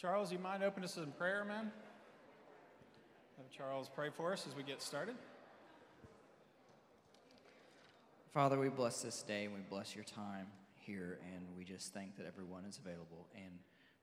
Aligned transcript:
Charles, 0.00 0.32
you 0.32 0.38
mind 0.38 0.62
opening 0.62 0.86
us 0.86 0.96
in 0.96 1.12
prayer, 1.12 1.44
man? 1.44 1.70
Have 3.36 3.50
Charles 3.50 3.90
pray 3.94 4.08
for 4.08 4.32
us 4.32 4.46
as 4.48 4.56
we 4.56 4.62
get 4.62 4.80
started. 4.80 5.14
Father, 8.32 8.58
we 8.58 8.70
bless 8.70 9.02
this 9.02 9.22
day 9.22 9.44
and 9.44 9.52
we 9.52 9.60
bless 9.68 9.94
your 9.94 10.04
time 10.04 10.46
here, 10.78 11.18
and 11.34 11.44
we 11.54 11.64
just 11.64 11.92
thank 11.92 12.16
that 12.16 12.24
everyone 12.26 12.64
is 12.64 12.78
available. 12.82 13.26
And 13.34 13.58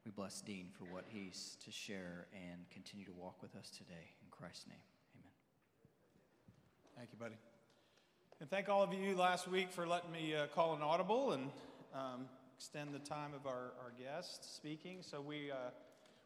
we 0.06 0.12
bless 0.12 0.40
Dean 0.42 0.68
for 0.78 0.84
what 0.94 1.06
he's 1.08 1.58
to 1.66 1.72
share 1.72 2.28
and 2.32 2.70
continue 2.70 3.06
to 3.06 3.14
walk 3.14 3.42
with 3.42 3.56
us 3.56 3.72
today. 3.72 4.12
In 4.22 4.28
Christ's 4.30 4.68
name, 4.68 4.78
amen. 5.16 5.32
Thank 6.96 7.10
you, 7.12 7.18
buddy. 7.18 7.38
And 8.40 8.48
thank 8.52 8.70
all 8.70 8.84
of 8.84 8.94
you 8.94 9.16
last 9.16 9.48
week 9.48 9.72
for 9.72 9.88
letting 9.88 10.12
me 10.12 10.36
uh, 10.36 10.46
call 10.54 10.76
an 10.76 10.84
audible 10.84 11.32
and 11.32 11.50
um, 11.96 12.28
extend 12.56 12.94
the 12.94 13.00
time 13.00 13.34
of 13.34 13.48
our, 13.48 13.74
our 13.82 13.94
guest 14.00 14.56
speaking. 14.56 15.00
So 15.02 15.22
we, 15.22 15.50
uh, 15.50 15.72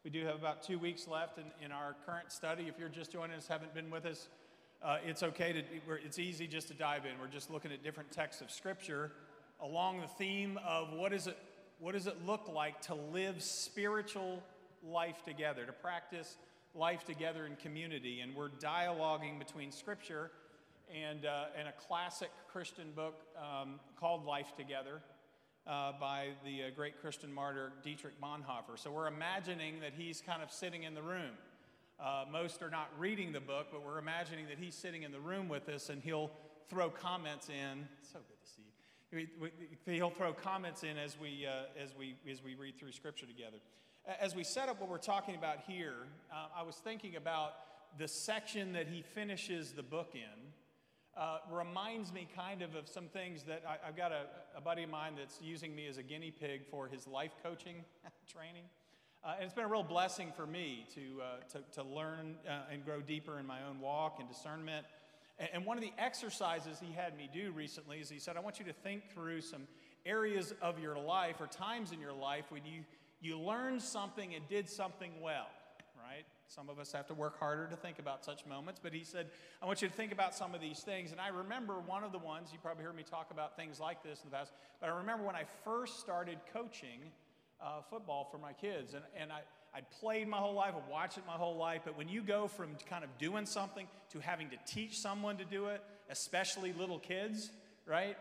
we 0.03 0.09
do 0.09 0.25
have 0.25 0.35
about 0.35 0.63
two 0.63 0.79
weeks 0.79 1.07
left 1.07 1.37
in, 1.37 1.43
in 1.63 1.71
our 1.71 1.95
current 2.07 2.31
study. 2.31 2.65
If 2.67 2.79
you're 2.79 2.89
just 2.89 3.11
joining 3.11 3.35
us, 3.35 3.47
haven't 3.47 3.75
been 3.75 3.91
with 3.91 4.07
us, 4.07 4.29
uh, 4.81 4.97
it's 5.05 5.21
okay 5.21 5.53
to, 5.53 5.61
it's 6.03 6.17
easy 6.17 6.47
just 6.47 6.67
to 6.69 6.73
dive 6.73 7.05
in. 7.05 7.11
We're 7.21 7.27
just 7.27 7.51
looking 7.51 7.71
at 7.71 7.83
different 7.83 8.11
texts 8.11 8.41
of 8.41 8.49
Scripture 8.49 9.11
along 9.61 10.01
the 10.01 10.07
theme 10.07 10.59
of 10.67 10.91
what, 10.93 11.13
is 11.13 11.27
it, 11.27 11.37
what 11.79 11.91
does 11.91 12.07
it 12.07 12.17
look 12.25 12.47
like 12.51 12.81
to 12.83 12.95
live 12.95 13.43
spiritual 13.43 14.41
life 14.83 15.23
together, 15.23 15.65
to 15.65 15.71
practice 15.71 16.37
life 16.73 17.05
together 17.05 17.45
in 17.45 17.55
community. 17.57 18.21
And 18.21 18.35
we're 18.35 18.49
dialoguing 18.49 19.37
between 19.37 19.71
Scripture 19.71 20.31
and, 20.91 21.27
uh, 21.27 21.45
and 21.55 21.67
a 21.67 21.73
classic 21.73 22.31
Christian 22.51 22.91
book 22.95 23.21
um, 23.37 23.79
called 23.99 24.25
Life 24.25 24.55
Together 24.57 25.03
uh, 25.67 25.93
by 25.99 26.29
the 26.43 26.63
uh, 26.63 26.65
great 26.75 26.99
Christian 27.01 27.31
martyr 27.33 27.71
Dietrich 27.83 28.19
Bonhoeffer. 28.21 28.77
So 28.77 28.91
we're 28.91 29.07
imagining 29.07 29.79
that 29.81 29.93
he's 29.95 30.21
kind 30.21 30.41
of 30.41 30.51
sitting 30.51 30.83
in 30.83 30.93
the 30.93 31.01
room. 31.01 31.31
Uh, 31.99 32.25
most 32.31 32.63
are 32.63 32.69
not 32.69 32.89
reading 32.97 33.31
the 33.31 33.39
book, 33.39 33.67
but 33.71 33.85
we're 33.85 33.99
imagining 33.99 34.47
that 34.47 34.57
he's 34.57 34.73
sitting 34.73 35.03
in 35.03 35.11
the 35.11 35.19
room 35.19 35.47
with 35.47 35.69
us 35.69 35.89
and 35.89 36.01
he'll 36.01 36.31
throw 36.69 36.89
comments 36.89 37.49
in. 37.49 37.87
So 38.01 38.19
good 38.19 38.41
to 38.43 38.49
see 38.49 38.63
you. 39.87 39.93
He'll 39.93 40.09
throw 40.09 40.33
comments 40.33 40.83
in 40.83 40.97
as 40.97 41.19
we, 41.19 41.45
uh, 41.45 41.81
as 41.81 41.93
we, 41.95 42.15
as 42.29 42.43
we 42.43 42.55
read 42.55 42.79
through 42.79 42.93
Scripture 42.93 43.25
together. 43.25 43.57
As 44.19 44.35
we 44.35 44.43
set 44.43 44.67
up 44.67 44.81
what 44.81 44.89
we're 44.89 44.97
talking 44.97 45.35
about 45.35 45.57
here, 45.67 45.93
uh, 46.31 46.47
I 46.57 46.63
was 46.63 46.75
thinking 46.77 47.17
about 47.17 47.53
the 47.99 48.07
section 48.07 48.73
that 48.73 48.87
he 48.87 49.03
finishes 49.03 49.73
the 49.73 49.83
book 49.83 50.15
in 50.15 50.53
uh, 51.17 51.39
reminds 51.51 52.13
me 52.13 52.27
kind 52.35 52.61
of 52.61 52.75
of 52.75 52.87
some 52.87 53.07
things 53.07 53.43
that 53.43 53.63
I, 53.67 53.85
have 53.85 53.97
got 53.97 54.11
a, 54.11 54.25
a, 54.55 54.61
buddy 54.61 54.83
of 54.83 54.89
mine 54.89 55.13
that's 55.17 55.39
using 55.41 55.75
me 55.75 55.87
as 55.87 55.97
a 55.97 56.03
guinea 56.03 56.31
pig 56.31 56.61
for 56.69 56.87
his 56.87 57.05
life 57.05 57.31
coaching 57.43 57.83
training. 58.31 58.63
Uh, 59.23 59.33
and 59.35 59.45
it's 59.45 59.53
been 59.53 59.65
a 59.65 59.69
real 59.69 59.83
blessing 59.83 60.31
for 60.35 60.47
me 60.47 60.87
to, 60.95 61.21
uh, 61.21 61.25
to, 61.51 61.63
to, 61.73 61.83
learn 61.83 62.35
uh, 62.47 62.71
and 62.71 62.83
grow 62.85 63.01
deeper 63.01 63.39
in 63.39 63.45
my 63.45 63.59
own 63.69 63.79
walk 63.79 64.17
and 64.19 64.27
discernment. 64.27 64.85
And, 65.37 65.49
and 65.53 65.65
one 65.65 65.77
of 65.77 65.83
the 65.83 65.93
exercises 65.97 66.79
he 66.81 66.93
had 66.93 67.15
me 67.17 67.29
do 67.31 67.51
recently 67.51 67.99
is 67.99 68.09
he 68.09 68.17
said, 68.17 68.37
I 68.37 68.39
want 68.39 68.57
you 68.57 68.65
to 68.65 68.73
think 68.73 69.11
through 69.13 69.41
some 69.41 69.67
areas 70.05 70.53
of 70.61 70.79
your 70.79 70.97
life 70.97 71.35
or 71.39 71.47
times 71.47 71.91
in 71.91 71.99
your 71.99 72.13
life 72.13 72.45
when 72.49 72.65
you, 72.65 72.83
you 73.19 73.37
learned 73.37 73.81
something 73.81 74.33
and 74.33 74.47
did 74.47 74.69
something 74.69 75.11
well? 75.21 75.47
Some 76.53 76.67
of 76.67 76.79
us 76.79 76.91
have 76.91 77.07
to 77.07 77.13
work 77.13 77.39
harder 77.39 77.65
to 77.67 77.77
think 77.77 77.97
about 77.97 78.25
such 78.25 78.45
moments, 78.45 78.77
but 78.83 78.91
he 78.91 79.05
said, 79.05 79.27
I 79.61 79.65
want 79.65 79.81
you 79.81 79.87
to 79.87 79.93
think 79.93 80.11
about 80.11 80.35
some 80.35 80.53
of 80.53 80.59
these 80.59 80.81
things. 80.81 81.13
And 81.13 81.21
I 81.21 81.29
remember 81.29 81.75
one 81.79 82.03
of 82.03 82.11
the 82.11 82.19
ones, 82.19 82.49
you 82.51 82.59
probably 82.61 82.83
heard 82.83 82.95
me 82.95 83.03
talk 83.03 83.31
about 83.31 83.55
things 83.55 83.79
like 83.79 84.03
this 84.03 84.19
in 84.21 84.29
the 84.29 84.35
past, 84.35 84.51
but 84.81 84.89
I 84.89 84.97
remember 84.97 85.23
when 85.23 85.35
I 85.35 85.45
first 85.63 86.01
started 86.01 86.39
coaching 86.51 86.99
uh, 87.61 87.81
football 87.89 88.27
for 88.29 88.37
my 88.37 88.51
kids. 88.51 88.93
And, 88.95 89.03
and 89.17 89.31
I, 89.31 89.43
I'd 89.73 89.89
played 90.01 90.27
my 90.27 90.39
whole 90.39 90.53
life, 90.53 90.73
I 90.75 90.91
watched 90.91 91.17
it 91.17 91.23
my 91.25 91.35
whole 91.35 91.55
life, 91.55 91.83
but 91.85 91.97
when 91.97 92.09
you 92.09 92.21
go 92.21 92.49
from 92.49 92.71
kind 92.89 93.05
of 93.05 93.17
doing 93.17 93.45
something 93.45 93.87
to 94.09 94.19
having 94.19 94.49
to 94.49 94.57
teach 94.67 94.99
someone 94.99 95.37
to 95.37 95.45
do 95.45 95.67
it, 95.67 95.81
especially 96.09 96.73
little 96.73 96.99
kids, 96.99 97.49
right? 97.85 98.17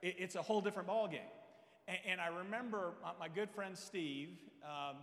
It, 0.00 0.14
it's 0.18 0.36
a 0.36 0.42
whole 0.42 0.62
different 0.62 0.88
ballgame. 0.88 1.18
And, 1.86 1.98
and 2.08 2.20
I 2.22 2.28
remember 2.28 2.92
my, 3.02 3.10
my 3.20 3.28
good 3.28 3.50
friend 3.50 3.76
Steve, 3.76 4.30
um, 4.62 4.96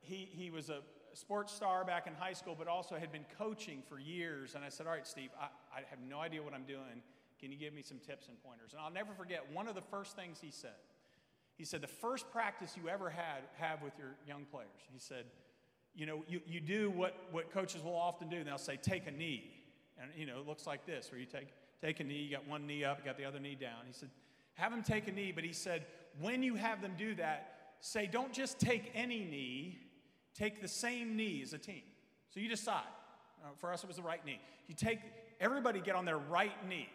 he, 0.00 0.26
he 0.32 0.50
was 0.50 0.70
a 0.70 0.78
sports 1.16 1.52
star 1.52 1.84
back 1.84 2.06
in 2.06 2.14
high 2.14 2.32
school, 2.32 2.54
but 2.58 2.68
also 2.68 2.96
had 2.96 3.12
been 3.12 3.24
coaching 3.38 3.82
for 3.88 3.98
years. 3.98 4.54
And 4.54 4.64
I 4.64 4.68
said, 4.68 4.86
All 4.86 4.92
right, 4.92 5.06
Steve, 5.06 5.30
I, 5.40 5.46
I 5.76 5.82
have 5.90 5.98
no 6.08 6.18
idea 6.18 6.42
what 6.42 6.54
I'm 6.54 6.64
doing. 6.64 7.02
Can 7.40 7.52
you 7.52 7.58
give 7.58 7.74
me 7.74 7.82
some 7.82 7.98
tips 7.98 8.28
and 8.28 8.42
pointers? 8.42 8.72
And 8.72 8.80
I'll 8.80 8.92
never 8.92 9.12
forget 9.12 9.44
one 9.52 9.68
of 9.68 9.74
the 9.74 9.82
first 9.82 10.16
things 10.16 10.38
he 10.40 10.50
said. 10.50 10.76
He 11.56 11.64
said, 11.64 11.80
The 11.80 11.86
first 11.86 12.30
practice 12.30 12.74
you 12.80 12.88
ever 12.88 13.10
had 13.10 13.42
have 13.58 13.82
with 13.82 13.92
your 13.98 14.16
young 14.26 14.44
players, 14.50 14.68
he 14.92 14.98
said, 14.98 15.24
You 15.94 16.06
know, 16.06 16.24
you, 16.28 16.40
you 16.46 16.60
do 16.60 16.90
what, 16.90 17.16
what 17.30 17.52
coaches 17.52 17.82
will 17.82 17.96
often 17.96 18.28
do. 18.28 18.42
They'll 18.44 18.58
say, 18.58 18.76
Take 18.76 19.06
a 19.06 19.10
knee. 19.10 19.50
And, 20.00 20.10
you 20.16 20.26
know, 20.26 20.40
it 20.40 20.46
looks 20.46 20.66
like 20.66 20.86
this, 20.86 21.10
where 21.12 21.20
you 21.20 21.26
take, 21.26 21.48
take 21.80 22.00
a 22.00 22.04
knee, 22.04 22.22
you 22.22 22.30
got 22.32 22.48
one 22.48 22.66
knee 22.66 22.82
up, 22.82 22.98
you 22.98 23.04
got 23.04 23.16
the 23.16 23.24
other 23.24 23.38
knee 23.38 23.54
down. 23.54 23.78
He 23.86 23.92
said, 23.92 24.10
Have 24.54 24.72
them 24.72 24.82
take 24.82 25.06
a 25.06 25.12
knee, 25.12 25.32
but 25.32 25.44
he 25.44 25.52
said, 25.52 25.86
When 26.20 26.42
you 26.42 26.56
have 26.56 26.82
them 26.82 26.94
do 26.98 27.14
that, 27.16 27.74
say, 27.80 28.06
Don't 28.06 28.32
just 28.32 28.58
take 28.58 28.90
any 28.94 29.20
knee, 29.20 29.78
take 30.34 30.60
the 30.60 30.68
same 30.68 31.16
knee 31.16 31.40
as 31.42 31.52
a 31.52 31.58
team. 31.58 31.82
So 32.30 32.40
you 32.40 32.48
decide. 32.48 32.82
Uh, 33.44 33.48
for 33.58 33.72
us, 33.72 33.84
it 33.84 33.86
was 33.86 33.96
the 33.96 34.02
right 34.02 34.24
knee. 34.24 34.40
You 34.68 34.74
take, 34.74 35.00
everybody 35.40 35.80
get 35.80 35.94
on 35.94 36.04
their 36.04 36.18
right 36.18 36.52
knee. 36.68 36.88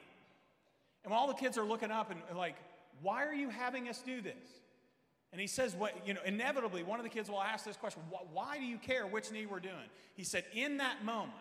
And 1.04 1.14
all 1.14 1.28
the 1.28 1.34
kids 1.34 1.58
are 1.58 1.64
looking 1.64 1.92
up 1.92 2.12
and, 2.12 2.20
and 2.30 2.38
like, 2.38 2.56
why 3.02 3.26
are 3.26 3.34
you 3.34 3.50
having 3.50 3.88
us 3.88 4.02
do 4.02 4.22
this? 4.22 4.34
And 5.32 5.40
he 5.40 5.48
says, 5.48 5.76
what, 5.76 5.96
you 6.08 6.14
know, 6.14 6.22
inevitably, 6.26 6.84
one 6.84 7.00
of 7.00 7.04
the 7.04 7.10
kids 7.10 7.30
will 7.30 7.42
ask 7.42 7.64
this 7.64 7.78
question 7.78 8.02
why 8.34 8.58
do 8.58 8.66
you 8.66 8.78
care 8.78 9.06
which 9.06 9.32
knee 9.32 9.46
we're 9.46 9.60
doing? 9.60 9.76
He 10.16 10.24
said, 10.24 10.44
in 10.54 10.78
that 10.78 11.06
moment, 11.06 11.34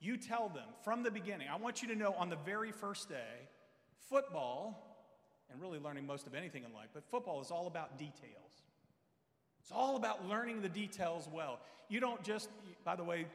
you 0.00 0.16
tell 0.18 0.48
them 0.48 0.68
from 0.84 1.02
the 1.02 1.10
beginning, 1.10 1.48
I 1.50 1.56
want 1.56 1.82
you 1.82 1.88
to 1.88 1.96
know 1.96 2.12
on 2.12 2.28
the 2.28 2.36
very 2.36 2.70
first 2.70 3.08
day, 3.08 3.48
football, 4.10 4.86
and 5.50 5.60
really 5.60 5.78
learning 5.78 6.06
most 6.06 6.26
of 6.26 6.34
anything 6.34 6.64
in 6.64 6.72
life, 6.74 6.88
but 6.92 7.04
football 7.10 7.40
is 7.40 7.50
all 7.50 7.66
about 7.66 7.98
details. 7.98 8.65
It's 9.66 9.72
all 9.72 9.96
about 9.96 10.28
learning 10.28 10.62
the 10.62 10.68
details 10.68 11.28
well. 11.32 11.58
You 11.88 11.98
don't 11.98 12.22
just, 12.22 12.50
by 12.84 12.94
the 12.94 13.02
way, 13.02 13.26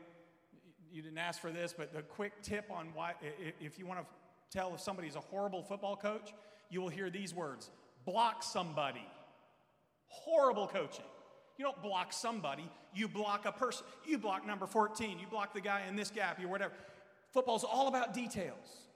you 0.89 1.01
didn't 1.01 1.17
ask 1.17 1.41
for 1.41 1.51
this, 1.51 1.73
but 1.77 1.93
the 1.93 2.03
quick 2.03 2.31
tip 2.41 2.71
on 2.71 2.87
why, 2.93 3.15
if 3.59 3.77
you 3.77 3.85
want 3.85 3.99
to 3.99 4.05
tell 4.49 4.73
if 4.73 4.79
somebody's 4.79 5.17
a 5.17 5.19
horrible 5.19 5.61
football 5.61 5.97
coach, 5.97 6.33
you 6.69 6.79
will 6.79 6.87
hear 6.87 7.09
these 7.09 7.35
words 7.35 7.69
block 8.05 8.43
somebody. 8.43 9.05
Horrible 10.07 10.67
coaching. 10.67 11.03
You 11.57 11.65
don't 11.65 11.81
block 11.83 12.13
somebody, 12.13 12.71
you 12.95 13.09
block 13.09 13.45
a 13.45 13.51
person. 13.51 13.85
You 14.05 14.17
block 14.17 14.47
number 14.47 14.67
14, 14.67 15.19
you 15.19 15.27
block 15.27 15.53
the 15.53 15.59
guy 15.59 15.81
in 15.89 15.97
this 15.97 16.11
gap, 16.11 16.41
or 16.41 16.47
whatever. 16.47 16.71
Football's 17.33 17.65
all 17.65 17.89
about 17.89 18.13
details. 18.13 18.87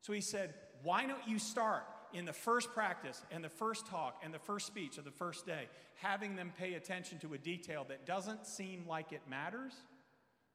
So 0.00 0.12
he 0.12 0.20
said, 0.20 0.54
Why 0.84 1.06
don't 1.06 1.26
you 1.26 1.40
start 1.40 1.82
in 2.14 2.24
the 2.24 2.32
first 2.32 2.72
practice 2.72 3.22
and 3.30 3.42
the 3.42 3.48
first 3.48 3.86
talk 3.86 4.20
and 4.24 4.32
the 4.32 4.38
first 4.38 4.66
speech 4.66 4.98
of 4.98 5.04
the 5.04 5.10
first 5.10 5.46
day, 5.46 5.68
having 5.94 6.36
them 6.36 6.52
pay 6.58 6.74
attention 6.74 7.18
to 7.20 7.34
a 7.34 7.38
detail 7.38 7.84
that 7.88 8.06
doesn't 8.06 8.46
seem 8.46 8.84
like 8.88 9.12
it 9.12 9.22
matters, 9.28 9.72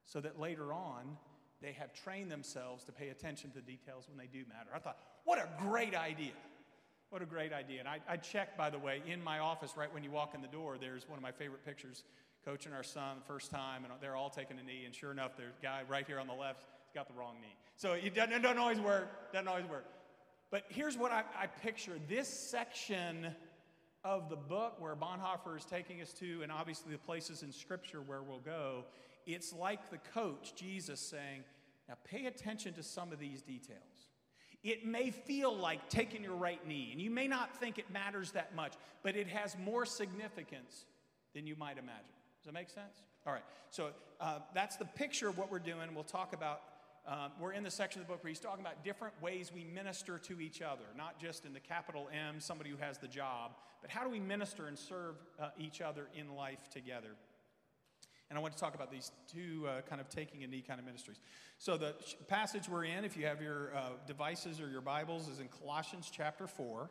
so 0.04 0.20
that 0.20 0.38
later 0.38 0.72
on 0.72 1.16
they 1.60 1.72
have 1.72 1.92
trained 1.92 2.30
themselves 2.30 2.84
to 2.84 2.92
pay 2.92 3.08
attention 3.08 3.50
to 3.50 3.60
details 3.60 4.06
when 4.08 4.16
they 4.16 4.26
do 4.26 4.44
matter. 4.48 4.70
I 4.74 4.78
thought, 4.78 4.98
what 5.24 5.38
a 5.38 5.48
great 5.60 5.94
idea! 5.94 6.32
What 7.10 7.22
a 7.22 7.26
great 7.26 7.54
idea. 7.54 7.80
And 7.80 7.88
I, 7.88 8.00
I 8.06 8.16
checked, 8.18 8.58
by 8.58 8.68
the 8.68 8.78
way, 8.78 9.02
in 9.06 9.22
my 9.22 9.38
office 9.38 9.72
right 9.76 9.92
when 9.92 10.04
you 10.04 10.10
walk 10.10 10.34
in 10.34 10.42
the 10.42 10.48
door, 10.48 10.76
there's 10.78 11.08
one 11.08 11.16
of 11.16 11.22
my 11.22 11.32
favorite 11.32 11.64
pictures 11.64 12.04
coaching 12.44 12.72
our 12.72 12.82
son 12.82 13.16
the 13.18 13.24
first 13.24 13.50
time, 13.50 13.84
and 13.84 13.92
they're 14.00 14.14
all 14.14 14.28
taking 14.28 14.58
a 14.58 14.62
knee. 14.62 14.82
And 14.84 14.94
sure 14.94 15.10
enough, 15.10 15.32
there's 15.36 15.54
a 15.58 15.62
guy 15.62 15.82
right 15.88 16.06
here 16.06 16.18
on 16.18 16.26
the 16.26 16.34
left, 16.34 16.64
he's 16.84 16.94
got 16.94 17.08
the 17.08 17.18
wrong 17.18 17.36
knee. 17.40 17.56
So 17.76 17.92
it 17.92 18.14
doesn't, 18.14 18.32
it 18.32 18.42
doesn't 18.42 18.58
always 18.58 18.78
work. 18.78 19.32
Doesn't 19.32 19.48
always 19.48 19.64
work. 19.66 19.86
But 20.50 20.64
here's 20.68 20.96
what 20.96 21.12
I, 21.12 21.24
I 21.38 21.46
picture 21.46 21.98
this 22.08 22.28
section 22.28 23.28
of 24.04 24.30
the 24.30 24.36
book 24.36 24.76
where 24.78 24.96
Bonhoeffer 24.96 25.56
is 25.56 25.64
taking 25.64 26.00
us 26.00 26.12
to, 26.14 26.40
and 26.42 26.50
obviously 26.50 26.92
the 26.92 26.98
places 26.98 27.42
in 27.42 27.52
Scripture 27.52 28.00
where 28.00 28.22
we'll 28.22 28.38
go, 28.38 28.84
it's 29.26 29.52
like 29.52 29.90
the 29.90 29.98
coach, 30.14 30.54
Jesus, 30.56 31.00
saying, 31.00 31.44
Now 31.88 31.96
pay 32.04 32.26
attention 32.26 32.72
to 32.74 32.82
some 32.82 33.12
of 33.12 33.18
these 33.18 33.42
details. 33.42 34.08
It 34.64 34.86
may 34.86 35.10
feel 35.10 35.54
like 35.54 35.88
taking 35.88 36.24
your 36.24 36.34
right 36.34 36.66
knee, 36.66 36.88
and 36.92 37.00
you 37.00 37.10
may 37.10 37.28
not 37.28 37.54
think 37.60 37.78
it 37.78 37.90
matters 37.92 38.32
that 38.32 38.54
much, 38.56 38.72
but 39.02 39.14
it 39.16 39.28
has 39.28 39.56
more 39.64 39.84
significance 39.84 40.86
than 41.34 41.46
you 41.46 41.54
might 41.56 41.78
imagine. 41.78 42.04
Does 42.40 42.46
that 42.46 42.54
make 42.54 42.70
sense? 42.70 43.02
All 43.26 43.32
right, 43.32 43.44
so 43.70 43.90
uh, 44.20 44.38
that's 44.54 44.76
the 44.76 44.84
picture 44.86 45.28
of 45.28 45.36
what 45.36 45.50
we're 45.50 45.58
doing. 45.58 45.94
We'll 45.94 46.04
talk 46.04 46.32
about 46.32 46.62
um, 47.08 47.32
we're 47.40 47.52
in 47.52 47.62
the 47.62 47.70
section 47.70 48.02
of 48.02 48.06
the 48.06 48.12
book 48.12 48.22
where 48.22 48.28
he's 48.28 48.38
talking 48.38 48.60
about 48.60 48.84
different 48.84 49.14
ways 49.22 49.50
we 49.52 49.64
minister 49.64 50.18
to 50.18 50.42
each 50.42 50.60
other, 50.60 50.84
not 50.94 51.18
just 51.18 51.46
in 51.46 51.54
the 51.54 51.60
capital 51.60 52.06
M, 52.12 52.38
somebody 52.38 52.68
who 52.68 52.76
has 52.76 52.98
the 52.98 53.08
job, 53.08 53.52
but 53.80 53.90
how 53.90 54.04
do 54.04 54.10
we 54.10 54.20
minister 54.20 54.66
and 54.66 54.78
serve 54.78 55.16
uh, 55.40 55.48
each 55.58 55.80
other 55.80 56.08
in 56.14 56.34
life 56.34 56.68
together? 56.70 57.16
And 58.28 58.38
I 58.38 58.42
want 58.42 58.52
to 58.52 58.60
talk 58.60 58.74
about 58.74 58.90
these 58.90 59.10
two 59.32 59.66
uh, 59.66 59.80
kind 59.88 60.02
of 60.02 60.10
taking 60.10 60.44
a 60.44 60.46
knee 60.46 60.60
kind 60.60 60.78
of 60.78 60.84
ministries. 60.84 61.18
So, 61.56 61.78
the 61.78 61.94
passage 62.26 62.68
we're 62.68 62.84
in, 62.84 63.06
if 63.06 63.16
you 63.16 63.24
have 63.24 63.40
your 63.40 63.74
uh, 63.74 63.80
devices 64.06 64.60
or 64.60 64.68
your 64.68 64.82
Bibles, 64.82 65.28
is 65.28 65.40
in 65.40 65.48
Colossians 65.48 66.10
chapter 66.14 66.46
4. 66.46 66.90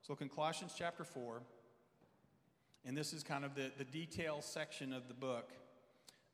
So, 0.00 0.12
look 0.14 0.22
in 0.22 0.30
Colossians 0.30 0.72
chapter 0.74 1.04
4. 1.04 1.42
And 2.86 2.96
this 2.96 3.12
is 3.12 3.22
kind 3.22 3.44
of 3.44 3.54
the, 3.54 3.70
the 3.76 3.84
detail 3.84 4.40
section 4.40 4.94
of 4.94 5.06
the 5.06 5.12
book 5.12 5.52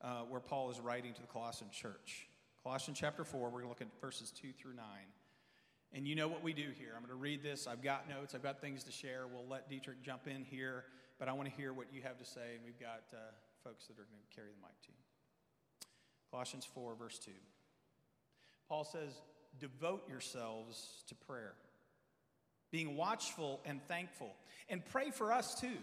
uh, 0.01 0.21
where 0.29 0.39
Paul 0.39 0.71
is 0.71 0.79
writing 0.79 1.13
to 1.13 1.19
the 1.19 1.27
Colossian 1.27 1.69
church. 1.71 2.26
Colossians 2.67 2.99
chapter 2.99 3.23
4, 3.23 3.45
we're 3.45 3.49
going 3.49 3.63
to 3.63 3.69
look 3.69 3.79
at 3.79 3.87
verses 4.01 4.29
2 4.41 4.49
through 4.51 4.73
9. 4.73 4.83
And 5.93 6.05
you 6.05 6.15
know 6.15 6.27
what 6.27 6.43
we 6.43 6.51
do 6.51 6.67
here. 6.77 6.89
I'm 6.97 7.01
going 7.01 7.11
to 7.11 7.15
read 7.15 7.41
this. 7.41 7.65
I've 7.65 7.81
got 7.81 8.09
notes, 8.09 8.35
I've 8.35 8.43
got 8.43 8.59
things 8.59 8.83
to 8.83 8.91
share. 8.91 9.23
We'll 9.25 9.47
let 9.47 9.69
Dietrich 9.69 10.01
jump 10.01 10.27
in 10.27 10.43
here, 10.43 10.83
but 11.17 11.29
I 11.29 11.31
want 11.31 11.47
to 11.47 11.55
hear 11.55 11.71
what 11.71 11.93
you 11.93 12.01
have 12.01 12.17
to 12.17 12.25
say, 12.25 12.55
and 12.55 12.65
we've 12.65 12.77
got 12.77 13.03
uh, 13.13 13.19
folks 13.63 13.85
that 13.85 13.93
are 13.93 14.03
going 14.03 14.19
to 14.19 14.35
carry 14.35 14.49
the 14.49 14.59
mic 14.59 14.81
to 14.81 14.89
you. 14.89 15.87
Colossians 16.29 16.67
4, 16.73 16.95
verse 16.95 17.17
2. 17.19 17.31
Paul 18.67 18.83
says, 18.83 19.13
Devote 19.61 20.03
yourselves 20.09 21.05
to 21.07 21.15
prayer, 21.15 21.53
being 22.69 22.97
watchful 22.97 23.61
and 23.63 23.79
thankful, 23.87 24.35
and 24.67 24.85
pray 24.87 25.11
for 25.11 25.31
us 25.31 25.55
too, 25.55 25.77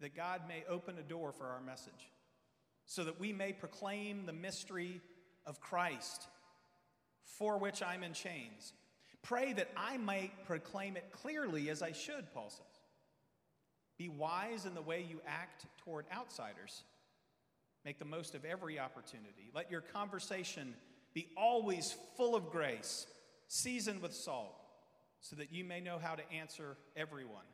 that 0.00 0.14
God 0.14 0.42
may 0.46 0.62
open 0.68 0.98
a 0.98 1.02
door 1.02 1.32
for 1.32 1.46
our 1.46 1.60
message, 1.60 2.12
so 2.86 3.02
that 3.02 3.18
we 3.18 3.32
may 3.32 3.52
proclaim 3.52 4.24
the 4.24 4.32
mystery 4.32 5.00
of 5.46 5.60
Christ, 5.60 6.28
for 7.24 7.58
which 7.58 7.82
I'm 7.82 8.02
in 8.02 8.12
chains. 8.12 8.72
Pray 9.22 9.52
that 9.52 9.68
I 9.76 9.96
might 9.98 10.46
proclaim 10.46 10.96
it 10.96 11.10
clearly 11.12 11.68
as 11.70 11.82
I 11.82 11.92
should, 11.92 12.32
Paul 12.32 12.50
says. 12.50 12.66
Be 13.98 14.08
wise 14.08 14.64
in 14.64 14.74
the 14.74 14.80
way 14.80 15.04
you 15.08 15.20
act 15.26 15.66
toward 15.84 16.06
outsiders. 16.14 16.84
Make 17.84 17.98
the 17.98 18.04
most 18.04 18.34
of 18.34 18.44
every 18.44 18.78
opportunity. 18.78 19.50
Let 19.54 19.70
your 19.70 19.82
conversation 19.82 20.74
be 21.12 21.28
always 21.36 21.94
full 22.16 22.34
of 22.34 22.50
grace, 22.50 23.06
seasoned 23.48 24.00
with 24.00 24.14
salt, 24.14 24.54
so 25.20 25.36
that 25.36 25.52
you 25.52 25.64
may 25.64 25.80
know 25.80 25.98
how 25.98 26.14
to 26.14 26.32
answer 26.32 26.76
everyone. 26.96 27.44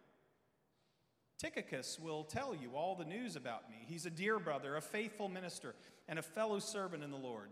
Tychicus 1.39 1.99
will 1.99 2.25
tell 2.25 2.55
you 2.55 2.77
all 2.77 2.95
the 2.95 3.05
news 3.05 3.37
about 3.37 3.69
me. 3.69 3.77
He's 3.87 4.07
a 4.07 4.11
dear 4.11 4.39
brother, 4.39 4.77
a 4.77 4.81
faithful 4.81 5.29
minister, 5.29 5.75
and 6.09 6.19
a 6.19 6.23
fellow 6.23 6.61
servant 6.61 7.03
in 7.03 7.11
the 7.11 7.17
Lord. 7.17 7.51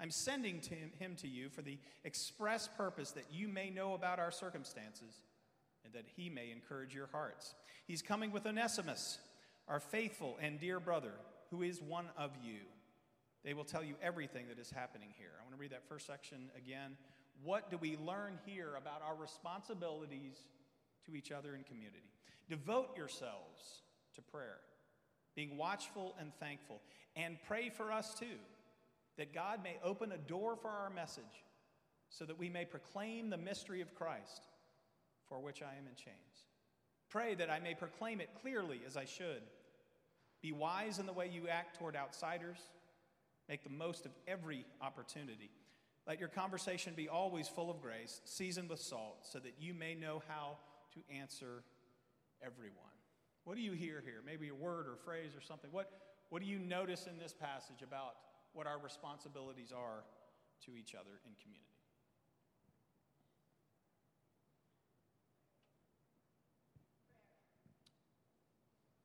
I'm 0.00 0.10
sending 0.10 0.60
to 0.60 0.74
him, 0.74 0.90
him 0.98 1.16
to 1.16 1.28
you 1.28 1.48
for 1.48 1.62
the 1.62 1.78
express 2.04 2.68
purpose 2.68 3.10
that 3.12 3.26
you 3.32 3.48
may 3.48 3.70
know 3.70 3.94
about 3.94 4.18
our 4.18 4.30
circumstances 4.30 5.20
and 5.84 5.92
that 5.92 6.04
he 6.16 6.28
may 6.30 6.50
encourage 6.50 6.94
your 6.94 7.08
hearts. 7.10 7.54
He's 7.86 8.02
coming 8.02 8.30
with 8.30 8.46
Onesimus, 8.46 9.18
our 9.66 9.80
faithful 9.80 10.36
and 10.40 10.60
dear 10.60 10.78
brother, 10.78 11.12
who 11.50 11.62
is 11.62 11.80
one 11.82 12.06
of 12.16 12.30
you. 12.42 12.60
They 13.44 13.54
will 13.54 13.64
tell 13.64 13.82
you 13.82 13.94
everything 14.02 14.46
that 14.48 14.58
is 14.58 14.70
happening 14.70 15.08
here. 15.16 15.30
I 15.38 15.42
want 15.42 15.54
to 15.54 15.60
read 15.60 15.72
that 15.72 15.88
first 15.88 16.06
section 16.06 16.50
again. 16.56 16.96
What 17.42 17.70
do 17.70 17.78
we 17.78 17.96
learn 17.96 18.38
here 18.44 18.70
about 18.76 19.02
our 19.02 19.14
responsibilities 19.16 20.36
to 21.06 21.14
each 21.14 21.32
other 21.32 21.54
in 21.54 21.62
community? 21.64 22.10
Devote 22.48 22.96
yourselves 22.96 23.82
to 24.14 24.22
prayer, 24.22 24.58
being 25.34 25.56
watchful 25.56 26.14
and 26.20 26.32
thankful, 26.40 26.80
and 27.16 27.38
pray 27.46 27.70
for 27.70 27.92
us 27.92 28.14
too 28.14 28.38
that 29.18 29.34
God 29.34 29.62
may 29.62 29.76
open 29.84 30.12
a 30.12 30.18
door 30.18 30.56
for 30.56 30.68
our 30.68 30.90
message 30.90 31.44
so 32.08 32.24
that 32.24 32.38
we 32.38 32.48
may 32.48 32.64
proclaim 32.64 33.28
the 33.28 33.36
mystery 33.36 33.82
of 33.82 33.94
Christ, 33.94 34.46
for 35.28 35.38
which 35.40 35.60
I 35.60 35.76
am 35.76 35.86
in 35.86 35.94
chains. 35.94 36.46
Pray 37.10 37.34
that 37.34 37.50
I 37.50 37.58
may 37.58 37.74
proclaim 37.74 38.20
it 38.20 38.30
clearly 38.40 38.80
as 38.86 38.96
I 38.96 39.04
should. 39.04 39.42
Be 40.40 40.52
wise 40.52 40.98
in 40.98 41.06
the 41.06 41.12
way 41.12 41.28
you 41.28 41.48
act 41.48 41.78
toward 41.78 41.96
outsiders. 41.96 42.58
Make 43.48 43.64
the 43.64 43.70
most 43.70 44.06
of 44.06 44.12
every 44.26 44.64
opportunity. 44.80 45.50
Let 46.06 46.20
your 46.20 46.28
conversation 46.28 46.94
be 46.96 47.08
always 47.08 47.48
full 47.48 47.70
of 47.70 47.82
grace, 47.82 48.20
seasoned 48.24 48.70
with 48.70 48.80
salt, 48.80 49.26
so 49.30 49.38
that 49.40 49.54
you 49.58 49.74
may 49.74 49.94
know 49.94 50.22
how 50.28 50.56
to 50.94 51.00
answer 51.14 51.64
everyone. 52.42 52.74
What 53.44 53.56
do 53.56 53.62
you 53.62 53.72
hear 53.72 54.02
here? 54.04 54.22
Maybe 54.24 54.48
a 54.48 54.54
word 54.54 54.86
or 54.86 54.96
phrase 55.04 55.32
or 55.36 55.42
something. 55.42 55.70
What, 55.72 55.90
what 56.30 56.40
do 56.40 56.48
you 56.48 56.58
notice 56.58 57.06
in 57.06 57.18
this 57.18 57.32
passage 57.32 57.82
about 57.82 58.14
what 58.58 58.66
our 58.66 58.78
responsibilities 58.82 59.70
are 59.70 60.02
to 60.66 60.76
each 60.76 60.96
other 60.96 61.22
in 61.24 61.30
community. 61.40 61.62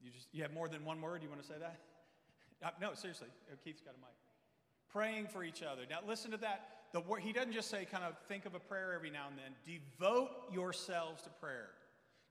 You 0.01 0.09
just 0.09 0.27
you 0.31 0.41
have 0.41 0.51
more 0.51 0.67
than 0.67 0.83
one 0.83 0.99
word. 0.99 1.21
You 1.21 1.29
want 1.29 1.41
to 1.41 1.47
say 1.47 1.59
that? 1.59 1.79
Uh, 2.63 2.69
no, 2.79 2.93
seriously. 2.93 3.27
Oh, 3.51 3.57
Keith's 3.61 3.81
got 3.81 3.93
a 3.93 3.97
mic. 3.97 4.15
Praying 4.89 5.27
for 5.27 5.43
each 5.43 5.61
other. 5.61 5.81
Now 5.89 5.97
listen 6.07 6.31
to 6.31 6.37
that. 6.37 6.69
The 6.93 7.01
word 7.01 7.19
he 7.19 7.33
doesn't 7.33 7.51
just 7.51 7.69
say 7.69 7.83
kind 7.83 8.05
of 8.05 8.13
think 8.29 8.45
of 8.45 8.55
a 8.55 8.59
prayer 8.59 8.93
every 8.93 9.09
now 9.09 9.25
and 9.27 9.37
then. 9.37 9.51
Devote 9.65 10.29
yourselves 10.49 11.23
to 11.23 11.29
prayer. 11.29 11.71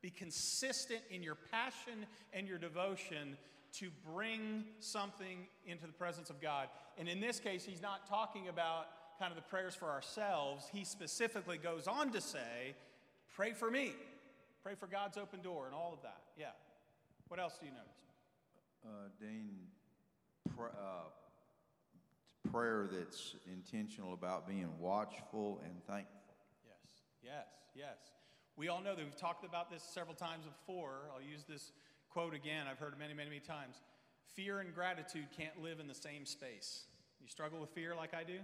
Be 0.01 0.09
consistent 0.09 1.03
in 1.11 1.23
your 1.23 1.35
passion 1.35 2.07
and 2.33 2.49
your 2.49 2.57
devotion 2.57 3.37
to 3.79 3.91
bring 4.13 4.65
something 4.81 5.47
into 5.67 5.87
the 5.87 5.93
presence 5.93 6.31
of 6.31 6.41
God. 6.41 6.69
And 6.99 7.09
in 7.09 7.21
this 7.21 7.41
case, 7.41 7.65
he's 7.65 7.83
not 7.83 8.07
talking 8.07 8.49
about 8.49 8.87
kind 9.19 9.31
of 9.31 9.37
the 9.37 9.49
prayers 9.49 9.75
for 9.75 9.91
ourselves. 9.91 10.67
He 10.73 10.85
specifically 10.85 11.59
goes 11.59 11.87
on 11.87 12.13
to 12.13 12.21
say, 12.21 12.75
Pray 13.35 13.53
for 13.53 13.71
me. 13.71 13.93
Pray 14.63 14.75
for 14.75 14.87
God's 14.87 15.17
open 15.17 15.41
door 15.41 15.67
and 15.67 15.75
all 15.75 15.93
of 15.95 16.03
that. 16.03 16.21
Yeah. 16.39 16.47
What 17.29 17.41
else 17.41 17.57
do 17.59 17.67
you 17.67 17.73
notice? 17.73 18.03
Uh, 18.85 19.09
Dean, 19.19 19.55
pr- 20.55 20.67
uh, 20.67 22.51
prayer 22.51 22.89
that's 22.93 23.37
intentional 23.51 24.13
about 24.13 24.47
being 24.47 24.69
watchful 24.79 25.61
and 25.65 25.73
thankful. 25.87 26.21
Yes, 26.65 26.93
yes, 27.25 27.47
yes. 27.75 27.97
We 28.57 28.69
all 28.69 28.83
know 28.83 28.95
that 28.95 29.03
we've 29.03 29.17
talked 29.17 29.45
about 29.45 29.71
this 29.71 29.83
several 29.83 30.15
times 30.15 30.45
before. 30.45 31.09
I'll 31.15 31.23
use 31.23 31.45
this 31.49 31.73
quote 32.13 32.35
again, 32.35 32.67
I've 32.71 32.79
heard 32.79 32.93
it 32.93 32.99
many, 32.99 33.15
many, 33.15 33.31
many 33.31 33.41
times. 33.41 33.81
Fear 34.35 34.61
and 34.61 34.75
gratitude 34.75 35.27
can't 35.37 35.63
live 35.63 35.81
in 35.81 35.87
the 35.87 35.95
same 35.95 36.27
space. 36.27 36.85
You 37.21 37.29
struggle 37.29 37.61
with 37.61 37.71
fear 37.71 37.95
like 37.95 38.15
I 38.15 38.25
do? 38.25 38.39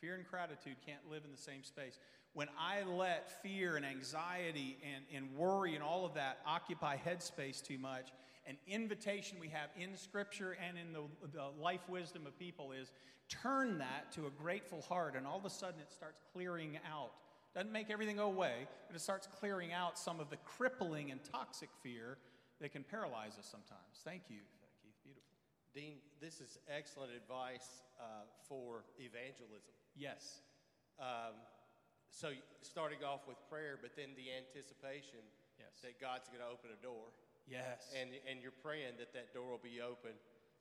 Fear 0.00 0.16
and 0.16 0.26
gratitude 0.26 0.76
can't 0.84 1.10
live 1.10 1.24
in 1.24 1.30
the 1.30 1.40
same 1.40 1.62
space. 1.62 1.98
When 2.32 2.48
I 2.58 2.82
let 2.82 3.42
fear 3.42 3.76
and 3.76 3.84
anxiety 3.84 4.78
and, 4.84 5.04
and 5.14 5.36
worry 5.36 5.74
and 5.74 5.82
all 5.82 6.04
of 6.04 6.14
that 6.14 6.38
occupy 6.46 6.96
headspace 6.96 7.62
too 7.62 7.78
much, 7.78 8.10
an 8.46 8.56
invitation 8.66 9.38
we 9.40 9.48
have 9.48 9.70
in 9.78 9.96
Scripture 9.96 10.56
and 10.66 10.78
in 10.78 10.92
the, 10.92 11.02
the 11.32 11.48
life 11.60 11.88
wisdom 11.88 12.26
of 12.26 12.38
people 12.38 12.72
is 12.72 12.92
turn 13.28 13.78
that 13.78 14.12
to 14.12 14.26
a 14.26 14.30
grateful 14.30 14.82
heart, 14.82 15.14
and 15.16 15.26
all 15.26 15.38
of 15.38 15.44
a 15.44 15.50
sudden 15.50 15.80
it 15.80 15.92
starts 15.92 16.20
clearing 16.32 16.78
out. 16.90 17.12
Doesn't 17.54 17.72
make 17.72 17.90
everything 17.90 18.16
go 18.16 18.26
away, 18.26 18.66
but 18.86 18.96
it 18.96 19.00
starts 19.00 19.26
clearing 19.26 19.72
out 19.72 19.98
some 19.98 20.20
of 20.20 20.30
the 20.30 20.36
crippling 20.38 21.10
and 21.10 21.20
toxic 21.32 21.68
fear 21.82 22.18
that 22.60 22.72
can 22.72 22.84
paralyze 22.84 23.40
us 23.40 23.48
sometimes. 23.48 24.04
Thank 24.04 24.28
you, 24.28 24.44
Keith. 24.84 24.96
Beautiful. 25.02 25.32
Dean, 25.72 25.96
this 26.20 26.40
is 26.40 26.60
excellent 26.68 27.12
advice 27.16 27.82
uh, 27.96 28.28
for 28.48 28.84
evangelism. 29.00 29.72
Yes. 29.96 30.44
Um, 31.00 31.40
so 32.12 32.36
starting 32.60 33.00
off 33.00 33.24
with 33.24 33.40
prayer, 33.48 33.80
but 33.80 33.96
then 33.96 34.12
the 34.18 34.28
anticipation 34.28 35.24
yes. 35.56 35.72
that 35.80 35.96
God's 35.96 36.28
going 36.28 36.44
to 36.44 36.50
open 36.50 36.68
a 36.74 36.80
door. 36.84 37.08
Yes. 37.48 37.88
And, 37.96 38.12
and 38.28 38.44
you're 38.44 38.54
praying 38.62 39.00
that 39.00 39.16
that 39.16 39.32
door 39.32 39.56
will 39.56 39.62
be 39.62 39.80
open 39.80 40.12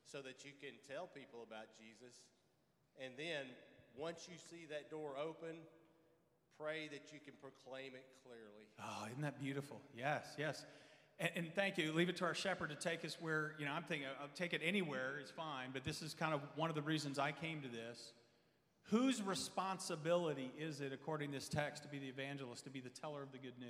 so 0.08 0.24
that 0.24 0.48
you 0.48 0.56
can 0.58 0.80
tell 0.88 1.06
people 1.12 1.44
about 1.44 1.68
Jesus. 1.76 2.24
And 2.98 3.14
then 3.20 3.52
once 3.98 4.32
you 4.32 4.40
see 4.40 4.66
that 4.72 4.90
door 4.90 5.20
open, 5.20 5.60
pray 6.58 6.88
that 6.90 7.12
you 7.12 7.20
can 7.20 7.36
proclaim 7.42 7.94
it 7.94 8.08
clearly. 8.24 8.66
Oh, 8.80 9.08
isn't 9.12 9.22
that 9.22 9.40
beautiful? 9.40 9.82
Yes, 9.96 10.36
yes. 10.38 10.66
And, 11.20 11.30
and, 11.36 11.54
thank 11.54 11.78
you. 11.78 11.92
Leave 11.92 12.08
it 12.08 12.16
to 12.18 12.26
our 12.26 12.34
shepherd 12.34 12.70
to 12.70 12.76
take 12.76 13.04
us 13.04 13.18
where, 13.20 13.54
you 13.60 13.66
know, 13.66 13.72
I'm 13.74 13.84
thinking, 13.84 14.08
I'll 14.22 14.30
take 14.36 14.54
it 14.54 14.62
anywhere, 14.64 15.16
it's 15.20 15.32
fine, 15.32 15.70
but 15.74 15.84
this 15.84 16.02
is 16.02 16.14
kind 16.14 16.34
of 16.34 16.42
one 16.56 16.70
of 16.70 16.76
the 16.76 16.82
reasons 16.82 17.20
I 17.20 17.34
came 17.34 17.62
to 17.62 17.68
this. 17.68 18.14
Whose 18.84 19.22
responsibility 19.22 20.52
is 20.58 20.82
it, 20.82 20.94
according 20.94 21.32
to 21.32 21.38
this 21.38 21.50
text, 21.50 21.84
to 21.84 21.90
be 21.90 22.00
the 22.00 22.08
evangelist, 22.08 22.64
to 22.64 22.70
be 22.70 22.80
the 22.80 22.90
teller 22.90 23.22
of 23.22 23.32
the 23.32 23.38
good 23.38 23.60
news? 23.60 23.70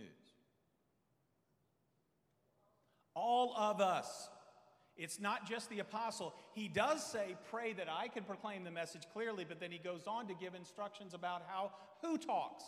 All 3.15 3.53
of 3.57 3.81
us. 3.81 4.29
It's 4.95 5.19
not 5.19 5.47
just 5.47 5.69
the 5.69 5.79
apostle. 5.79 6.33
He 6.51 6.67
does 6.67 7.05
say, 7.05 7.35
pray 7.49 7.71
that 7.73 7.87
I 7.89 8.09
can 8.09 8.23
proclaim 8.23 8.65
the 8.65 8.71
message 8.71 9.03
clearly, 9.13 9.45
but 9.47 9.59
then 9.59 9.71
he 9.71 9.77
goes 9.77 10.07
on 10.07 10.27
to 10.27 10.33
give 10.33 10.55
instructions 10.55 11.13
about 11.13 11.43
how, 11.47 11.71
who 12.01 12.17
talks. 12.17 12.63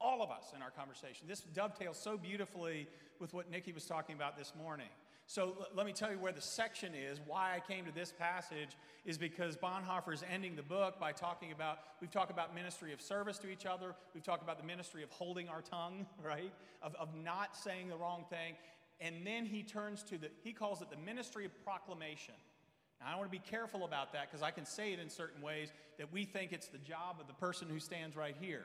All 0.00 0.22
of 0.22 0.30
us 0.30 0.52
in 0.54 0.62
our 0.62 0.70
conversation. 0.70 1.26
This 1.28 1.40
dovetails 1.40 1.98
so 1.98 2.16
beautifully 2.16 2.88
with 3.18 3.34
what 3.34 3.50
Nikki 3.50 3.72
was 3.72 3.84
talking 3.84 4.16
about 4.16 4.36
this 4.36 4.52
morning. 4.56 4.88
So 5.26 5.54
l- 5.60 5.68
let 5.76 5.86
me 5.86 5.92
tell 5.92 6.10
you 6.10 6.18
where 6.18 6.32
the 6.32 6.40
section 6.40 6.92
is. 6.94 7.20
Why 7.24 7.54
I 7.54 7.60
came 7.60 7.84
to 7.84 7.92
this 7.92 8.12
passage 8.12 8.76
is 9.04 9.16
because 9.16 9.56
Bonhoeffer 9.56 10.12
is 10.12 10.24
ending 10.32 10.56
the 10.56 10.62
book 10.62 10.98
by 10.98 11.12
talking 11.12 11.52
about, 11.52 11.78
we've 12.00 12.10
talked 12.10 12.32
about 12.32 12.52
ministry 12.54 12.92
of 12.92 13.00
service 13.00 13.38
to 13.38 13.50
each 13.50 13.66
other. 13.66 13.94
We've 14.12 14.24
talked 14.24 14.42
about 14.42 14.58
the 14.58 14.66
ministry 14.66 15.04
of 15.04 15.10
holding 15.10 15.48
our 15.48 15.60
tongue, 15.60 16.06
right? 16.24 16.52
Of, 16.82 16.96
of 16.96 17.14
not 17.14 17.56
saying 17.56 17.90
the 17.90 17.96
wrong 17.96 18.24
thing. 18.28 18.54
And 19.00 19.24
then 19.24 19.46
he 19.46 19.62
turns 19.62 20.02
to 20.04 20.18
the, 20.18 20.30
he 20.42 20.52
calls 20.52 20.82
it 20.82 20.90
the 20.90 20.96
ministry 20.96 21.44
of 21.44 21.52
proclamation. 21.64 22.34
Now, 23.00 23.12
I 23.12 23.16
want 23.16 23.30
to 23.30 23.38
be 23.38 23.42
careful 23.50 23.84
about 23.84 24.12
that 24.12 24.30
because 24.30 24.42
I 24.42 24.50
can 24.50 24.66
say 24.66 24.92
it 24.92 24.98
in 24.98 25.08
certain 25.08 25.42
ways 25.42 25.72
that 25.98 26.12
we 26.12 26.24
think 26.24 26.52
it's 26.52 26.68
the 26.68 26.78
job 26.78 27.16
of 27.20 27.26
the 27.26 27.34
person 27.34 27.68
who 27.70 27.78
stands 27.78 28.16
right 28.16 28.36
here. 28.40 28.64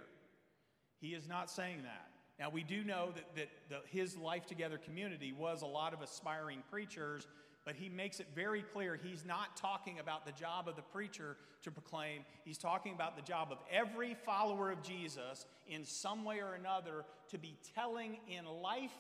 He 0.99 1.09
is 1.09 1.27
not 1.27 1.49
saying 1.49 1.83
that. 1.83 2.09
Now, 2.39 2.49
we 2.49 2.63
do 2.63 2.83
know 2.83 3.09
that, 3.15 3.35
that 3.35 3.49
the, 3.69 3.97
his 3.97 4.17
Life 4.17 4.45
Together 4.45 4.77
community 4.77 5.33
was 5.37 5.61
a 5.61 5.67
lot 5.67 5.93
of 5.93 6.01
aspiring 6.01 6.63
preachers, 6.69 7.27
but 7.63 7.75
he 7.75 7.87
makes 7.87 8.19
it 8.19 8.27
very 8.35 8.61
clear 8.61 8.99
he's 9.01 9.25
not 9.25 9.55
talking 9.55 9.99
about 9.99 10.25
the 10.25 10.33
job 10.33 10.67
of 10.67 10.75
the 10.75 10.81
preacher 10.81 11.37
to 11.63 11.71
proclaim. 11.71 12.21
He's 12.43 12.57
talking 12.57 12.93
about 12.93 13.15
the 13.15 13.21
job 13.21 13.51
of 13.51 13.57
every 13.71 14.15
follower 14.25 14.69
of 14.69 14.83
Jesus 14.83 15.45
in 15.67 15.85
some 15.85 16.25
way 16.25 16.41
or 16.41 16.53
another 16.53 17.05
to 17.29 17.37
be 17.37 17.57
telling 17.73 18.17
in 18.27 18.45
life 18.45 18.91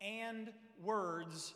and 0.00 0.50
words 0.82 1.54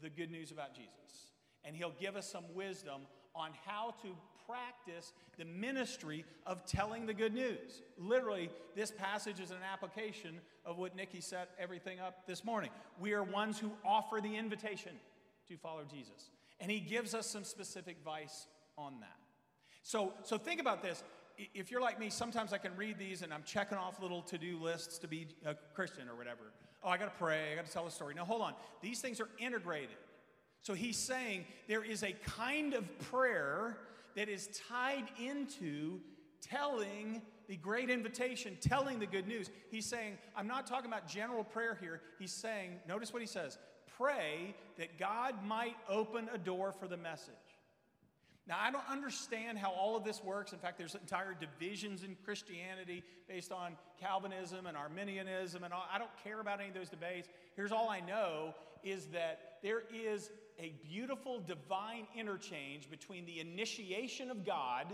the 0.00 0.10
good 0.10 0.30
news 0.30 0.50
about 0.50 0.74
Jesus. 0.74 1.32
And 1.64 1.76
he'll 1.76 1.94
give 2.00 2.16
us 2.16 2.30
some 2.30 2.44
wisdom 2.54 3.02
on 3.34 3.50
how 3.66 3.94
to 4.02 4.08
practice 4.46 5.12
the 5.38 5.44
ministry 5.44 6.24
of 6.46 6.64
telling 6.66 7.06
the 7.06 7.14
good 7.14 7.34
news. 7.34 7.82
Literally, 7.98 8.50
this 8.74 8.90
passage 8.90 9.40
is 9.40 9.50
an 9.50 9.58
application 9.72 10.40
of 10.64 10.78
what 10.78 10.94
Nikki 10.94 11.20
set 11.20 11.50
everything 11.58 12.00
up 12.00 12.26
this 12.26 12.44
morning. 12.44 12.70
We 13.00 13.12
are 13.12 13.22
ones 13.22 13.58
who 13.58 13.72
offer 13.84 14.20
the 14.20 14.36
invitation 14.36 14.92
to 15.48 15.56
follow 15.56 15.82
Jesus. 15.90 16.30
And 16.60 16.70
he 16.70 16.80
gives 16.80 17.14
us 17.14 17.26
some 17.26 17.44
specific 17.44 17.96
advice 17.98 18.46
on 18.78 19.00
that. 19.00 19.16
So, 19.82 20.12
so 20.22 20.38
think 20.38 20.60
about 20.60 20.82
this. 20.82 21.02
If 21.54 21.70
you're 21.70 21.80
like 21.80 21.98
me, 21.98 22.10
sometimes 22.10 22.52
I 22.52 22.58
can 22.58 22.76
read 22.76 22.98
these 22.98 23.22
and 23.22 23.32
I'm 23.32 23.42
checking 23.44 23.78
off 23.78 24.00
little 24.00 24.22
to 24.22 24.38
do 24.38 24.58
lists 24.58 24.98
to 24.98 25.08
be 25.08 25.26
a 25.44 25.56
Christian 25.74 26.08
or 26.08 26.14
whatever. 26.14 26.52
Oh, 26.84 26.88
I 26.88 26.98
got 26.98 27.06
to 27.06 27.18
pray, 27.18 27.52
I 27.52 27.56
got 27.56 27.66
to 27.66 27.72
tell 27.72 27.86
a 27.86 27.90
story. 27.90 28.14
Now, 28.14 28.24
hold 28.24 28.42
on. 28.42 28.54
These 28.80 29.00
things 29.00 29.20
are 29.20 29.28
integrated. 29.38 29.96
So 30.62 30.74
he's 30.74 30.96
saying 30.96 31.44
there 31.66 31.84
is 31.84 32.04
a 32.04 32.12
kind 32.12 32.74
of 32.74 32.98
prayer 33.10 33.78
that 34.16 34.28
is 34.28 34.48
tied 34.68 35.04
into 35.18 36.00
telling 36.40 37.22
the 37.48 37.56
great 37.56 37.90
invitation, 37.90 38.56
telling 38.60 38.98
the 38.98 39.06
good 39.06 39.26
news. 39.26 39.50
He's 39.70 39.86
saying, 39.86 40.18
I'm 40.36 40.46
not 40.46 40.66
talking 40.66 40.86
about 40.86 41.08
general 41.08 41.44
prayer 41.44 41.76
here. 41.80 42.00
He's 42.18 42.32
saying, 42.32 42.80
notice 42.88 43.12
what 43.12 43.22
he 43.22 43.28
says 43.28 43.58
pray 43.98 44.54
that 44.78 44.98
God 44.98 45.44
might 45.44 45.76
open 45.88 46.28
a 46.32 46.38
door 46.38 46.72
for 46.72 46.88
the 46.88 46.96
message. 46.96 47.34
Now, 48.48 48.56
I 48.60 48.72
don't 48.72 48.88
understand 48.90 49.58
how 49.58 49.70
all 49.70 49.96
of 49.96 50.02
this 50.02 50.22
works. 50.24 50.52
In 50.52 50.58
fact, 50.58 50.76
there's 50.76 50.96
entire 50.96 51.34
divisions 51.34 52.02
in 52.02 52.16
Christianity 52.24 53.04
based 53.28 53.52
on 53.52 53.76
Calvinism 54.00 54.66
and 54.66 54.76
Arminianism, 54.76 55.62
and 55.62 55.72
all. 55.72 55.84
I 55.92 55.98
don't 55.98 56.10
care 56.24 56.40
about 56.40 56.58
any 56.58 56.70
of 56.70 56.74
those 56.74 56.88
debates. 56.88 57.28
Here's 57.54 57.70
all 57.70 57.88
I 57.88 58.00
know 58.00 58.54
is 58.84 59.06
that 59.06 59.58
there 59.62 59.82
is 59.92 60.30
a 60.58 60.74
beautiful 60.88 61.40
divine 61.40 62.06
interchange 62.16 62.90
between 62.90 63.26
the 63.26 63.40
initiation 63.40 64.30
of 64.30 64.44
God 64.44 64.86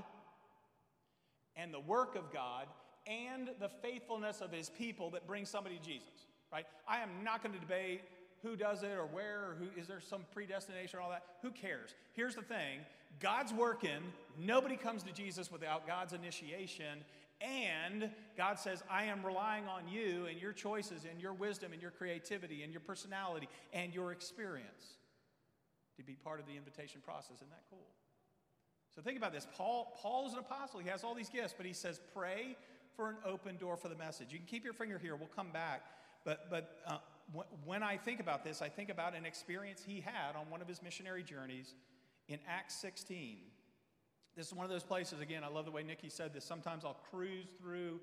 and 1.56 1.74
the 1.74 1.80
work 1.80 2.14
of 2.14 2.32
God 2.32 2.66
and 3.06 3.50
the 3.60 3.68
faithfulness 3.68 4.40
of 4.40 4.52
his 4.52 4.70
people 4.70 5.10
that 5.10 5.26
brings 5.26 5.48
somebody 5.48 5.78
to 5.78 5.82
Jesus, 5.82 6.26
right? 6.52 6.66
I 6.86 6.98
am 6.98 7.10
not 7.24 7.42
going 7.42 7.54
to 7.54 7.60
debate 7.60 8.02
who 8.42 8.54
does 8.54 8.82
it 8.82 8.92
or 8.92 9.06
where 9.06 9.40
or 9.40 9.56
who 9.58 9.80
is 9.80 9.88
there 9.88 10.00
some 10.00 10.24
predestination 10.32 10.98
or 10.98 11.02
all 11.02 11.10
that. 11.10 11.24
Who 11.42 11.50
cares? 11.50 11.94
Here's 12.12 12.34
the 12.34 12.42
thing 12.42 12.80
God's 13.20 13.52
working. 13.52 14.12
Nobody 14.38 14.76
comes 14.76 15.02
to 15.04 15.12
Jesus 15.12 15.50
without 15.50 15.86
God's 15.86 16.12
initiation. 16.12 17.00
And 17.40 18.10
God 18.36 18.58
says, 18.58 18.82
I 18.90 19.04
am 19.04 19.24
relying 19.24 19.66
on 19.66 19.86
you 19.88 20.26
and 20.26 20.40
your 20.40 20.52
choices 20.52 21.04
and 21.08 21.20
your 21.20 21.32
wisdom 21.32 21.72
and 21.72 21.80
your 21.80 21.92
creativity 21.92 22.64
and 22.64 22.72
your 22.72 22.80
personality 22.80 23.48
and 23.72 23.94
your 23.94 24.10
experience 24.10 24.96
to 25.96 26.02
be 26.02 26.14
part 26.14 26.40
of 26.40 26.46
the 26.46 26.56
invitation 26.56 27.00
process. 27.04 27.36
Isn't 27.36 27.50
that 27.50 27.62
cool? 27.70 27.86
So 28.94 29.02
think 29.02 29.16
about 29.16 29.32
this. 29.32 29.46
Paul, 29.56 29.96
Paul 30.00 30.26
is 30.26 30.32
an 30.32 30.40
apostle. 30.40 30.80
He 30.80 30.88
has 30.88 31.04
all 31.04 31.14
these 31.14 31.28
gifts, 31.28 31.54
but 31.56 31.66
he 31.66 31.72
says, 31.72 32.00
pray 32.12 32.56
for 32.96 33.10
an 33.10 33.16
open 33.24 33.56
door 33.56 33.76
for 33.76 33.88
the 33.88 33.94
message. 33.94 34.32
You 34.32 34.38
can 34.38 34.46
keep 34.46 34.64
your 34.64 34.72
finger 34.72 34.98
here. 34.98 35.14
We'll 35.14 35.28
come 35.28 35.52
back. 35.52 35.82
But, 36.24 36.50
but 36.50 36.78
uh, 36.86 36.98
when 37.64 37.82
I 37.84 37.96
think 37.96 38.18
about 38.18 38.42
this, 38.42 38.60
I 38.60 38.68
think 38.68 38.90
about 38.90 39.14
an 39.14 39.24
experience 39.24 39.82
he 39.86 40.00
had 40.00 40.34
on 40.34 40.50
one 40.50 40.60
of 40.60 40.66
his 40.66 40.82
missionary 40.82 41.22
journeys 41.22 41.74
in 42.28 42.38
Acts 42.48 42.74
16. 42.76 43.38
This 44.38 44.46
is 44.46 44.54
one 44.54 44.64
of 44.64 44.70
those 44.70 44.84
places, 44.84 45.18
again, 45.18 45.42
I 45.42 45.48
love 45.48 45.64
the 45.64 45.72
way 45.72 45.82
Nikki 45.82 46.08
said 46.08 46.32
this. 46.32 46.44
Sometimes 46.44 46.84
I'll 46.84 47.00
cruise 47.10 47.48
through 47.60 47.98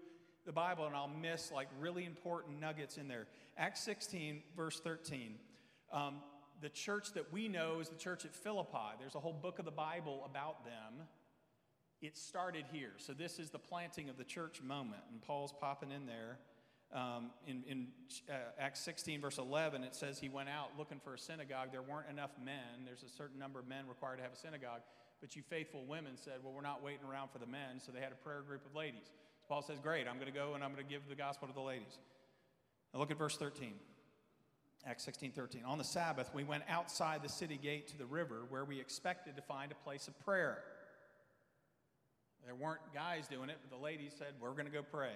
the 0.45 0.51
Bible 0.51 0.85
and 0.85 0.93
I'll 0.93 1.07
miss 1.07 1.49
like 1.49 1.69
really 1.79 2.03
important 2.03 2.59
nuggets 2.59 2.97
in 2.97 3.07
there. 3.07 3.27
Acts 3.57 3.79
16, 3.85 4.41
verse 4.53 4.81
13. 4.81 5.35
Um, 5.93 6.15
the 6.61 6.67
church 6.67 7.13
that 7.13 7.31
we 7.31 7.47
know 7.47 7.79
is 7.79 7.87
the 7.87 7.95
church 7.95 8.25
at 8.25 8.35
Philippi. 8.35 8.97
There's 8.99 9.15
a 9.15 9.19
whole 9.21 9.31
book 9.31 9.59
of 9.59 9.65
the 9.65 9.71
Bible 9.71 10.23
about 10.29 10.65
them. 10.65 11.07
It 12.01 12.17
started 12.17 12.65
here. 12.69 12.91
So 12.97 13.13
this 13.13 13.39
is 13.39 13.49
the 13.49 13.57
planting 13.57 14.09
of 14.09 14.17
the 14.17 14.25
church 14.25 14.61
moment. 14.61 15.03
And 15.13 15.21
Paul's 15.21 15.53
popping 15.57 15.91
in 15.91 16.05
there. 16.05 16.39
Um, 16.93 17.31
in, 17.47 17.63
in 17.65 17.87
uh, 18.29 18.33
Acts 18.59 18.81
16, 18.81 19.21
verse 19.21 19.37
11, 19.37 19.85
it 19.85 19.95
says 19.95 20.19
he 20.19 20.27
went 20.27 20.49
out 20.49 20.71
looking 20.77 20.99
for 20.99 21.13
a 21.13 21.17
synagogue. 21.17 21.69
There 21.71 21.81
weren't 21.81 22.09
enough 22.09 22.31
men. 22.43 22.83
There's 22.83 23.03
a 23.03 23.09
certain 23.09 23.39
number 23.39 23.57
of 23.57 23.69
men 23.69 23.87
required 23.87 24.17
to 24.17 24.23
have 24.23 24.33
a 24.33 24.37
synagogue. 24.37 24.81
But 25.21 25.35
you 25.35 25.41
faithful 25.49 25.83
women 25.87 26.13
said, 26.15 26.33
Well, 26.43 26.53
we're 26.53 26.61
not 26.61 26.83
waiting 26.83 27.05
around 27.09 27.29
for 27.31 27.39
the 27.39 27.45
men. 27.45 27.79
So 27.79 27.91
they 27.91 27.99
had 28.01 28.11
a 28.11 28.23
prayer 28.23 28.41
group 28.41 28.65
of 28.65 28.75
ladies. 28.75 29.05
So 29.39 29.45
Paul 29.47 29.61
says, 29.61 29.79
Great, 29.79 30.07
I'm 30.07 30.15
going 30.15 30.31
to 30.31 30.37
go 30.37 30.53
and 30.53 30.63
I'm 30.63 30.73
going 30.73 30.85
to 30.85 30.89
give 30.89 31.07
the 31.09 31.15
gospel 31.15 31.47
to 31.47 31.53
the 31.53 31.61
ladies. 31.61 31.99
Now 32.93 32.99
look 32.99 33.11
at 33.11 33.17
verse 33.17 33.37
13. 33.37 33.73
Acts 34.87 35.03
16, 35.03 35.31
13. 35.31 35.63
On 35.65 35.79
the 35.79 35.83
Sabbath, 35.83 36.29
we 36.33 36.43
went 36.43 36.63
outside 36.69 37.23
the 37.23 37.29
city 37.29 37.57
gate 37.57 37.87
to 37.87 37.97
the 37.97 38.05
river 38.05 38.43
where 38.49 38.65
we 38.65 38.79
expected 38.79 39.35
to 39.35 39.41
find 39.41 39.71
a 39.71 39.75
place 39.83 40.07
of 40.07 40.19
prayer. 40.23 40.59
There 42.45 42.53
weren't 42.53 42.81
guys 42.93 43.27
doing 43.27 43.49
it, 43.49 43.57
but 43.63 43.75
the 43.75 43.83
ladies 43.83 44.13
said, 44.17 44.27
We're 44.39 44.51
going 44.51 44.67
to 44.67 44.71
go 44.71 44.83
pray. 44.83 45.13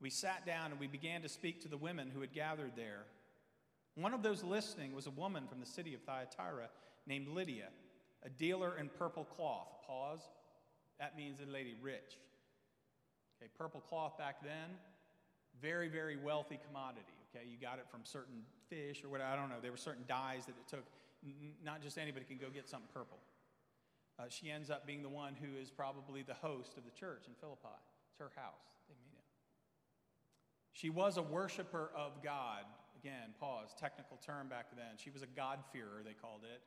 We 0.00 0.10
sat 0.10 0.46
down 0.46 0.70
and 0.70 0.78
we 0.78 0.86
began 0.86 1.22
to 1.22 1.28
speak 1.28 1.62
to 1.62 1.68
the 1.68 1.76
women 1.76 2.10
who 2.12 2.20
had 2.20 2.32
gathered 2.32 2.72
there. 2.76 3.04
One 3.94 4.12
of 4.12 4.22
those 4.22 4.44
listening 4.44 4.94
was 4.94 5.06
a 5.06 5.10
woman 5.10 5.46
from 5.48 5.58
the 5.58 5.66
city 5.66 5.94
of 5.94 6.02
Thyatira 6.02 6.68
named 7.06 7.28
Lydia, 7.28 7.68
a 8.26 8.28
dealer 8.28 8.76
in 8.78 8.90
purple 8.98 9.24
cloth. 9.24 9.68
Pause. 9.86 10.20
That 10.98 11.16
means 11.16 11.38
a 11.40 11.50
lady 11.50 11.74
rich. 11.80 12.18
Okay, 13.40 13.50
purple 13.56 13.80
cloth 13.80 14.18
back 14.18 14.42
then, 14.42 14.76
very, 15.60 15.88
very 15.88 16.16
wealthy 16.16 16.58
commodity. 16.66 17.14
Okay, 17.30 17.46
you 17.46 17.56
got 17.60 17.78
it 17.78 17.86
from 17.90 18.00
certain 18.04 18.42
fish 18.68 19.04
or 19.04 19.08
whatever. 19.08 19.30
I 19.30 19.36
don't 19.36 19.50
know. 19.50 19.60
There 19.62 19.70
were 19.70 19.76
certain 19.76 20.04
dyes 20.08 20.46
that 20.46 20.54
it 20.58 20.66
took. 20.68 20.84
Not 21.64 21.82
just 21.82 21.98
anybody 21.98 22.24
can 22.24 22.38
go 22.38 22.48
get 22.52 22.68
something 22.68 22.88
purple. 22.92 23.18
Uh, 24.18 24.24
she 24.28 24.50
ends 24.50 24.70
up 24.70 24.86
being 24.86 25.02
the 25.02 25.08
one 25.08 25.34
who 25.34 25.60
is 25.60 25.70
probably 25.70 26.22
the 26.22 26.34
host 26.34 26.78
of 26.78 26.84
the 26.84 26.90
church 26.90 27.24
in 27.28 27.34
Philippi. 27.40 27.76
It's 28.10 28.18
her 28.18 28.32
house. 28.34 28.80
They 28.88 28.94
meet 29.04 29.12
it. 29.12 29.24
She 30.72 30.88
was 30.88 31.18
a 31.18 31.22
worshiper 31.22 31.90
of 31.94 32.22
God. 32.24 32.64
Again, 32.98 33.36
pause, 33.38 33.74
technical 33.78 34.16
term 34.24 34.48
back 34.48 34.66
then. 34.74 34.96
She 34.96 35.10
was 35.10 35.22
a 35.22 35.26
God-fearer, 35.26 36.00
they 36.02 36.14
called 36.14 36.40
it. 36.44 36.62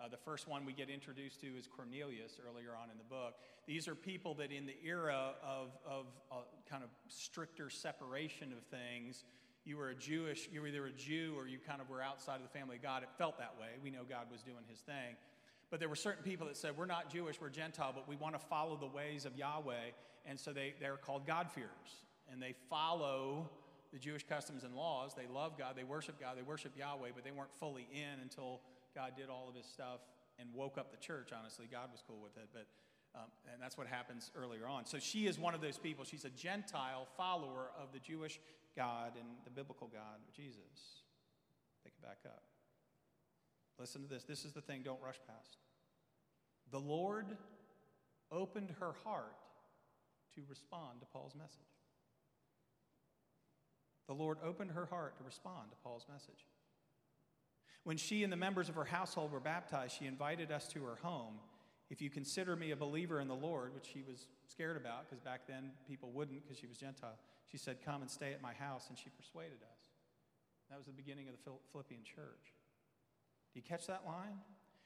Uh, 0.00 0.08
the 0.08 0.16
first 0.16 0.46
one 0.46 0.64
we 0.64 0.72
get 0.72 0.88
introduced 0.88 1.40
to 1.40 1.46
is 1.46 1.66
Cornelius 1.66 2.38
earlier 2.48 2.70
on 2.80 2.90
in 2.90 2.98
the 2.98 3.04
book. 3.04 3.34
These 3.66 3.88
are 3.88 3.94
people 3.96 4.34
that, 4.34 4.52
in 4.52 4.64
the 4.64 4.76
era 4.84 5.32
of, 5.42 5.70
of 5.84 6.06
uh, 6.30 6.34
kind 6.70 6.84
of 6.84 6.90
stricter 7.08 7.68
separation 7.68 8.52
of 8.52 8.62
things, 8.64 9.24
you 9.64 9.76
were 9.76 9.90
a 9.90 9.94
Jewish, 9.94 10.48
you 10.52 10.60
were 10.60 10.68
either 10.68 10.86
a 10.86 10.92
Jew 10.92 11.34
or 11.36 11.48
you 11.48 11.58
kind 11.58 11.80
of 11.80 11.90
were 11.90 12.00
outside 12.00 12.36
of 12.36 12.42
the 12.42 12.58
family 12.58 12.76
of 12.76 12.82
God. 12.82 13.02
It 13.02 13.10
felt 13.18 13.38
that 13.38 13.54
way. 13.60 13.68
We 13.82 13.90
know 13.90 14.04
God 14.08 14.26
was 14.30 14.42
doing 14.42 14.64
his 14.68 14.78
thing. 14.80 15.16
But 15.70 15.80
there 15.80 15.88
were 15.88 15.96
certain 15.96 16.22
people 16.22 16.46
that 16.46 16.56
said, 16.56 16.76
We're 16.76 16.86
not 16.86 17.10
Jewish, 17.10 17.40
we're 17.40 17.50
Gentile, 17.50 17.92
but 17.94 18.08
we 18.08 18.16
want 18.16 18.34
to 18.34 18.46
follow 18.46 18.76
the 18.76 18.86
ways 18.86 19.26
of 19.26 19.36
Yahweh. 19.36 19.92
And 20.26 20.38
so 20.38 20.52
they, 20.52 20.74
they're 20.80 20.96
called 20.96 21.26
God-fearers 21.26 21.68
and 22.30 22.42
they 22.42 22.54
follow 22.70 23.48
the 23.92 23.98
Jewish 23.98 24.24
customs 24.26 24.64
and 24.64 24.74
laws. 24.74 25.14
They 25.14 25.26
love 25.32 25.58
God, 25.58 25.74
they 25.76 25.84
worship 25.84 26.20
God, 26.20 26.36
they 26.36 26.42
worship 26.42 26.72
Yahweh, 26.76 27.08
but 27.14 27.24
they 27.24 27.30
weren't 27.30 27.54
fully 27.58 27.88
in 27.92 28.20
until 28.20 28.60
God 28.94 29.12
did 29.16 29.28
all 29.28 29.48
of 29.48 29.54
his 29.54 29.66
stuff 29.66 30.00
and 30.38 30.48
woke 30.54 30.78
up 30.78 30.90
the 30.90 30.96
church, 30.96 31.30
honestly. 31.36 31.66
God 31.70 31.90
was 31.92 32.02
cool 32.06 32.20
with 32.22 32.36
it, 32.36 32.48
but 32.52 32.66
um, 33.14 33.30
and 33.52 33.60
that's 33.60 33.78
what 33.78 33.86
happens 33.86 34.30
earlier 34.36 34.68
on. 34.68 34.84
So 34.84 34.98
she 34.98 35.26
is 35.26 35.38
one 35.38 35.54
of 35.54 35.60
those 35.60 35.78
people. 35.78 36.04
She's 36.04 36.26
a 36.26 36.30
Gentile 36.30 37.08
follower 37.16 37.70
of 37.80 37.88
the 37.92 37.98
Jewish 37.98 38.38
God 38.76 39.12
and 39.18 39.26
the 39.44 39.50
biblical 39.50 39.88
God, 39.88 40.20
Jesus. 40.36 41.02
Pick 41.82 41.94
it 41.98 42.02
back 42.02 42.18
up. 42.26 42.42
Listen 43.78 44.02
to 44.02 44.08
this. 44.08 44.24
This 44.24 44.44
is 44.44 44.52
the 44.52 44.60
thing, 44.60 44.82
don't 44.84 45.00
rush 45.02 45.18
past. 45.26 45.56
The 46.70 46.78
Lord 46.78 47.26
opened 48.30 48.74
her 48.78 48.92
heart 49.04 49.38
to 50.34 50.42
respond 50.48 51.00
to 51.00 51.06
Paul's 51.06 51.34
message 51.34 51.78
the 54.08 54.14
Lord 54.14 54.38
opened 54.42 54.72
her 54.72 54.86
heart 54.86 55.16
to 55.18 55.24
respond 55.24 55.70
to 55.70 55.76
Paul's 55.84 56.06
message. 56.10 56.46
When 57.84 57.96
she 57.96 58.22
and 58.22 58.32
the 58.32 58.36
members 58.36 58.68
of 58.68 58.74
her 58.74 58.84
household 58.84 59.32
were 59.32 59.40
baptized, 59.40 59.96
she 59.98 60.06
invited 60.06 60.50
us 60.52 60.68
to 60.68 60.84
her 60.84 60.96
home. 61.02 61.34
If 61.90 62.02
you 62.02 62.10
consider 62.10 62.54
me 62.54 62.70
a 62.72 62.76
believer 62.76 63.20
in 63.20 63.28
the 63.28 63.34
Lord, 63.34 63.74
which 63.74 63.86
she 63.92 64.02
was 64.02 64.26
scared 64.46 64.76
about 64.76 65.08
because 65.08 65.20
back 65.20 65.46
then 65.46 65.70
people 65.86 66.10
wouldn't 66.12 66.42
because 66.42 66.58
she 66.58 66.66
was 66.66 66.76
Gentile, 66.76 67.16
she 67.50 67.56
said, 67.56 67.78
Come 67.84 68.02
and 68.02 68.10
stay 68.10 68.32
at 68.32 68.42
my 68.42 68.52
house, 68.52 68.86
and 68.88 68.98
she 68.98 69.08
persuaded 69.08 69.62
us. 69.62 69.88
That 70.68 70.76
was 70.76 70.86
the 70.86 70.92
beginning 70.92 71.28
of 71.28 71.34
the 71.34 71.52
Philippian 71.72 72.02
church. 72.04 72.52
Do 73.54 73.60
you 73.60 73.62
catch 73.62 73.86
that 73.86 74.02
line? 74.06 74.36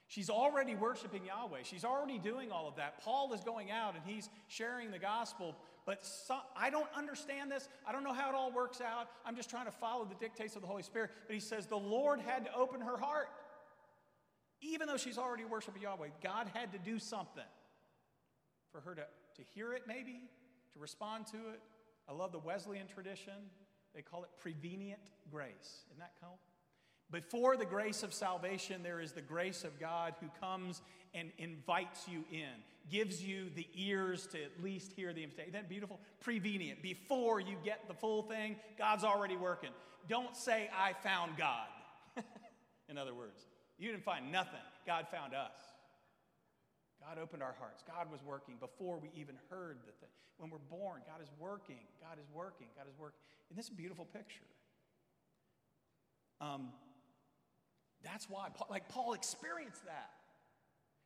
She's 0.06 0.30
already 0.30 0.75
worshiping 0.75 1.25
Yahweh. 1.25 1.61
She's 1.64 1.84
already 1.84 2.18
doing 2.18 2.52
all 2.52 2.68
of 2.68 2.76
that. 2.76 3.00
Paul 3.02 3.32
is 3.32 3.40
going 3.42 3.70
out 3.70 3.94
and 3.94 4.02
he's 4.04 4.28
sharing 4.46 4.90
the 4.90 4.99
gospel, 4.99 5.56
But 5.84 6.04
so, 6.04 6.36
I 6.56 6.70
don't 6.70 6.88
understand 6.96 7.50
this. 7.50 7.68
I 7.86 7.92
don't 7.92 8.04
know 8.04 8.12
how 8.12 8.28
it 8.28 8.34
all 8.34 8.52
works 8.52 8.80
out. 8.80 9.08
I'm 9.26 9.34
just 9.34 9.50
trying 9.50 9.66
to 9.66 9.72
follow 9.72 10.04
the 10.04 10.14
dictates 10.14 10.54
of 10.54 10.62
the 10.62 10.68
Holy 10.68 10.82
Spirit. 10.82 11.10
But 11.26 11.34
he 11.34 11.40
says 11.40 11.66
the 11.66 11.76
Lord 11.76 12.20
had 12.20 12.44
to 12.44 12.54
open 12.54 12.80
her 12.80 12.96
heart. 12.96 13.28
Even 14.60 14.86
though 14.86 14.96
she's 14.96 15.18
already 15.18 15.44
worshiping 15.44 15.82
Yahweh, 15.82 16.08
God 16.22 16.48
had 16.54 16.72
to 16.72 16.78
do 16.78 17.00
something 17.00 17.42
for 18.70 18.80
her 18.80 18.94
to, 18.94 19.02
to 19.02 19.42
hear 19.54 19.72
it, 19.72 19.82
maybe, 19.88 20.20
to 20.72 20.78
respond 20.78 21.26
to 21.28 21.36
it. 21.36 21.60
I 22.08 22.12
love 22.12 22.30
the 22.30 22.38
Wesleyan 22.38 22.86
tradition. 22.86 23.34
They 23.94 24.02
call 24.02 24.22
it 24.22 24.30
prevenient 24.38 25.00
grace. 25.30 25.84
Isn't 25.90 25.98
that 25.98 26.12
cool? 26.20 26.38
Before 27.10 27.56
the 27.56 27.66
grace 27.66 28.02
of 28.02 28.14
salvation, 28.14 28.82
there 28.82 29.00
is 29.00 29.12
the 29.12 29.20
grace 29.20 29.64
of 29.64 29.78
God 29.78 30.14
who 30.20 30.28
comes 30.40 30.80
and 31.14 31.31
invites 31.38 32.09
you 32.09 32.25
in, 32.33 32.49
gives 32.90 33.23
you 33.23 33.50
the 33.54 33.66
ears 33.75 34.26
to 34.28 34.42
at 34.42 34.62
least 34.62 34.92
hear 34.92 35.12
the 35.12 35.23
invitation. 35.23 35.50
Isn't 35.50 35.62
that 35.62 35.69
beautiful? 35.69 36.00
Prevenient. 36.21 36.83
Before 36.83 37.40
you 37.40 37.57
get 37.64 37.87
the 37.88 37.95
full 37.95 38.23
thing, 38.23 38.57
God's 38.78 39.04
already 39.04 39.37
working. 39.37 39.71
Don't 40.09 40.37
say, 40.37 40.71
I 40.76 40.95
found 40.95 41.37
God. 41.37 41.69
in 42.88 42.99
other 42.99 43.14
words, 43.14 43.47
you 43.78 43.90
didn't 43.90 44.04
find 44.04 44.33
nothing, 44.33 44.61
God 44.87 45.07
found 45.11 45.35
us. 45.35 45.52
God 47.00 47.19
opened 47.21 47.42
our 47.42 47.54
hearts. 47.59 47.83
God 47.87 48.11
was 48.11 48.21
working 48.25 48.54
before 48.61 48.99
we 48.99 49.11
even 49.16 49.35
heard 49.50 49.78
the 49.87 49.92
thing. 49.92 50.11
When 50.38 50.50
we're 50.50 50.59
born, 50.71 51.02
God 51.07 51.21
is 51.21 51.28
working. 51.38 51.81
God 52.00 52.19
is 52.19 52.26
working. 52.33 52.69
God 52.76 52.87
is 52.88 52.97
working. 52.99 53.19
And 53.50 53.59
this 53.59 53.66
is 53.66 53.73
a 53.73 53.75
beautiful 53.75 54.04
picture. 54.04 54.47
Um, 56.40 56.69
that's 58.04 58.28
why, 58.28 58.49
like 58.71 58.88
Paul 58.88 59.14
experienced 59.14 59.85
that. 59.87 60.11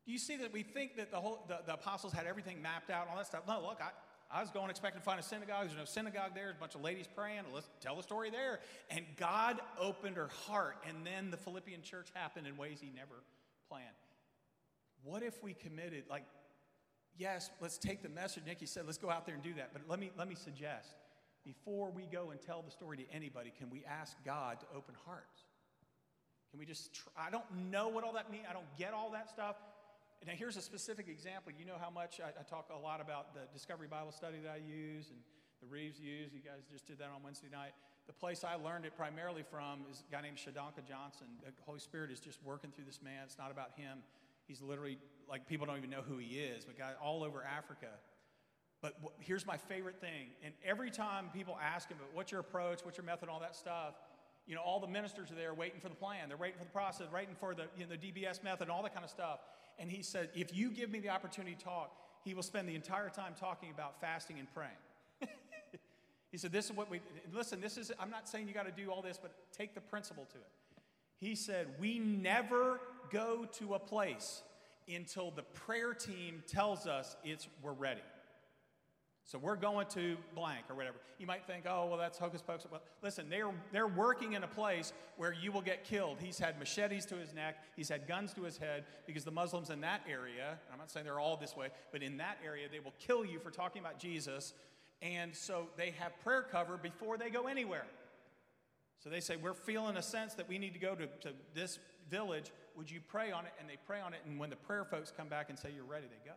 Do 0.06 0.12
you 0.12 0.18
see 0.18 0.36
that 0.36 0.52
we 0.52 0.62
think 0.62 0.96
that 0.96 1.10
the 1.10 1.16
whole 1.16 1.44
the, 1.48 1.58
the 1.66 1.74
apostles 1.74 2.12
had 2.12 2.26
everything 2.26 2.62
mapped 2.62 2.90
out, 2.90 3.02
and 3.02 3.10
all 3.10 3.16
that 3.16 3.26
stuff? 3.26 3.42
No, 3.48 3.60
look, 3.60 3.80
I, 3.80 3.90
I 4.30 4.40
was 4.40 4.50
going 4.50 4.70
expecting 4.70 5.00
to 5.00 5.04
find 5.04 5.18
a 5.18 5.22
synagogue. 5.22 5.66
There's 5.66 5.76
no 5.76 5.84
synagogue 5.84 6.30
there. 6.34 6.44
There's 6.44 6.56
a 6.56 6.60
bunch 6.60 6.76
of 6.76 6.82
ladies 6.82 7.06
praying. 7.12 7.42
Let's 7.52 7.68
tell 7.80 7.96
the 7.96 8.02
story 8.02 8.30
there. 8.30 8.60
And 8.90 9.04
God 9.16 9.60
opened 9.80 10.16
her 10.16 10.28
heart, 10.46 10.76
and 10.88 11.04
then 11.04 11.30
the 11.30 11.36
Philippian 11.36 11.82
church 11.82 12.08
happened 12.14 12.46
in 12.46 12.56
ways 12.56 12.78
He 12.80 12.90
never 12.94 13.22
planned. 13.68 13.86
What 15.02 15.22
if 15.22 15.42
we 15.42 15.54
committed, 15.54 16.04
like, 16.08 16.24
yes, 17.18 17.50
let's 17.60 17.78
take 17.78 18.02
the 18.02 18.08
message. 18.08 18.44
Nikki 18.46 18.66
said, 18.66 18.86
let's 18.86 18.98
go 18.98 19.10
out 19.10 19.26
there 19.26 19.34
and 19.34 19.42
do 19.42 19.54
that. 19.54 19.70
But 19.72 19.82
let 19.88 19.98
me 19.98 20.10
let 20.16 20.28
me 20.28 20.34
suggest, 20.34 20.94
before 21.44 21.90
we 21.90 22.06
go 22.06 22.30
and 22.30 22.40
tell 22.40 22.62
the 22.62 22.70
story 22.70 22.96
to 22.98 23.04
anybody, 23.12 23.52
can 23.56 23.70
we 23.70 23.84
ask 23.84 24.16
God 24.24 24.60
to 24.60 24.66
open 24.74 24.94
hearts? 25.04 25.44
Can 26.50 26.60
we 26.60 26.66
just 26.66 26.92
try? 26.94 27.26
I 27.26 27.30
don't 27.30 27.70
know 27.70 27.88
what 27.88 28.04
all 28.04 28.12
that 28.14 28.30
means. 28.30 28.44
I 28.48 28.52
don't 28.52 28.76
get 28.78 28.92
all 28.92 29.10
that 29.12 29.28
stuff. 29.28 29.56
Now, 30.24 30.32
here's 30.34 30.56
a 30.56 30.62
specific 30.62 31.08
example. 31.08 31.52
You 31.58 31.66
know 31.66 31.76
how 31.80 31.90
much 31.90 32.20
I, 32.20 32.28
I, 32.28 32.42
talk 32.42 32.70
a 32.74 32.78
lot 32.78 33.00
about 33.00 33.34
the 33.34 33.42
Discovery 33.52 33.86
Bible 33.86 34.12
Study 34.12 34.38
that 34.42 34.50
I 34.50 34.56
use 34.56 35.10
and 35.10 35.18
the 35.60 35.66
Reeves 35.66 36.00
use. 36.00 36.32
You 36.32 36.40
guys 36.40 36.64
just 36.70 36.86
did 36.86 36.98
that 36.98 37.10
on 37.14 37.22
Wednesday 37.22 37.48
night. 37.52 37.72
The 38.06 38.12
place 38.12 38.42
I 38.42 38.54
learned 38.54 38.86
it 38.86 38.96
primarily 38.96 39.42
from 39.42 39.84
is 39.90 40.02
a 40.08 40.12
guy 40.12 40.22
named 40.22 40.38
Shodankeh 40.38 40.86
Johnson. 40.88 41.26
The 41.44 41.52
Holy 41.64 41.80
Spirit 41.80 42.10
is 42.10 42.18
just 42.18 42.38
working 42.42 42.70
through 42.70 42.86
this 42.86 43.00
man. 43.02 43.22
It's 43.24 43.38
not 43.38 43.50
about 43.50 43.72
him. 43.76 43.98
He's 44.46 44.62
literally, 44.62 44.98
like, 45.28 45.46
people 45.48 45.66
don't 45.66 45.76
even 45.76 45.90
know 45.90 46.02
who 46.06 46.18
he 46.18 46.38
is, 46.38 46.64
but 46.64 46.78
guy 46.78 46.92
all 47.02 47.22
over 47.22 47.44
Africa. 47.44 47.90
But 48.80 48.94
here's 49.18 49.46
my 49.46 49.56
favorite 49.56 50.00
thing. 50.00 50.28
And 50.44 50.54
every 50.64 50.90
time 50.90 51.30
people 51.34 51.58
ask 51.60 51.88
him, 51.88 51.98
what's 52.14 52.30
your 52.30 52.40
approach, 52.40 52.80
what's 52.84 52.96
your 52.96 53.06
method, 53.06 53.28
all 53.28 53.40
that 53.40 53.56
stuff, 53.56 53.94
you 54.46 54.54
know, 54.54 54.62
all 54.62 54.78
the 54.78 54.86
ministers 54.86 55.30
are 55.32 55.34
there 55.34 55.54
waiting 55.54 55.80
for 55.80 55.88
the 55.88 55.94
plan. 55.96 56.28
They're 56.28 56.36
waiting 56.36 56.58
for 56.58 56.64
the 56.64 56.70
process, 56.70 57.06
waiting 57.12 57.34
for 57.34 57.54
the, 57.54 57.66
you 57.76 57.84
know, 57.84 57.96
the 57.96 57.98
DBS 57.98 58.44
method, 58.44 58.70
all 58.70 58.82
that 58.84 58.94
kind 58.94 59.04
of 59.04 59.10
stuff. 59.10 59.40
And 59.78 59.90
he 59.90 60.02
said, 60.02 60.30
if 60.34 60.54
you 60.54 60.70
give 60.70 60.90
me 60.90 61.00
the 61.00 61.10
opportunity 61.10 61.54
to 61.54 61.64
talk, 61.64 61.96
he 62.24 62.34
will 62.34 62.42
spend 62.42 62.68
the 62.68 62.74
entire 62.74 63.08
time 63.08 63.34
talking 63.38 63.70
about 63.70 64.00
fasting 64.00 64.38
and 64.38 64.52
praying. 64.52 64.72
he 66.32 66.38
said, 66.38 66.52
this 66.52 66.66
is 66.66 66.72
what 66.72 66.90
we, 66.90 67.00
listen, 67.32 67.60
this 67.60 67.76
is, 67.76 67.92
I'm 68.00 68.10
not 68.10 68.28
saying 68.28 68.48
you 68.48 68.54
got 68.54 68.66
to 68.66 68.82
do 68.82 68.90
all 68.90 69.02
this, 69.02 69.18
but 69.20 69.32
take 69.52 69.74
the 69.74 69.80
principle 69.80 70.26
to 70.32 70.38
it. 70.38 70.50
He 71.18 71.34
said, 71.34 71.68
we 71.78 71.98
never 71.98 72.80
go 73.10 73.46
to 73.58 73.74
a 73.74 73.78
place 73.78 74.42
until 74.88 75.30
the 75.30 75.42
prayer 75.42 75.94
team 75.94 76.42
tells 76.46 76.86
us 76.86 77.16
it's, 77.24 77.48
we're 77.62 77.72
ready. 77.72 78.02
So 79.26 79.38
we're 79.38 79.56
going 79.56 79.88
to 79.88 80.16
blank 80.36 80.66
or 80.70 80.76
whatever. 80.76 80.98
You 81.18 81.26
might 81.26 81.44
think, 81.44 81.64
oh, 81.68 81.86
well, 81.86 81.98
that's 81.98 82.16
hocus 82.16 82.42
pocus. 82.42 82.66
Well, 82.70 82.80
listen, 83.02 83.28
they're, 83.28 83.50
they're 83.72 83.88
working 83.88 84.34
in 84.34 84.44
a 84.44 84.48
place 84.48 84.92
where 85.16 85.32
you 85.32 85.50
will 85.50 85.62
get 85.62 85.82
killed. 85.82 86.18
He's 86.20 86.38
had 86.38 86.60
machetes 86.60 87.04
to 87.06 87.16
his 87.16 87.34
neck, 87.34 87.56
he's 87.74 87.88
had 87.88 88.06
guns 88.06 88.32
to 88.34 88.42
his 88.42 88.56
head 88.56 88.84
because 89.04 89.24
the 89.24 89.32
Muslims 89.32 89.70
in 89.70 89.80
that 89.80 90.02
area, 90.08 90.56
I'm 90.72 90.78
not 90.78 90.92
saying 90.92 91.04
they're 91.04 91.18
all 91.18 91.36
this 91.36 91.56
way, 91.56 91.70
but 91.90 92.04
in 92.04 92.18
that 92.18 92.38
area, 92.44 92.68
they 92.70 92.78
will 92.78 92.94
kill 93.00 93.24
you 93.24 93.40
for 93.40 93.50
talking 93.50 93.80
about 93.80 93.98
Jesus. 93.98 94.54
And 95.02 95.34
so 95.34 95.66
they 95.76 95.92
have 95.98 96.18
prayer 96.20 96.46
cover 96.48 96.76
before 96.76 97.18
they 97.18 97.28
go 97.28 97.48
anywhere. 97.48 97.86
So 99.00 99.10
they 99.10 99.20
say, 99.20 99.34
We're 99.36 99.54
feeling 99.54 99.96
a 99.96 100.02
sense 100.02 100.34
that 100.34 100.48
we 100.48 100.56
need 100.58 100.72
to 100.74 100.80
go 100.80 100.94
to, 100.94 101.06
to 101.06 101.32
this 101.52 101.80
village. 102.08 102.52
Would 102.76 102.90
you 102.90 103.00
pray 103.06 103.32
on 103.32 103.44
it? 103.44 103.52
And 103.60 103.68
they 103.68 103.76
pray 103.86 104.00
on 104.00 104.14
it. 104.14 104.20
And 104.24 104.38
when 104.38 104.50
the 104.50 104.56
prayer 104.56 104.84
folks 104.84 105.12
come 105.14 105.28
back 105.28 105.50
and 105.50 105.58
say, 105.58 105.70
You're 105.74 105.84
ready, 105.84 106.06
they 106.06 106.30
go. 106.30 106.36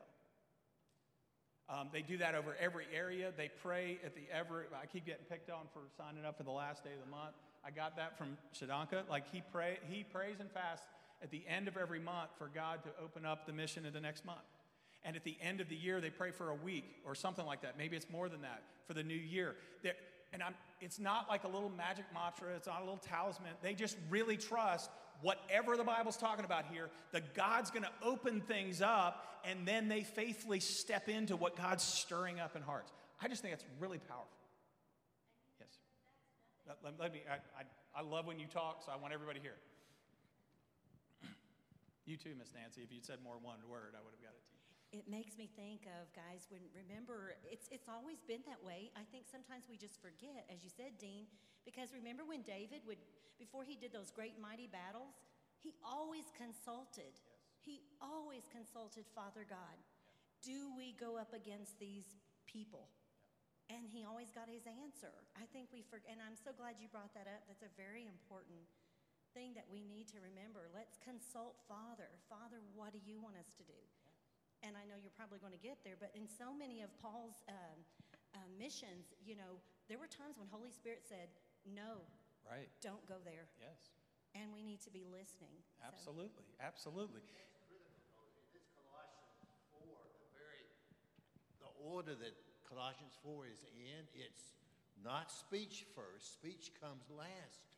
Um, 1.69 1.89
they 1.93 2.01
do 2.01 2.17
that 2.17 2.34
over 2.34 2.55
every 2.60 2.86
area. 2.93 3.32
They 3.36 3.49
pray 3.62 3.99
at 4.03 4.15
the 4.15 4.23
ever. 4.34 4.65
I 4.82 4.88
keep 4.88 5.05
getting 5.05 5.25
picked 5.29 5.51
on 5.51 5.67
for 5.71 5.82
signing 5.97 6.25
up 6.25 6.38
for 6.38 6.43
the 6.43 6.51
last 6.51 6.84
day 6.84 6.89
of 6.93 7.05
the 7.05 7.12
month. 7.12 7.36
I 7.63 7.69
got 7.69 7.95
that 7.97 8.17
from 8.17 8.38
Shodankeh. 8.55 9.08
Like 9.10 9.32
he 9.32 9.43
pray, 9.51 9.77
he 9.88 10.03
prays 10.03 10.38
and 10.39 10.49
fasts 10.51 10.86
at 11.21 11.29
the 11.29 11.43
end 11.47 11.67
of 11.67 11.77
every 11.77 11.99
month 11.99 12.32
for 12.38 12.49
God 12.53 12.84
to 12.84 12.89
open 13.03 13.25
up 13.25 13.45
the 13.45 13.53
mission 13.53 13.86
of 13.86 13.93
the 13.93 14.01
next 14.01 14.25
month. 14.25 14.39
And 15.03 15.15
at 15.15 15.23
the 15.23 15.38
end 15.41 15.62
of 15.62 15.69
the 15.69 15.75
year, 15.75 16.01
they 16.01 16.10
pray 16.10 16.32
for 16.32 16.49
a 16.49 16.55
week 16.55 16.86
or 17.05 17.13
something 17.13 17.45
like 17.45 17.62
that. 17.62 17.77
Maybe 17.77 17.95
it's 17.95 18.10
more 18.10 18.29
than 18.29 18.41
that 18.41 18.63
for 18.88 18.93
the 18.93 19.03
new 19.03 19.13
year. 19.13 19.55
They're, 19.84 19.93
and 20.34 20.43
I'm, 20.43 20.53
it's 20.82 20.99
not 20.99 21.29
like 21.29 21.43
a 21.43 21.47
little 21.47 21.69
magic 21.69 22.05
mantra. 22.13 22.55
It's 22.55 22.67
not 22.67 22.77
a 22.77 22.84
little 22.84 22.97
talisman. 22.97 23.51
They 23.62 23.73
just 23.73 23.97
really 24.10 24.38
trust 24.38 24.89
whatever 25.21 25.77
the 25.77 25.84
Bible's 25.84 26.17
talking 26.17 26.45
about 26.45 26.65
here, 26.71 26.89
that 27.12 27.34
God's 27.34 27.71
going 27.71 27.84
to 27.84 27.91
open 28.01 28.41
things 28.41 28.82
up 28.82 29.25
and 29.45 29.67
then 29.67 29.88
they 29.88 30.03
faithfully 30.03 30.60
step 30.60 31.08
into 31.08 31.36
what 31.36 31.55
God's 31.55 31.84
stirring 31.84 32.39
up 32.39 32.55
in 32.55 32.62
hearts. 32.62 32.91
I 33.21 33.27
just 33.27 33.41
think 33.41 33.53
that's 33.53 33.65
really 33.79 33.99
powerful. 33.99 34.38
Yes. 35.60 35.79
Let, 36.84 36.99
let 36.99 37.13
me, 37.13 37.21
I, 37.29 37.36
I, 37.55 37.63
I, 37.99 38.01
love 38.03 38.27
when 38.27 38.39
you 38.39 38.47
talk, 38.47 38.84
so 38.86 38.91
I 38.91 38.97
want 38.97 39.13
everybody 39.13 39.39
here. 39.39 39.58
You 42.05 42.17
too, 42.17 42.34
Miss 42.39 42.49
Nancy. 42.58 42.82
If 42.82 42.91
you'd 42.91 43.05
said 43.05 43.21
more 43.23 43.38
one 43.38 43.62
word, 43.69 43.93
I 43.93 44.01
would 44.01 44.17
have 44.17 44.23
got 44.23 44.34
it 44.34 44.41
to 44.41 44.53
you. 44.58 44.60
It 44.89 45.05
makes 45.05 45.38
me 45.38 45.45
think 45.53 45.86
of 45.86 46.10
guys 46.17 46.49
when 46.49 46.65
remember 46.73 47.38
it's 47.45 47.69
it's 47.69 47.86
always 47.86 48.25
been 48.25 48.41
that 48.49 48.58
way. 48.65 48.89
I 48.97 49.05
think 49.13 49.29
sometimes 49.29 49.69
we 49.69 49.77
just 49.77 50.01
forget, 50.01 50.49
as 50.49 50.65
you 50.65 50.73
said, 50.73 50.97
Dean, 50.97 51.29
because 51.65 51.93
remember 51.93 52.24
when 52.26 52.41
David 52.43 52.82
would 52.88 53.00
before 53.39 53.63
he 53.63 53.80
did 53.80 53.95
those 53.95 54.12
great 54.12 54.36
mighty 54.36 54.67
battles, 54.67 55.15
he 55.63 55.72
always 55.80 56.28
consulted. 56.36 57.15
Yes. 57.15 57.39
He 57.63 57.76
always 58.04 58.43
consulted 58.52 59.08
Father 59.15 59.48
God. 59.48 59.80
Do 60.43 60.72
we 60.76 60.95
go 61.00 61.15
up 61.19 61.32
against 61.32 61.80
these 61.80 62.08
people? 62.48 62.91
And 63.69 63.86
he 63.86 64.02
always 64.02 64.34
got 64.34 64.50
his 64.50 64.65
answer. 64.65 65.13
I 65.38 65.45
think 65.54 65.69
we 65.69 65.86
forget, 65.86 66.10
and 66.10 66.19
I'm 66.19 66.34
so 66.34 66.50
glad 66.58 66.82
you 66.82 66.89
brought 66.89 67.13
that 67.13 67.30
up. 67.30 67.45
That's 67.45 67.62
a 67.62 67.69
very 67.78 68.10
important 68.10 68.65
thing 69.38 69.54
that 69.54 69.69
we 69.69 69.86
need 69.86 70.10
to 70.10 70.17
remember. 70.26 70.65
Let's 70.74 70.98
consult 70.98 71.54
Father. 71.69 72.10
Father, 72.26 72.65
what 72.74 72.98
do 72.98 73.00
you 73.06 73.22
want 73.22 73.38
us 73.38 73.54
to 73.62 73.63
do? 73.69 73.78
And 74.65 74.74
I 74.74 74.89
know 74.89 74.98
you're 74.98 75.13
probably 75.13 75.38
going 75.38 75.54
to 75.54 75.62
get 75.62 75.80
there, 75.86 75.95
but 75.95 76.10
in 76.17 76.26
so 76.26 76.50
many 76.52 76.82
of 76.82 76.89
Paul's 76.98 77.45
um, 77.48 77.78
uh, 78.34 78.50
missions, 78.58 79.13
you 79.22 79.38
know, 79.38 79.62
there 79.88 80.02
were 80.02 80.10
times 80.10 80.36
when 80.41 80.50
Holy 80.50 80.74
Spirit 80.74 81.06
said, 81.06 81.30
"No, 81.65 82.06
Right. 82.50 82.65
Don't 82.82 83.06
go 83.06 83.22
there. 83.22 83.45
Yes. 83.62 83.93
And 84.34 84.50
we 84.50 84.65
need 84.65 84.82
to 84.82 84.89
be 84.89 85.06
listening. 85.06 85.62
Absolutely. 85.86 86.50
So. 86.50 86.65
Absolutely. 86.65 87.22
This 88.50 88.65
Colossians 88.74 89.54
4, 89.78 89.86
the 90.17 90.30
very 90.34 90.65
the 91.62 91.69
order 91.86 92.17
that 92.17 92.34
Colossians 92.65 93.13
4 93.22 93.45
is 93.45 93.62
in, 93.78 94.02
it's 94.17 94.58
not 95.06 95.30
speech 95.30 95.86
first. 95.93 96.41
Speech 96.41 96.74
comes 96.82 97.06
last. 97.13 97.69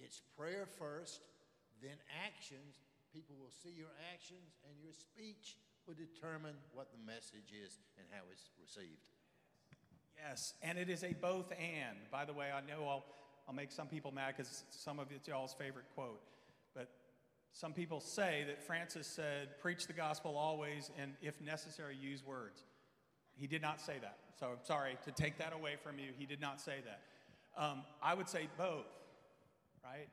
It's 0.00 0.24
prayer 0.34 0.64
first, 0.64 1.20
then 1.84 2.00
actions. 2.24 2.80
People 3.12 3.36
will 3.38 3.52
see 3.52 3.70
your 3.70 3.92
actions, 4.10 4.58
and 4.66 4.74
your 4.80 4.96
speech 4.96 5.60
will 5.86 5.94
determine 5.94 6.56
what 6.72 6.90
the 6.90 6.98
message 6.98 7.52
is 7.54 7.78
and 8.00 8.08
how 8.10 8.26
it's 8.32 8.50
received. 8.58 9.13
Yes, 10.16 10.54
and 10.62 10.78
it 10.78 10.88
is 10.88 11.04
a 11.04 11.12
both 11.12 11.52
and. 11.52 11.98
By 12.10 12.24
the 12.24 12.32
way, 12.32 12.48
I 12.50 12.60
know 12.60 12.86
I'll 12.88 13.04
I'll 13.46 13.54
make 13.54 13.72
some 13.72 13.86
people 13.86 14.10
mad 14.12 14.34
because 14.36 14.64
some 14.70 14.98
of 14.98 15.08
it's 15.10 15.28
y'all's 15.28 15.54
favorite 15.54 15.84
quote. 15.94 16.20
But 16.74 16.88
some 17.52 17.72
people 17.72 18.00
say 18.00 18.44
that 18.46 18.62
Francis 18.62 19.06
said, 19.06 19.60
preach 19.60 19.86
the 19.86 19.92
gospel 19.92 20.36
always, 20.36 20.90
and 21.00 21.12
if 21.20 21.40
necessary, 21.40 21.96
use 22.00 22.24
words. 22.24 22.62
He 23.36 23.46
did 23.46 23.62
not 23.62 23.80
say 23.80 23.94
that. 24.00 24.16
So 24.40 24.46
I'm 24.46 24.64
sorry 24.64 24.96
to 25.04 25.12
take 25.12 25.38
that 25.38 25.52
away 25.52 25.74
from 25.82 25.98
you. 25.98 26.10
He 26.18 26.26
did 26.26 26.40
not 26.40 26.60
say 26.60 26.76
that. 26.84 27.00
Um, 27.62 27.82
I 28.02 28.14
would 28.14 28.28
say 28.28 28.48
both, 28.56 28.86
right? 29.84 30.08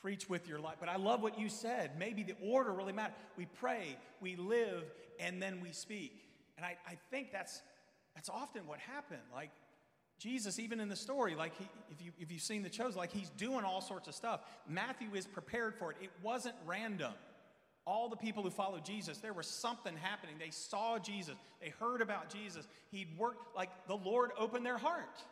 Preach 0.00 0.28
with 0.28 0.48
your 0.48 0.58
life. 0.58 0.76
But 0.80 0.88
I 0.88 0.96
love 0.96 1.22
what 1.22 1.38
you 1.38 1.48
said. 1.48 1.92
Maybe 1.98 2.22
the 2.22 2.34
order 2.42 2.72
really 2.72 2.92
matters. 2.92 3.14
We 3.36 3.46
pray, 3.46 3.96
we 4.20 4.36
live, 4.36 4.84
and 5.20 5.40
then 5.40 5.60
we 5.60 5.72
speak. 5.72 6.24
And 6.56 6.64
I, 6.64 6.76
I 6.86 6.96
think 7.10 7.30
that's 7.30 7.62
That's 8.14 8.28
often 8.28 8.66
what 8.66 8.78
happened. 8.78 9.22
Like 9.32 9.50
Jesus, 10.18 10.58
even 10.58 10.80
in 10.80 10.88
the 10.88 10.96
story, 10.96 11.34
like 11.34 11.56
he, 11.58 11.68
if, 11.90 12.02
you, 12.02 12.12
if 12.18 12.30
you've 12.30 12.42
seen 12.42 12.62
the 12.62 12.72
shows, 12.72 12.96
like 12.96 13.12
he's 13.12 13.30
doing 13.30 13.64
all 13.64 13.80
sorts 13.80 14.08
of 14.08 14.14
stuff. 14.14 14.40
Matthew 14.68 15.08
is 15.14 15.26
prepared 15.26 15.74
for 15.74 15.90
it. 15.90 15.96
It 16.00 16.10
wasn't 16.22 16.54
random. 16.66 17.12
All 17.86 18.08
the 18.08 18.16
people 18.16 18.42
who 18.42 18.50
followed 18.50 18.84
Jesus, 18.84 19.18
there 19.18 19.34
was 19.34 19.46
something 19.46 19.94
happening. 19.96 20.36
They 20.38 20.50
saw 20.50 20.98
Jesus, 20.98 21.34
they 21.60 21.68
heard 21.68 22.00
about 22.00 22.30
Jesus. 22.30 22.66
He'd 22.90 23.08
worked, 23.18 23.54
like 23.54 23.68
the 23.86 23.96
Lord 23.96 24.30
opened 24.38 24.64
their 24.64 24.78
heart. 24.78 25.22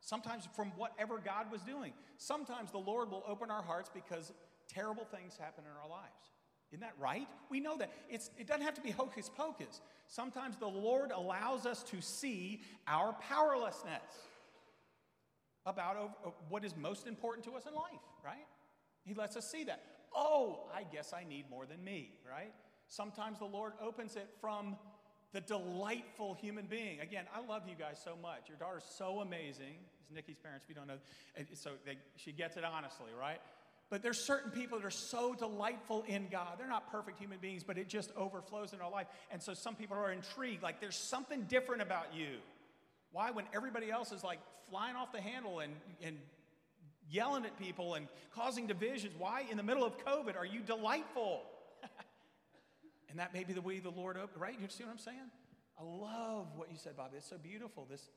Sometimes 0.00 0.46
from 0.54 0.70
whatever 0.76 1.18
God 1.18 1.50
was 1.50 1.62
doing. 1.62 1.94
Sometimes 2.18 2.70
the 2.70 2.78
Lord 2.78 3.10
will 3.10 3.24
open 3.26 3.50
our 3.50 3.62
hearts 3.62 3.90
because 3.94 4.32
terrible 4.68 5.04
things 5.04 5.38
happen 5.38 5.64
in 5.64 5.70
our 5.82 5.88
lives. 5.88 6.33
Isn't 6.74 6.80
that 6.80 6.94
right? 6.98 7.28
We 7.50 7.60
know 7.60 7.78
that. 7.78 7.92
It's, 8.10 8.30
it 8.36 8.48
doesn't 8.48 8.64
have 8.64 8.74
to 8.74 8.80
be 8.80 8.90
hocus 8.90 9.30
pocus. 9.32 9.80
Sometimes 10.08 10.56
the 10.56 10.66
Lord 10.66 11.12
allows 11.12 11.66
us 11.66 11.84
to 11.84 12.00
see 12.00 12.62
our 12.88 13.12
powerlessness 13.12 14.02
about 15.66 15.96
over, 15.96 16.12
uh, 16.26 16.30
what 16.48 16.64
is 16.64 16.76
most 16.76 17.06
important 17.06 17.44
to 17.44 17.52
us 17.52 17.66
in 17.66 17.74
life, 17.74 18.02
right? 18.24 18.44
He 19.04 19.14
lets 19.14 19.36
us 19.36 19.48
see 19.48 19.62
that. 19.64 19.84
Oh, 20.12 20.64
I 20.74 20.82
guess 20.82 21.12
I 21.12 21.22
need 21.22 21.48
more 21.48 21.64
than 21.64 21.82
me, 21.84 22.10
right? 22.28 22.52
Sometimes 22.88 23.38
the 23.38 23.44
Lord 23.44 23.74
opens 23.80 24.16
it 24.16 24.28
from 24.40 24.76
the 25.32 25.42
delightful 25.42 26.34
human 26.34 26.66
being. 26.66 26.98
Again, 26.98 27.26
I 27.32 27.46
love 27.46 27.62
you 27.68 27.76
guys 27.78 28.00
so 28.02 28.16
much. 28.20 28.48
Your 28.48 28.58
daughter's 28.58 28.84
so 28.98 29.20
amazing. 29.20 29.76
It's 30.00 30.10
Nikki's 30.12 30.38
parents, 30.40 30.64
if 30.64 30.68
you 30.68 30.74
don't 30.74 30.88
know. 30.88 30.98
So 31.54 31.70
they, 31.86 31.98
she 32.16 32.32
gets 32.32 32.56
it 32.56 32.64
honestly, 32.64 33.12
right? 33.18 33.38
But 33.94 34.02
there's 34.02 34.18
certain 34.18 34.50
people 34.50 34.80
that 34.80 34.84
are 34.84 34.90
so 34.90 35.34
delightful 35.34 36.02
in 36.08 36.26
God. 36.28 36.58
They're 36.58 36.66
not 36.66 36.90
perfect 36.90 37.16
human 37.16 37.38
beings, 37.38 37.62
but 37.62 37.78
it 37.78 37.88
just 37.88 38.10
overflows 38.16 38.72
in 38.72 38.80
our 38.80 38.90
life. 38.90 39.06
And 39.30 39.40
so 39.40 39.54
some 39.54 39.76
people 39.76 39.96
are 39.96 40.10
intrigued, 40.10 40.64
like 40.64 40.80
there's 40.80 40.96
something 40.96 41.42
different 41.42 41.80
about 41.80 42.06
you. 42.12 42.38
Why, 43.12 43.30
when 43.30 43.44
everybody 43.54 43.92
else 43.92 44.10
is 44.10 44.24
like 44.24 44.40
flying 44.68 44.96
off 44.96 45.12
the 45.12 45.20
handle 45.20 45.60
and, 45.60 45.72
and 46.02 46.18
yelling 47.08 47.44
at 47.44 47.56
people 47.56 47.94
and 47.94 48.08
causing 48.34 48.66
divisions, 48.66 49.14
why 49.16 49.44
in 49.48 49.56
the 49.56 49.62
middle 49.62 49.84
of 49.84 49.96
COVID 50.04 50.36
are 50.36 50.44
you 50.44 50.58
delightful? 50.58 51.42
and 53.10 53.20
that 53.20 53.32
may 53.32 53.44
be 53.44 53.52
the 53.52 53.62
way 53.62 53.78
the 53.78 53.90
Lord 53.90 54.16
opened, 54.16 54.42
right? 54.42 54.56
You 54.60 54.66
see 54.70 54.82
what 54.82 54.90
I'm 54.90 54.98
saying? 54.98 55.30
I 55.78 55.84
love 55.84 56.48
what 56.56 56.68
you 56.68 56.78
said, 56.78 56.96
Bobby. 56.96 57.18
It's 57.18 57.30
so 57.30 57.38
beautiful. 57.38 57.86
This, 57.88 58.08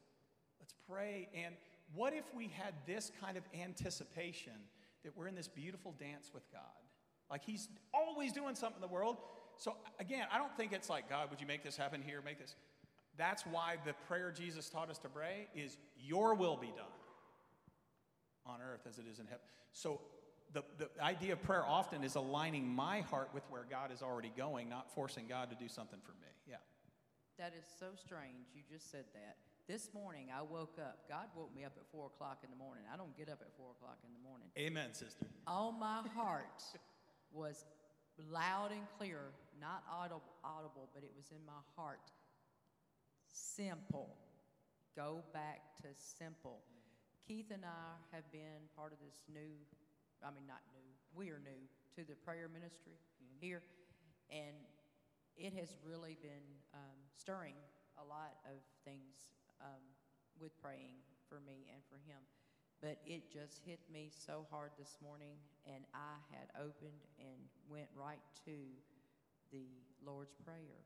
let's 0.59 0.73
pray. 0.89 1.29
And 1.35 1.53
what 1.93 2.13
if 2.13 2.25
we 2.33 2.47
had 2.47 2.73
this 2.87 3.11
kind 3.21 3.37
of 3.37 3.43
anticipation 3.53 4.53
that 5.07 5.15
we're 5.15 5.29
in 5.29 5.35
this 5.35 5.47
beautiful 5.47 5.95
dance 5.97 6.31
with 6.33 6.43
God? 6.51 6.61
Like 7.31 7.45
He's 7.45 7.69
always 7.93 8.33
doing 8.33 8.55
something 8.55 8.83
in 8.83 8.87
the 8.87 8.93
world. 8.93 9.17
So 9.55 9.75
again, 9.99 10.27
I 10.31 10.37
don't 10.37 10.55
think 10.57 10.73
it's 10.73 10.89
like, 10.89 11.09
God, 11.09 11.29
would 11.29 11.39
you 11.39 11.47
make 11.47 11.63
this 11.63 11.77
happen 11.77 12.01
here? 12.01 12.21
Make 12.23 12.39
this. 12.39 12.55
That's 13.17 13.43
why 13.43 13.77
the 13.85 13.93
prayer 14.07 14.33
Jesus 14.35 14.69
taught 14.69 14.89
us 14.89 14.97
to 14.99 15.07
pray 15.07 15.47
is, 15.55 15.77
Your 15.97 16.35
will 16.35 16.57
be 16.57 16.67
done 16.67 16.85
on 18.45 18.59
earth 18.61 18.81
as 18.87 18.97
it 18.97 19.05
is 19.09 19.19
in 19.19 19.25
heaven. 19.25 19.45
So 19.71 20.01
the, 20.53 20.63
the 20.77 20.89
idea 21.01 21.33
of 21.33 21.41
prayer 21.41 21.65
often 21.65 22.03
is 22.03 22.15
aligning 22.15 22.67
my 22.67 22.99
heart 23.01 23.29
with 23.33 23.43
where 23.49 23.65
God 23.69 23.91
is 23.93 24.01
already 24.01 24.31
going, 24.35 24.67
not 24.67 24.93
forcing 24.93 25.25
God 25.27 25.49
to 25.49 25.55
do 25.55 25.69
something 25.69 25.99
for 26.03 26.11
me. 26.11 26.27
Yeah. 26.47 26.57
That 27.39 27.53
is 27.57 27.65
so 27.79 27.87
strange. 27.95 28.47
You 28.53 28.61
just 28.69 28.91
said 28.91 29.05
that. 29.13 29.37
This 29.67 29.89
morning 29.93 30.31
I 30.31 30.41
woke 30.41 30.79
up. 30.79 31.03
God 31.09 31.27
woke 31.35 31.53
me 31.53 31.65
up 31.65 31.73
at 31.75 31.83
four 31.91 32.07
o'clock 32.07 32.39
in 32.41 32.49
the 32.49 32.55
morning. 32.55 32.85
I 32.87 32.95
don't 32.95 33.11
get 33.17 33.27
up 33.27 33.43
at 33.43 33.51
four 33.59 33.75
o'clock 33.75 33.99
in 34.07 34.15
the 34.15 34.23
morning. 34.23 34.47
Amen, 34.55 34.93
sister. 34.93 35.27
On 35.45 35.77
my 35.77 36.07
heart 36.15 36.63
was 37.33 37.65
loud 38.31 38.71
and 38.71 38.87
clear, 38.97 39.35
not 39.59 39.83
audible, 39.91 40.23
audible, 40.41 40.87
but 40.95 41.03
it 41.03 41.11
was 41.17 41.31
in 41.31 41.43
my 41.45 41.59
heart. 41.75 41.99
Simple. 43.27 44.15
Go 44.95 45.19
back 45.33 45.59
to 45.83 45.91
simple. 45.91 46.63
Keith 47.27 47.51
and 47.51 47.65
I 47.65 48.15
have 48.15 48.23
been 48.31 48.71
part 48.73 48.93
of 48.93 48.99
this 49.03 49.19
new, 49.27 49.51
I 50.23 50.31
mean, 50.31 50.47
not 50.47 50.63
new, 50.71 50.87
we 51.11 51.27
are 51.27 51.43
new 51.43 51.67
to 51.99 52.07
the 52.07 52.15
prayer 52.15 52.47
ministry 52.47 52.95
here. 53.41 53.61
And 54.31 54.55
it 55.35 55.51
has 55.59 55.75
really 55.83 56.15
been 56.21 56.47
um, 56.73 56.97
stirring 57.19 57.59
a 57.99 58.05
lot 58.07 58.39
of 58.47 58.63
things 58.85 59.36
um, 59.61 59.83
with 60.39 60.53
praying 60.61 61.01
for 61.29 61.39
me 61.45 61.67
and 61.73 61.81
for 61.89 61.97
him. 62.07 62.21
But 62.81 63.01
it 63.09 63.33
just 63.33 63.57
hit 63.65 63.79
me 63.91 64.13
so 64.13 64.45
hard 64.53 64.69
this 64.77 65.01
morning, 65.01 65.41
and 65.65 65.81
I 65.97 66.21
had 66.29 66.53
opened 66.61 67.01
and 67.17 67.41
went 67.65 67.89
right 67.97 68.21
to 68.45 68.53
the 69.49 69.65
Lord's 70.05 70.37
Prayer. 70.45 70.85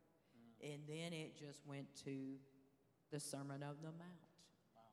And 0.64 0.80
then 0.88 1.12
it 1.12 1.36
just 1.36 1.66
went 1.68 1.90
to 2.06 2.40
the 3.12 3.20
Sermon 3.20 3.60
of 3.60 3.84
the 3.84 3.92
Mount. 3.92 4.24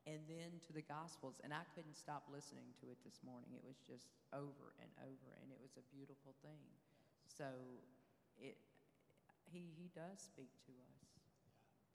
And 0.08 0.24
then 0.26 0.58
to 0.66 0.72
the 0.72 0.82
Gospels. 0.82 1.38
And 1.44 1.52
I 1.52 1.62
couldn't 1.76 1.94
stop 1.94 2.24
listening 2.32 2.72
to 2.80 2.88
it 2.90 2.98
this 3.04 3.20
morning. 3.22 3.52
It 3.54 3.62
was 3.62 3.78
just 3.84 4.08
over 4.32 4.74
and 4.80 4.90
over, 5.04 5.28
and 5.38 5.52
it 5.52 5.60
was 5.60 5.76
a 5.76 5.84
beautiful 5.94 6.34
thing. 6.42 6.66
So 7.28 7.46
it, 8.40 8.56
he, 9.46 9.70
he 9.76 9.92
does 9.94 10.18
speak 10.18 10.50
to 10.66 10.72
us. 10.90 10.97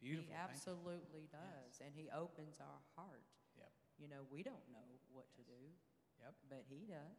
Beautiful. 0.04 0.28
He 0.28 0.36
absolutely 0.36 1.32
does. 1.32 1.80
And 1.80 1.96
he 1.96 2.12
opens 2.12 2.60
our 2.60 2.82
heart. 3.00 3.24
Yep. 3.56 3.72
You 3.96 4.08
know, 4.12 4.28
we 4.28 4.44
don't 4.44 4.68
know 4.76 4.84
what 5.16 5.32
to 5.40 5.44
do, 5.48 5.62
Yep. 6.20 6.34
but 6.52 6.62
he 6.68 6.84
does. 6.86 7.18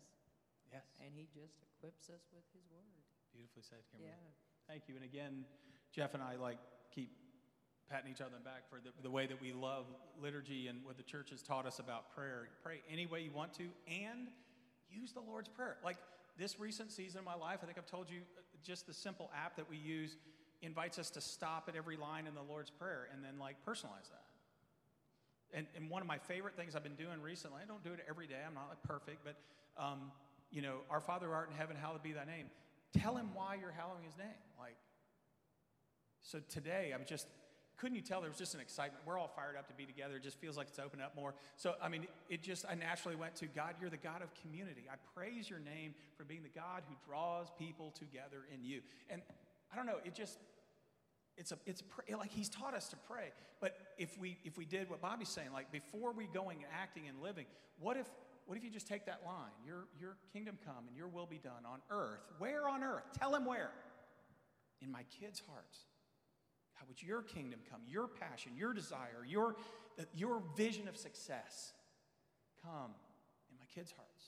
Yes. 0.68 0.84
And 1.00 1.16
he 1.16 1.24
just 1.32 1.56
equips 1.64 2.12
us 2.12 2.28
with 2.28 2.44
his 2.52 2.68
word. 2.68 3.00
Beautifully 3.32 3.64
said, 3.64 3.80
Kimberly. 3.90 4.12
Yeah. 4.12 4.68
Thank 4.68 4.84
you. 4.88 4.96
And 5.00 5.04
again, 5.04 5.44
Jeff 5.92 6.12
and 6.14 6.22
I 6.22 6.36
like 6.36 6.58
keep 6.92 7.10
patting 7.90 8.10
each 8.10 8.20
other 8.20 8.36
back 8.44 8.68
for 8.68 8.80
the, 8.80 8.90
the 9.02 9.10
way 9.10 9.26
that 9.26 9.40
we 9.40 9.52
love 9.52 9.86
liturgy 10.20 10.68
and 10.68 10.84
what 10.84 10.96
the 10.96 11.02
church 11.02 11.30
has 11.30 11.42
taught 11.42 11.66
us 11.66 11.78
about 11.78 12.14
prayer. 12.14 12.48
Pray 12.62 12.80
any 12.90 13.06
way 13.06 13.20
you 13.20 13.30
want 13.32 13.52
to 13.54 13.64
and 13.88 14.28
use 14.90 15.12
the 15.12 15.20
Lord's 15.20 15.48
Prayer. 15.48 15.76
Like 15.84 15.98
this 16.38 16.58
recent 16.58 16.92
season 16.92 17.18
of 17.20 17.24
my 17.24 17.34
life, 17.34 17.60
I 17.62 17.66
think 17.66 17.78
I've 17.78 17.86
told 17.86 18.10
you 18.10 18.20
uh, 18.36 18.40
just 18.62 18.86
the 18.86 18.94
simple 18.94 19.30
app 19.36 19.56
that 19.56 19.68
we 19.68 19.76
use 19.76 20.16
invites 20.64 20.98
us 20.98 21.10
to 21.10 21.20
stop 21.20 21.68
at 21.68 21.76
every 21.76 21.96
line 21.96 22.26
in 22.26 22.34
the 22.34 22.42
Lord's 22.42 22.70
Prayer 22.70 23.08
and 23.12 23.24
then 23.24 23.38
like 23.38 23.56
personalize 23.66 24.08
that. 24.10 24.24
And, 25.52 25.66
and 25.76 25.88
one 25.88 26.02
of 26.02 26.08
my 26.08 26.18
favorite 26.18 26.56
things 26.56 26.74
I've 26.74 26.82
been 26.82 26.96
doing 26.96 27.22
recently, 27.22 27.58
I 27.62 27.66
don't 27.66 27.84
do 27.84 27.92
it 27.92 28.00
every 28.08 28.26
day, 28.26 28.42
I'm 28.46 28.54
not 28.54 28.68
like 28.68 28.82
perfect, 28.82 29.24
but 29.24 29.36
um, 29.80 30.10
you 30.50 30.62
know, 30.62 30.78
our 30.90 31.00
Father 31.00 31.32
art 31.32 31.50
in 31.50 31.56
heaven, 31.56 31.76
hallowed 31.76 32.02
be 32.02 32.12
thy 32.12 32.24
name. 32.24 32.46
Tell 32.96 33.16
him 33.16 33.30
why 33.34 33.56
you're 33.60 33.72
hallowing 33.72 34.04
his 34.04 34.16
name. 34.16 34.42
Like, 34.58 34.76
so 36.22 36.38
today, 36.48 36.92
I'm 36.94 37.04
just, 37.04 37.26
couldn't 37.76 37.96
you 37.96 38.02
tell 38.02 38.20
there 38.20 38.30
was 38.30 38.38
just 38.38 38.54
an 38.54 38.60
excitement? 38.60 39.02
We're 39.04 39.18
all 39.18 39.32
fired 39.34 39.56
up 39.58 39.66
to 39.68 39.74
be 39.74 39.84
together. 39.84 40.16
It 40.16 40.22
just 40.22 40.38
feels 40.38 40.56
like 40.56 40.68
it's 40.68 40.78
opened 40.78 41.02
up 41.02 41.14
more. 41.16 41.34
So, 41.56 41.74
I 41.82 41.88
mean, 41.88 42.06
it 42.30 42.42
just, 42.42 42.64
I 42.70 42.74
naturally 42.74 43.16
went 43.16 43.34
to 43.36 43.46
God, 43.46 43.74
you're 43.80 43.90
the 43.90 43.96
God 43.96 44.22
of 44.22 44.30
community. 44.40 44.84
I 44.90 44.94
praise 45.18 45.50
your 45.50 45.58
name 45.58 45.94
for 46.16 46.24
being 46.24 46.42
the 46.42 46.48
God 46.48 46.82
who 46.88 46.94
draws 47.06 47.48
people 47.58 47.92
together 47.98 48.46
in 48.54 48.64
you. 48.64 48.80
And 49.10 49.22
I 49.72 49.76
don't 49.76 49.86
know, 49.86 49.98
it 50.04 50.14
just, 50.14 50.38
it's 51.36 51.52
a, 51.52 51.58
it's 51.66 51.82
a, 52.08 52.16
like 52.16 52.30
he's 52.30 52.48
taught 52.48 52.74
us 52.74 52.88
to 52.88 52.96
pray. 52.96 53.32
But 53.60 53.76
if 53.98 54.18
we, 54.18 54.38
if 54.44 54.56
we 54.56 54.64
did 54.64 54.88
what 54.88 55.00
Bobby's 55.00 55.28
saying, 55.28 55.48
like 55.52 55.72
before 55.72 56.12
we 56.12 56.26
going 56.26 56.58
and 56.58 56.72
acting 56.72 57.08
and 57.08 57.20
living, 57.20 57.46
what 57.78 57.96
if, 57.96 58.06
what 58.46 58.56
if 58.56 58.64
you 58.64 58.70
just 58.70 58.86
take 58.86 59.06
that 59.06 59.22
line, 59.26 59.52
your, 59.66 59.86
your 59.98 60.16
kingdom 60.32 60.58
come 60.64 60.86
and 60.86 60.96
your 60.96 61.08
will 61.08 61.26
be 61.26 61.38
done 61.38 61.64
on 61.66 61.80
earth? 61.90 62.20
Where 62.38 62.68
on 62.68 62.82
earth? 62.82 63.04
Tell 63.18 63.34
him 63.34 63.44
where. 63.44 63.70
In 64.80 64.92
my 64.92 65.04
kids' 65.20 65.40
hearts. 65.50 65.78
God, 66.78 66.88
would 66.88 67.02
your 67.02 67.22
kingdom 67.22 67.60
come, 67.70 67.80
your 67.86 68.06
passion, 68.06 68.52
your 68.56 68.72
desire, 68.72 69.24
your, 69.26 69.56
your 70.14 70.42
vision 70.56 70.88
of 70.88 70.96
success 70.96 71.72
come 72.62 72.90
in 73.50 73.56
my 73.58 73.66
kids' 73.74 73.92
hearts, 73.92 74.24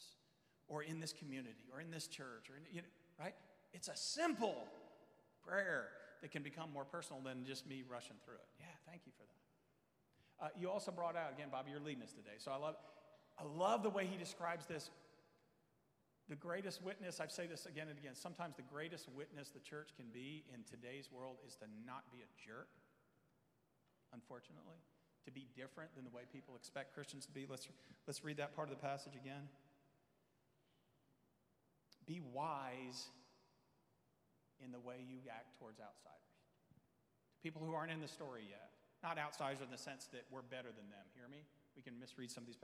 or 0.68 0.82
in 0.82 1.00
this 1.00 1.12
community, 1.12 1.66
or 1.72 1.80
in 1.80 1.90
this 1.90 2.06
church, 2.06 2.48
or 2.50 2.56
in, 2.56 2.62
you 2.72 2.82
know, 2.82 2.88
right? 3.18 3.34
It's 3.72 3.88
a 3.88 3.96
simple 3.96 4.66
prayer 5.46 5.88
that 6.22 6.30
can 6.30 6.42
become 6.42 6.72
more 6.72 6.84
personal 6.84 7.20
than 7.22 7.44
just 7.44 7.66
me 7.66 7.84
rushing 7.88 8.16
through 8.24 8.34
it. 8.34 8.48
Yeah, 8.58 8.66
thank 8.88 9.02
you 9.06 9.12
for 9.16 9.24
that. 9.24 10.46
Uh, 10.46 10.48
you 10.58 10.70
also 10.70 10.90
brought 10.90 11.16
out 11.16 11.32
again, 11.32 11.48
Bobby, 11.50 11.70
you're 11.70 11.80
leading 11.80 12.02
us 12.02 12.12
today. 12.12 12.36
So 12.38 12.50
I 12.50 12.56
love, 12.56 12.76
I 13.38 13.44
love 13.44 13.82
the 13.82 13.90
way 13.90 14.06
he 14.06 14.16
describes 14.16 14.66
this. 14.66 14.90
The 16.28 16.36
greatest 16.36 16.82
witness, 16.82 17.20
I 17.20 17.28
say 17.28 17.46
this 17.46 17.66
again 17.66 17.86
and 17.88 17.98
again, 17.98 18.14
sometimes 18.14 18.56
the 18.56 18.66
greatest 18.66 19.08
witness 19.14 19.50
the 19.50 19.60
church 19.60 19.90
can 19.96 20.06
be 20.12 20.44
in 20.52 20.64
today's 20.64 21.08
world 21.12 21.36
is 21.46 21.54
to 21.56 21.66
not 21.86 22.02
be 22.10 22.18
a 22.18 22.28
jerk, 22.44 22.68
unfortunately, 24.12 24.82
to 25.24 25.30
be 25.30 25.46
different 25.56 25.94
than 25.94 26.04
the 26.04 26.10
way 26.10 26.22
people 26.32 26.56
expect 26.56 26.94
Christians 26.94 27.26
to 27.26 27.32
be. 27.32 27.46
Let's, 27.48 27.68
let's 28.06 28.24
read 28.24 28.38
that 28.38 28.56
part 28.56 28.68
of 28.68 28.74
the 28.74 28.82
passage 28.82 29.14
again. 29.14 29.48
Be 32.06 32.20
wise 32.20 33.06
in 34.64 34.72
the 34.72 34.80
way 34.80 35.04
you 35.04 35.18
act 35.30 35.58
towards 35.58 35.80
outsiders. 35.80 36.32
to 36.68 37.42
People 37.42 37.62
who 37.64 37.74
aren't 37.74 37.92
in 37.92 38.00
the 38.00 38.08
story 38.08 38.42
yet. 38.48 38.70
Not 39.02 39.18
outsiders 39.18 39.60
in 39.60 39.70
the 39.70 39.78
sense 39.78 40.08
that 40.12 40.24
we're 40.30 40.42
better 40.42 40.68
than 40.68 40.88
them. 40.90 41.04
Hear 41.14 41.28
me? 41.28 41.44
We 41.76 41.82
can 41.82 41.98
misread 42.00 42.30
some 42.30 42.42
of 42.42 42.46
these. 42.48 42.56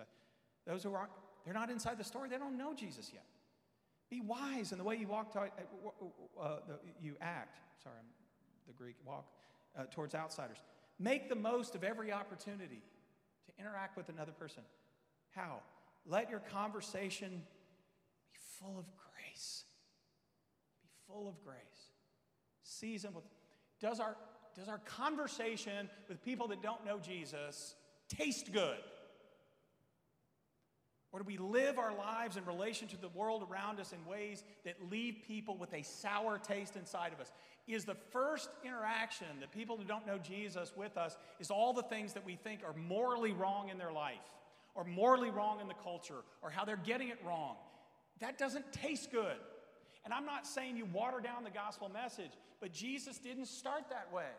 Those 0.67 0.83
who 0.83 0.95
aren't, 0.95 1.11
they're 1.45 1.55
not 1.55 1.71
inside 1.71 1.99
the 1.99 2.05
story, 2.05 2.29
they 2.29 2.39
don't 2.39 2.57
know 2.57 2.75
Jesus 2.75 3.11
yet. 3.13 3.27
Be 4.11 4.21
wise 4.21 4.73
in 4.73 4.79
the 4.79 4.85
way 4.85 4.97
you 4.97 5.09
walk, 5.09 5.33
to, 5.33 5.41
uh, 5.41 6.43
uh, 6.43 6.59
you 7.01 7.17
act. 7.21 7.59
Sorry, 7.83 7.97
the 8.67 8.73
Greek 8.73 8.97
walk 9.07 9.27
uh, 9.77 9.85
towards 9.91 10.15
outsiders. 10.15 10.59
Make 10.99 11.29
the 11.29 11.35
most 11.35 11.75
of 11.75 11.83
every 11.83 12.13
opportunity 12.13 12.83
to 13.47 13.53
interact 13.59 13.97
with 13.97 14.09
another 14.09 14.33
person. 14.33 14.63
How? 15.31 15.61
Let 16.07 16.31
your 16.31 16.41
conversation 16.41 17.43
be 18.33 18.39
full 18.61 18.79
of 18.79 18.85
grace. 18.97 19.65
Full 21.13 21.29
of 21.29 21.43
grace. 21.45 21.57
Season 22.63 23.13
with 23.15 23.25
does 23.81 24.01
our 24.01 24.17
does 24.55 24.69
our 24.69 24.79
conversation 24.79 25.89
with 26.09 26.23
people 26.23 26.49
that 26.49 26.63
don't 26.63 26.85
know 26.85 26.99
Jesus 26.99 27.75
taste 28.09 28.53
good? 28.53 28.79
Or 31.11 31.21
do 31.21 31.25
we 31.27 31.37
live 31.37 31.79
our 31.79 31.95
lives 31.95 32.39
in 32.39 32.45
relation 32.47 32.89
to 32.89 32.97
the 32.97 33.09
world 33.09 33.47
around 33.51 33.79
us 33.79 33.93
in 33.93 34.11
ways 34.11 34.43
that 34.65 34.77
leave 34.91 35.17
people 35.27 35.59
with 35.59 35.73
a 35.75 35.83
sour 35.83 36.39
taste 36.39 36.77
inside 36.77 37.13
of 37.13 37.21
us? 37.21 37.31
Is 37.69 37.85
the 37.85 37.97
first 38.11 38.49
interaction 38.65 39.27
that 39.41 39.53
people 39.53 39.77
who 39.77 39.85
don't 39.85 40.07
know 40.07 40.19
Jesus 40.19 40.73
with 40.75 40.97
us 40.97 41.17
is 41.39 41.51
all 41.51 41.75
the 41.75 41.83
things 41.83 42.15
that 42.15 42.25
we 42.25 42.37
think 42.37 42.61
are 42.65 42.73
morally 42.73 43.33
wrong 43.33 43.69
in 43.69 43.77
their 43.77 43.93
life, 43.93 44.17
or 44.75 44.85
morally 44.85 45.31
wrong 45.31 45.61
in 45.61 45.69
the 45.69 45.75
culture, 45.75 46.25
or 46.43 46.51
how 46.51 46.65
they're 46.65 46.77
getting 46.77 47.09
it 47.09 47.19
wrong? 47.27 47.57
That 48.21 48.39
doesn't 48.39 48.73
taste 48.73 49.13
good. 49.13 49.37
And 50.05 50.13
I'm 50.13 50.27
not 50.27 50.47
saying 50.47 50.77
you 50.77 50.87
water 50.87 51.21
down 51.21 51.45
the 51.45 51.51
gospel 51.51 51.89
message, 51.89 52.33
but 52.61 52.73
Jesus 52.73 53.19
didn't 53.19 53.47
start 53.47 53.85
that 53.91 54.13
way. 54.13 54.31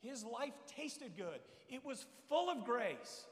His 0.00 0.24
life 0.24 0.54
tasted 0.76 1.16
good, 1.16 1.40
it 1.68 1.84
was 1.84 2.06
full 2.28 2.48
of 2.50 2.64
grace. 2.64 3.24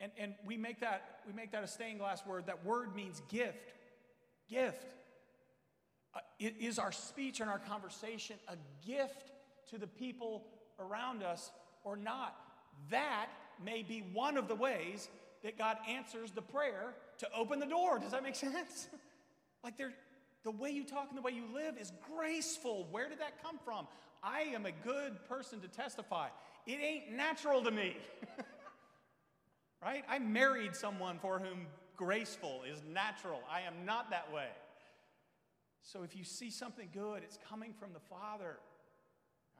And, 0.00 0.12
and 0.16 0.34
we, 0.46 0.56
make 0.56 0.78
that, 0.80 1.20
we 1.26 1.32
make 1.32 1.50
that 1.50 1.64
a 1.64 1.66
stained 1.66 1.98
glass 1.98 2.24
word. 2.24 2.46
That 2.46 2.64
word 2.64 2.94
means 2.94 3.20
gift. 3.28 3.72
Gift. 4.48 4.94
Uh, 6.14 6.20
i- 6.40 6.54
is 6.60 6.78
our 6.78 6.92
speech 6.92 7.40
and 7.40 7.50
our 7.50 7.58
conversation 7.58 8.36
a 8.46 8.54
gift 8.86 9.32
to 9.70 9.76
the 9.76 9.88
people 9.88 10.44
around 10.78 11.24
us 11.24 11.50
or 11.82 11.96
not? 11.96 12.36
That 12.90 13.26
may 13.64 13.82
be 13.82 14.04
one 14.12 14.36
of 14.36 14.46
the 14.46 14.54
ways 14.54 15.08
that 15.42 15.58
God 15.58 15.76
answers 15.88 16.30
the 16.30 16.42
prayer 16.42 16.94
to 17.18 17.28
open 17.36 17.58
the 17.58 17.66
door. 17.66 17.98
Does 17.98 18.12
that 18.12 18.22
make 18.22 18.36
sense? 18.36 18.86
Like 19.68 19.76
there, 19.76 19.92
the 20.44 20.50
way 20.50 20.70
you 20.70 20.82
talk 20.82 21.08
and 21.10 21.18
the 21.18 21.20
way 21.20 21.32
you 21.32 21.44
live 21.52 21.76
is 21.78 21.92
graceful. 22.16 22.88
Where 22.90 23.06
did 23.10 23.20
that 23.20 23.42
come 23.42 23.58
from? 23.62 23.86
I 24.22 24.40
am 24.54 24.64
a 24.64 24.72
good 24.72 25.22
person 25.28 25.60
to 25.60 25.68
testify. 25.68 26.28
It 26.66 26.78
ain't 26.82 27.12
natural 27.12 27.62
to 27.62 27.70
me. 27.70 27.94
right? 29.82 30.04
I 30.08 30.20
married 30.20 30.74
someone 30.74 31.18
for 31.18 31.38
whom 31.38 31.66
graceful 31.98 32.62
is 32.66 32.82
natural. 32.90 33.40
I 33.52 33.60
am 33.60 33.84
not 33.84 34.08
that 34.08 34.32
way. 34.32 34.48
So 35.82 36.02
if 36.02 36.16
you 36.16 36.24
see 36.24 36.50
something 36.50 36.88
good, 36.94 37.22
it's 37.22 37.38
coming 37.46 37.74
from 37.78 37.92
the 37.92 38.00
Father, 38.00 38.56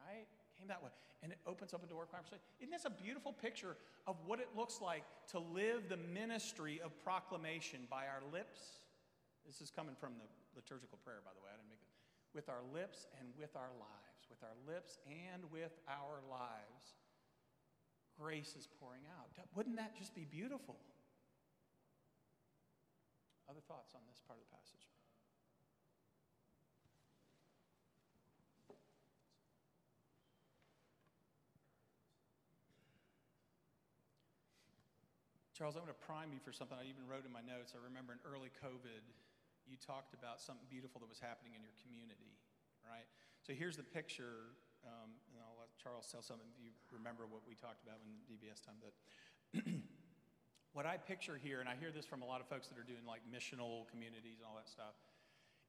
right? 0.07 0.25
Came 0.57 0.69
that 0.69 0.81
way. 0.81 0.89
And 1.21 1.31
it 1.31 1.37
opens 1.45 1.75
up 1.75 1.83
a 1.83 1.87
door 1.87 2.01
of 2.01 2.11
conversation. 2.11 2.41
Isn't 2.59 2.71
this 2.71 2.85
a 2.85 3.03
beautiful 3.03 3.31
picture 3.31 3.77
of 4.07 4.15
what 4.25 4.39
it 4.39 4.47
looks 4.57 4.81
like 4.81 5.03
to 5.33 5.37
live 5.37 5.87
the 5.87 5.97
ministry 5.97 6.81
of 6.83 6.97
proclamation 7.03 7.81
by 7.91 8.05
our 8.05 8.23
lips? 8.33 8.79
This 9.49 9.65
is 9.65 9.73
coming 9.73 9.97
from 9.97 10.13
the 10.21 10.29
liturgical 10.53 11.01
prayer, 11.01 11.25
by 11.25 11.33
the 11.33 11.41
way. 11.41 11.49
I 11.49 11.57
didn't 11.57 11.73
make 11.73 11.81
it. 11.81 11.89
With 12.37 12.53
our 12.53 12.61
lips 12.69 13.09
and 13.17 13.33
with 13.33 13.57
our 13.57 13.73
lives. 13.81 14.29
With 14.29 14.45
our 14.45 14.53
lips 14.69 15.01
and 15.09 15.41
with 15.49 15.73
our 15.89 16.21
lives 16.29 16.93
grace 18.19 18.53
is 18.59 18.67
pouring 18.67 19.07
out. 19.15 19.31
Wouldn't 19.55 19.77
that 19.77 19.95
just 19.95 20.13
be 20.13 20.27
beautiful? 20.27 20.75
Other 23.47 23.63
thoughts 23.63 23.95
on 23.95 24.01
this 24.11 24.19
part 24.27 24.37
of 24.37 24.45
the 24.45 24.51
passage? 24.51 24.83
Charles, 35.55 35.75
I'm 35.75 35.83
going 35.83 35.91
to 35.91 36.05
prime 36.07 36.31
you 36.31 36.39
for 36.39 36.55
something 36.55 36.77
I 36.79 36.87
even 36.87 37.03
wrote 37.03 37.27
in 37.27 37.35
my 37.35 37.43
notes. 37.43 37.75
I 37.75 37.83
remember 37.83 38.15
in 38.15 38.19
early 38.23 38.47
COVID, 38.63 39.03
you 39.69 39.77
talked 39.77 40.17
about 40.17 40.41
something 40.41 40.65
beautiful 40.67 40.97
that 40.99 41.07
was 41.07 41.21
happening 41.21 41.53
in 41.53 41.61
your 41.61 41.77
community, 41.85 42.33
right? 42.81 43.05
So 43.45 43.53
here's 43.53 43.77
the 43.77 43.85
picture, 43.85 44.57
um, 44.81 45.13
and 45.31 45.39
I'll 45.45 45.55
let 45.61 45.69
Charles 45.77 46.09
tell 46.09 46.25
some 46.25 46.41
of 46.41 46.49
you 46.57 46.73
remember 46.89 47.29
what 47.29 47.45
we 47.45 47.53
talked 47.53 47.85
about 47.85 48.01
in 48.01 48.09
DBS 48.25 48.65
time. 48.65 48.81
That 48.81 48.95
what 50.73 50.89
I 50.89 50.97
picture 50.97 51.37
here, 51.37 51.61
and 51.61 51.69
I 51.69 51.77
hear 51.79 51.93
this 51.93 52.05
from 52.05 52.25
a 52.25 52.27
lot 52.27 52.41
of 52.41 52.49
folks 52.49 52.67
that 52.67 52.77
are 52.81 52.87
doing 52.87 53.05
like 53.05 53.21
missional 53.29 53.85
communities 53.93 54.41
and 54.41 54.49
all 54.49 54.57
that 54.57 54.67
stuff, 54.67 54.97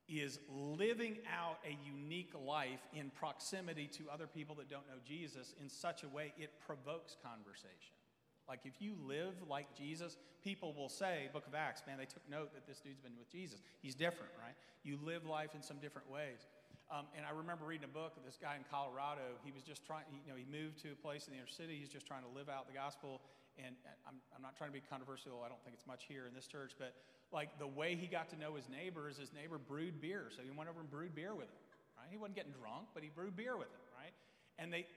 is 0.08 0.40
living 0.48 1.18
out 1.28 1.60
a 1.62 1.76
unique 1.86 2.32
life 2.34 2.82
in 2.92 3.10
proximity 3.10 3.86
to 3.86 4.10
other 4.12 4.26
people 4.26 4.56
that 4.56 4.68
don't 4.68 4.88
know 4.88 4.98
Jesus 5.04 5.54
in 5.60 5.68
such 5.68 6.02
a 6.02 6.08
way 6.08 6.32
it 6.36 6.50
provokes 6.66 7.16
conversation. 7.22 7.99
Like 8.48 8.60
if 8.64 8.80
you 8.80 8.94
live 9.06 9.34
like 9.48 9.66
Jesus, 9.76 10.16
people 10.42 10.74
will 10.76 10.88
say, 10.88 11.28
Book 11.32 11.46
of 11.46 11.54
Acts, 11.54 11.82
man, 11.86 11.98
they 11.98 12.06
took 12.06 12.22
note 12.28 12.52
that 12.54 12.66
this 12.66 12.80
dude's 12.80 13.00
been 13.00 13.16
with 13.18 13.30
Jesus. 13.30 13.60
He's 13.80 13.94
different, 13.94 14.32
right? 14.38 14.54
You 14.82 14.98
live 15.04 15.26
life 15.26 15.54
in 15.54 15.62
some 15.62 15.78
different 15.78 16.10
ways. 16.10 16.46
Um, 16.90 17.06
and 17.14 17.22
I 17.22 17.30
remember 17.30 17.62
reading 17.70 17.86
a 17.86 17.94
book 17.94 18.18
of 18.18 18.26
this 18.26 18.34
guy 18.34 18.58
in 18.58 18.66
Colorado. 18.66 19.38
He 19.46 19.54
was 19.54 19.62
just 19.62 19.86
trying, 19.86 20.02
you 20.10 20.34
know, 20.34 20.34
he 20.34 20.42
moved 20.50 20.82
to 20.82 20.90
a 20.90 20.98
place 20.98 21.30
in 21.30 21.34
the 21.34 21.38
inner 21.38 21.46
city. 21.46 21.78
He's 21.78 21.92
just 21.92 22.02
trying 22.02 22.26
to 22.26 22.32
live 22.34 22.50
out 22.50 22.66
the 22.66 22.74
gospel. 22.74 23.22
And 23.62 23.78
I'm, 24.02 24.18
I'm 24.34 24.42
not 24.42 24.58
trying 24.58 24.74
to 24.74 24.74
be 24.74 24.82
controversial. 24.82 25.46
I 25.46 25.48
don't 25.48 25.62
think 25.62 25.78
it's 25.78 25.86
much 25.86 26.10
here 26.10 26.26
in 26.26 26.34
this 26.34 26.50
church. 26.50 26.74
But 26.74 26.98
like 27.30 27.54
the 27.62 27.70
way 27.70 27.94
he 27.94 28.10
got 28.10 28.26
to 28.34 28.36
know 28.36 28.58
his 28.58 28.66
neighbors, 28.66 29.22
his 29.22 29.30
neighbor 29.30 29.54
brewed 29.54 30.02
beer. 30.02 30.34
So 30.34 30.42
he 30.42 30.50
went 30.50 30.66
over 30.66 30.82
and 30.82 30.90
brewed 30.90 31.14
beer 31.14 31.30
with 31.30 31.46
him, 31.46 31.62
right? 31.94 32.10
He 32.10 32.18
wasn't 32.18 32.34
getting 32.34 32.58
drunk, 32.58 32.90
but 32.90 33.06
he 33.06 33.10
brewed 33.14 33.38
beer 33.38 33.54
with 33.54 33.70
him, 33.70 33.84
right? 33.94 34.14
And 34.58 34.74
they, 34.74 34.90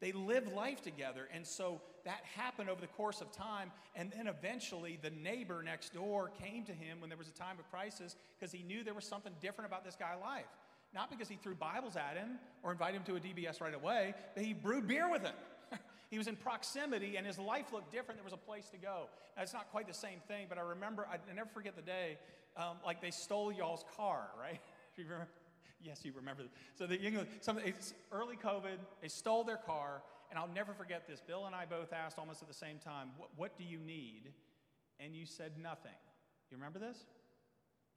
they 0.00 0.12
lived 0.12 0.52
life 0.52 0.82
together. 0.82 1.28
And 1.34 1.46
so 1.46 1.80
that 2.04 2.20
happened 2.36 2.70
over 2.70 2.80
the 2.80 2.86
course 2.86 3.20
of 3.20 3.32
time. 3.32 3.70
And 3.96 4.12
then 4.16 4.28
eventually, 4.28 4.98
the 5.00 5.10
neighbor 5.10 5.62
next 5.62 5.92
door 5.92 6.30
came 6.40 6.64
to 6.64 6.72
him 6.72 7.00
when 7.00 7.10
there 7.10 7.18
was 7.18 7.28
a 7.28 7.32
time 7.32 7.58
of 7.58 7.70
crisis 7.70 8.16
because 8.38 8.52
he 8.52 8.62
knew 8.62 8.84
there 8.84 8.94
was 8.94 9.04
something 9.04 9.32
different 9.40 9.68
about 9.68 9.84
this 9.84 9.96
guy's 9.96 10.20
life. 10.20 10.46
Not 10.94 11.10
because 11.10 11.28
he 11.28 11.36
threw 11.36 11.54
Bibles 11.54 11.96
at 11.96 12.16
him 12.16 12.38
or 12.62 12.72
invited 12.72 12.98
him 12.98 13.02
to 13.04 13.16
a 13.16 13.20
DBS 13.20 13.60
right 13.60 13.74
away, 13.74 14.14
but 14.34 14.44
he 14.44 14.54
brewed 14.54 14.86
beer 14.86 15.10
with 15.10 15.22
him. 15.22 15.34
he 16.10 16.16
was 16.16 16.28
in 16.28 16.36
proximity 16.36 17.16
and 17.16 17.26
his 17.26 17.38
life 17.38 17.72
looked 17.72 17.92
different. 17.92 18.18
There 18.18 18.24
was 18.24 18.32
a 18.32 18.36
place 18.36 18.70
to 18.70 18.78
go. 18.78 19.08
Now, 19.36 19.42
it's 19.42 19.52
not 19.52 19.70
quite 19.70 19.86
the 19.86 19.94
same 19.94 20.20
thing, 20.28 20.46
but 20.48 20.56
I 20.56 20.62
remember, 20.62 21.06
I 21.10 21.18
never 21.34 21.50
forget 21.50 21.76
the 21.76 21.82
day, 21.82 22.16
um, 22.56 22.76
like 22.84 23.02
they 23.02 23.10
stole 23.10 23.52
y'all's 23.52 23.84
car, 23.96 24.28
right? 24.40 24.60
you 24.96 25.04
remember? 25.04 25.28
Yes, 25.80 26.04
you 26.04 26.12
remember. 26.14 26.44
So 26.74 26.86
the 26.86 27.00
English, 27.00 27.28
some, 27.40 27.58
it's 27.58 27.94
early 28.12 28.36
COVID, 28.36 28.78
they 29.00 29.08
stole 29.08 29.44
their 29.44 29.56
car, 29.56 30.02
and 30.30 30.38
I'll 30.38 30.48
never 30.48 30.72
forget 30.72 31.06
this. 31.06 31.20
Bill 31.20 31.46
and 31.46 31.54
I 31.54 31.64
both 31.66 31.92
asked 31.92 32.18
almost 32.18 32.42
at 32.42 32.48
the 32.48 32.54
same 32.54 32.78
time, 32.78 33.10
what, 33.16 33.30
what 33.36 33.56
do 33.56 33.64
you 33.64 33.78
need? 33.78 34.32
And 35.00 35.14
you 35.14 35.26
said 35.26 35.52
nothing. 35.62 35.92
You 36.50 36.56
remember 36.56 36.78
this? 36.78 36.98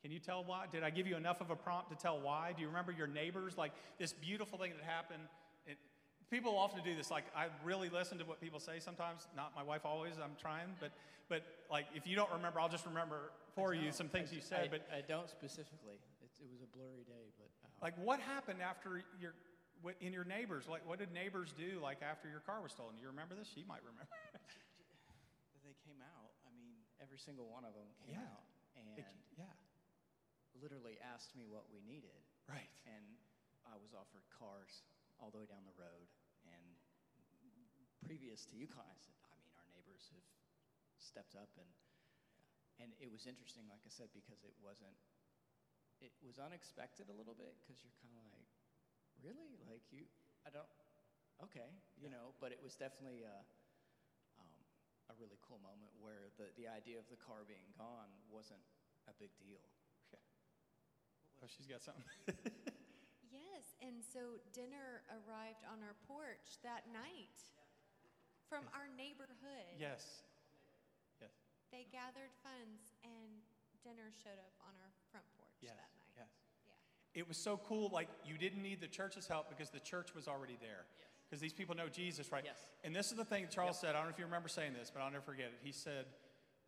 Can 0.01 0.11
you 0.11 0.19
tell 0.19 0.43
why? 0.43 0.65
Did 0.71 0.83
I 0.83 0.89
give 0.89 1.05
you 1.05 1.15
enough 1.15 1.41
of 1.41 1.51
a 1.51 1.55
prompt 1.55 1.89
to 1.91 1.95
tell 1.95 2.19
why? 2.19 2.53
Do 2.55 2.61
you 2.61 2.67
remember 2.67 2.91
your 2.91 3.07
neighbors? 3.07 3.57
Like 3.57 3.71
this 3.99 4.13
beautiful 4.13 4.57
thing 4.57 4.73
that 4.75 4.83
happened. 4.83 5.23
It, 5.67 5.77
people 6.31 6.57
often 6.57 6.83
do 6.83 6.95
this. 6.95 7.11
Like 7.11 7.25
I 7.35 7.47
really 7.63 7.87
listen 7.89 8.17
to 8.17 8.25
what 8.25 8.41
people 8.41 8.59
say 8.59 8.79
sometimes. 8.79 9.27
Not 9.35 9.53
my 9.55 9.61
wife 9.61 9.81
always. 9.85 10.13
I'm 10.17 10.35
trying, 10.41 10.69
but 10.79 10.91
but 11.29 11.43
like 11.69 11.85
if 11.93 12.07
you 12.07 12.15
don't 12.15 12.31
remember, 12.31 12.59
I'll 12.59 12.69
just 12.69 12.87
remember 12.87 13.31
for 13.53 13.75
you 13.75 13.91
some 13.91 14.09
things 14.09 14.33
you 14.33 14.41
said. 14.41 14.65
I, 14.65 14.67
But 14.69 14.87
I 14.91 15.01
don't 15.07 15.29
specifically. 15.29 16.01
It, 16.23 16.29
it 16.41 16.49
was 16.51 16.61
a 16.63 16.69
blurry 16.75 17.05
day, 17.05 17.20
like 17.81 17.97
what 17.97 18.19
happened 18.21 18.61
after 18.61 19.01
your 19.19 19.33
what, 19.81 19.97
in 19.99 20.13
your 20.13 20.23
neighbors? 20.25 20.69
Like 20.69 20.85
what 20.85 20.99
did 21.01 21.09
neighbors 21.11 21.49
do? 21.57 21.81
Like 21.81 22.05
after 22.05 22.29
your 22.29 22.41
car 22.45 22.61
was 22.61 22.71
stolen? 22.71 22.95
You 23.01 23.09
remember 23.09 23.33
this? 23.33 23.49
She 23.49 23.65
might 23.65 23.81
remember. 23.81 24.09
they 25.65 25.73
came 25.85 25.97
out. 26.01 26.31
I 26.45 26.53
mean, 26.53 26.77
every 27.01 27.17
single 27.17 27.49
one 27.49 27.65
of 27.65 27.73
them 27.73 27.89
came 28.05 28.13
Yeah. 28.17 28.29
out 28.29 28.45
and 28.77 28.85
It- 29.01 29.41
yeah. 29.41 29.49
literally 30.61 31.01
asked 31.01 31.33
me 31.33 31.49
what 31.49 31.65
we 31.73 31.81
needed. 31.81 32.21
Right. 32.45 32.69
And 32.85 33.17
I 33.65 33.77
was 33.81 33.93
offered 33.97 34.25
cars 34.29 34.85
all 35.17 35.33
the 35.33 35.41
way 35.41 35.49
down 35.49 35.65
the 35.65 35.77
road. 35.77 36.05
And 36.45 36.65
previous 38.05 38.45
to 38.49 38.57
UConn, 38.57 38.85
I 38.85 38.97
said, 39.01 39.13
I 39.25 39.33
mean, 39.37 39.49
our 39.57 39.65
neighbors 39.73 40.09
have 40.13 40.25
stepped 41.01 41.33
up 41.37 41.49
and 41.57 41.69
and 42.81 42.97
it 42.97 43.13
was 43.13 43.29
interesting, 43.29 43.69
like 43.69 43.85
I 43.85 43.93
said, 43.93 44.09
because 44.09 44.41
it 44.41 44.57
wasn't. 44.57 44.97
It 46.01 46.11
was 46.25 46.41
unexpected 46.41 47.07
a 47.13 47.15
little 47.15 47.37
bit 47.37 47.53
because 47.61 47.77
you're 47.85 47.93
kind 48.01 48.17
of 48.17 48.25
like, 48.33 48.49
really, 49.21 49.61
like 49.69 49.85
you. 49.93 50.09
I 50.45 50.49
don't. 50.49 50.67
Okay, 51.45 51.69
you 51.97 52.09
know, 52.09 52.33
but 52.41 52.49
it 52.53 52.61
was 52.61 52.73
definitely 52.77 53.21
a, 53.25 53.37
um, 54.37 54.53
a 55.09 55.13
really 55.17 55.37
cool 55.45 55.57
moment 55.61 55.89
where 56.01 56.29
the 56.37 56.49
the 56.57 56.65
idea 56.69 56.97
of 57.01 57.05
the 57.09 57.17
car 57.17 57.45
being 57.45 57.69
gone 57.77 58.09
wasn't 58.29 58.61
a 59.09 59.13
big 59.17 59.33
deal. 59.41 59.61
Oh, 61.41 61.49
she's 61.49 61.65
got 61.65 61.81
something. 61.81 62.05
Yes, 63.31 63.79
and 63.79 64.03
so 64.03 64.43
dinner 64.51 65.07
arrived 65.07 65.63
on 65.63 65.79
our 65.87 65.95
porch 66.03 66.59
that 66.67 66.83
night 66.91 67.39
from 68.51 68.67
our 68.75 68.91
neighborhood. 68.99 69.71
yes. 69.79 70.27
Yes. 71.23 71.31
They 71.71 71.87
gathered 71.95 72.35
funds 72.43 72.91
and 73.07 73.39
dinner 73.87 74.11
showed 74.19 74.35
up 74.35 74.51
on 74.67 74.75
our 74.83 74.91
front 75.15 75.23
porch 75.39 75.55
Yes. 75.63 75.79
that 75.79 75.95
night. 75.95 76.11
Yes. 76.27 76.33
Yeah. 76.67 76.75
It 77.13 77.27
was 77.27 77.37
so 77.37 77.59
cool. 77.67 77.89
Like 77.93 78.07
you 78.25 78.37
didn't 78.37 78.61
need 78.63 78.79
the 78.81 78.87
church's 78.87 79.27
help 79.27 79.49
because 79.49 79.69
the 79.69 79.79
church 79.79 80.15
was 80.15 80.27
already 80.27 80.57
there. 80.61 80.85
because 81.27 81.41
these 81.41 81.53
people 81.53 81.75
know 81.75 81.87
Jesus, 81.89 82.31
right? 82.31 82.43
Yes. 82.45 82.57
And 82.83 82.95
this 82.95 83.11
is 83.11 83.17
the 83.17 83.25
thing 83.25 83.47
Charles 83.49 83.79
said. 83.79 83.89
I 83.91 83.93
don't 83.99 84.03
know 84.05 84.09
if 84.13 84.19
you 84.19 84.25
remember 84.25 84.49
saying 84.49 84.73
this, 84.77 84.91
but 84.93 85.01
I'll 85.01 85.11
never 85.11 85.23
forget 85.23 85.47
it. 85.47 85.59
He 85.63 85.71
said, 85.71 86.05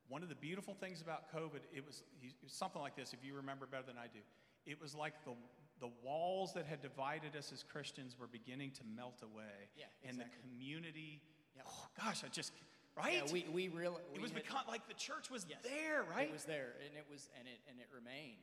one 0.09 0.21
of 0.23 0.29
the 0.29 0.35
beautiful 0.35 0.73
things 0.73 1.01
about 1.01 1.31
COVID, 1.33 1.61
it 1.73 1.85
was, 1.85 2.03
he, 2.19 2.27
it 2.27 2.35
was 2.43 2.53
something 2.53 2.81
like 2.81 2.95
this, 2.95 3.13
if 3.13 3.23
you 3.25 3.35
remember 3.35 3.65
better 3.65 3.83
than 3.87 3.97
I 3.97 4.07
do. 4.11 4.19
It 4.65 4.81
was 4.81 4.93
like 4.95 5.13
the, 5.25 5.31
the 5.79 5.89
walls 6.03 6.53
that 6.53 6.65
had 6.65 6.81
divided 6.81 7.35
us 7.37 7.51
as 7.53 7.63
Christians 7.63 8.15
were 8.19 8.27
beginning 8.27 8.71
to 8.71 8.81
melt 8.95 9.21
away. 9.23 9.71
Yeah, 9.77 9.85
exactly. 10.03 10.09
And 10.09 10.15
the 10.19 10.29
community, 10.43 11.21
Yep. 11.55 11.65
oh 11.69 11.85
gosh, 11.99 12.23
I 12.25 12.29
just, 12.29 12.51
right? 12.97 13.21
Yeah, 13.25 13.31
we, 13.31 13.45
we 13.53 13.67
really. 13.69 14.01
it 14.15 14.21
was 14.21 14.31
become 14.31 14.65
like 14.67 14.87
the 14.87 14.93
church 14.95 15.29
was 15.29 15.45
Yes. 15.47 15.59
there, 15.63 16.03
right? 16.09 16.27
It 16.27 16.33
was 16.33 16.45
there, 16.45 16.73
and 16.83 16.97
it 16.97 17.05
was, 17.11 17.29
and 17.37 17.47
it, 17.47 17.59
and 17.69 17.77
it 17.79 17.87
remained, 17.93 18.41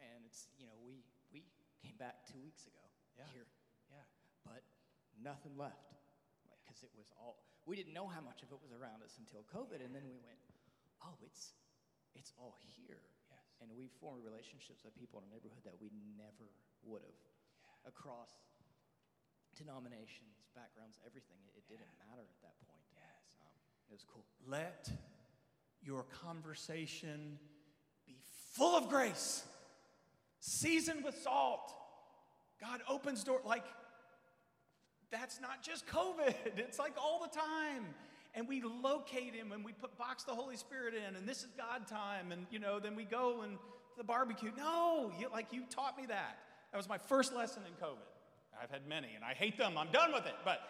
and 0.00 0.24
it's, 0.24 0.48
you 0.56 0.64
know, 0.64 0.72
we, 0.72 0.72
we 0.72 0.78
came 0.78 0.79
back 2.00 2.24
two 2.24 2.40
weeks 2.40 2.64
ago 2.64 2.80
Yeah. 3.20 3.28
here, 3.36 3.46
yeah. 3.92 4.08
but 4.48 4.64
nothing 5.20 5.52
left, 5.60 5.92
because 6.64 6.80
it 6.80 6.88
was 6.96 7.12
all. 7.20 7.44
We 7.68 7.76
didn't 7.76 7.92
know 7.92 8.08
how 8.08 8.24
much 8.24 8.40
of 8.40 8.48
it 8.48 8.58
was 8.64 8.72
around 8.72 9.04
us 9.04 9.20
until 9.20 9.44
COVID, 9.52 9.84
and 9.84 9.92
then 9.92 10.08
we 10.08 10.16
went, 10.16 10.40
oh, 11.04 11.20
it's, 11.20 11.52
it's 12.16 12.32
all 12.40 12.56
here. 12.56 13.04
Yes. 13.28 13.44
And 13.60 13.68
we 13.76 13.92
formed 14.00 14.24
relationships 14.24 14.80
with 14.80 14.96
people 14.96 15.20
in 15.20 15.28
our 15.28 15.32
neighborhood 15.36 15.60
that 15.68 15.76
we 15.76 15.92
never 16.16 16.48
would 16.88 17.04
have, 17.04 17.92
across 17.92 18.32
denominations, 19.52 20.40
backgrounds, 20.56 20.96
everything. 21.04 21.36
It, 21.52 21.60
it 21.60 21.64
didn't 21.68 21.92
matter 22.08 22.24
at 22.24 22.40
that 22.40 22.56
point. 22.64 22.80
Yes. 22.96 23.36
Um, 23.44 23.52
it 23.88 23.92
was 23.92 24.04
cool. 24.08 24.24
Let 24.48 24.88
your 25.84 26.04
conversation 26.24 27.38
be 28.06 28.16
full 28.56 28.74
of 28.74 28.88
grace, 28.88 29.44
seasoned 30.40 31.04
with 31.04 31.20
salt. 31.22 31.74
God 32.60 32.80
opens 32.88 33.24
door 33.24 33.40
like 33.44 33.64
that's 35.10 35.40
not 35.40 35.62
just 35.62 35.86
COVID. 35.86 36.34
It's 36.56 36.78
like 36.78 36.94
all 37.00 37.20
the 37.22 37.36
time. 37.36 37.86
And 38.34 38.46
we 38.46 38.62
locate 38.62 39.34
him 39.34 39.50
and 39.50 39.64
we 39.64 39.72
put 39.72 39.98
box 39.98 40.22
the 40.22 40.34
Holy 40.34 40.56
Spirit 40.56 40.94
in, 40.94 41.16
and 41.16 41.28
this 41.28 41.38
is 41.38 41.48
God 41.56 41.88
time, 41.88 42.30
and 42.30 42.46
you 42.52 42.60
know, 42.60 42.78
then 42.78 42.94
we 42.94 43.04
go 43.04 43.42
and 43.42 43.58
the 43.98 44.04
barbecue. 44.04 44.52
No, 44.56 45.10
you, 45.18 45.28
like 45.32 45.52
you 45.52 45.64
taught 45.68 45.96
me 45.98 46.06
that. 46.06 46.38
That 46.70 46.76
was 46.76 46.88
my 46.88 46.98
first 46.98 47.34
lesson 47.34 47.62
in 47.66 47.72
COVID. 47.84 48.06
I've 48.62 48.70
had 48.70 48.86
many, 48.86 49.08
and 49.16 49.24
I 49.24 49.34
hate 49.34 49.58
them. 49.58 49.76
I'm 49.76 49.90
done 49.90 50.12
with 50.12 50.26
it. 50.26 50.34
But 50.44 50.60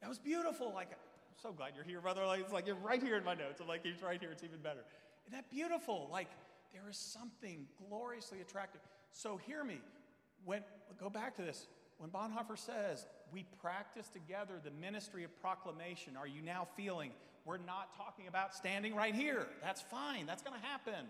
that 0.00 0.08
was 0.08 0.18
beautiful. 0.18 0.72
Like, 0.72 0.90
I'm 0.90 1.42
so 1.42 1.52
glad 1.52 1.72
you're 1.74 1.84
here, 1.84 2.00
brother. 2.00 2.24
Like, 2.24 2.40
it's 2.40 2.52
like 2.52 2.66
you're 2.66 2.76
right 2.76 3.02
here 3.02 3.16
in 3.16 3.24
my 3.24 3.34
notes. 3.34 3.60
I'm 3.60 3.66
like, 3.66 3.82
he's 3.82 4.02
right 4.02 4.20
here. 4.20 4.30
It's 4.30 4.44
even 4.44 4.60
better. 4.60 4.84
Isn't 5.26 5.36
that 5.36 5.50
beautiful? 5.50 6.08
Like, 6.12 6.28
there 6.72 6.88
is 6.88 6.96
something 6.96 7.66
gloriously 7.88 8.40
attractive. 8.40 8.80
So 9.10 9.36
hear 9.36 9.64
me. 9.64 9.80
When 10.44 10.62
go 10.98 11.10
back 11.10 11.36
to 11.36 11.42
this. 11.42 11.66
When 11.98 12.10
Bonhoeffer 12.10 12.58
says 12.58 13.06
we 13.32 13.44
practice 13.60 14.08
together 14.08 14.54
the 14.62 14.70
ministry 14.70 15.24
of 15.24 15.40
proclamation, 15.40 16.16
are 16.16 16.26
you 16.26 16.42
now 16.42 16.68
feeling 16.76 17.10
we're 17.44 17.58
not 17.58 17.96
talking 17.96 18.28
about 18.28 18.54
standing 18.54 18.94
right 18.94 19.14
here? 19.14 19.46
That's 19.62 19.80
fine. 19.80 20.26
That's 20.26 20.42
going 20.42 20.58
to 20.60 20.66
happen. 20.66 21.06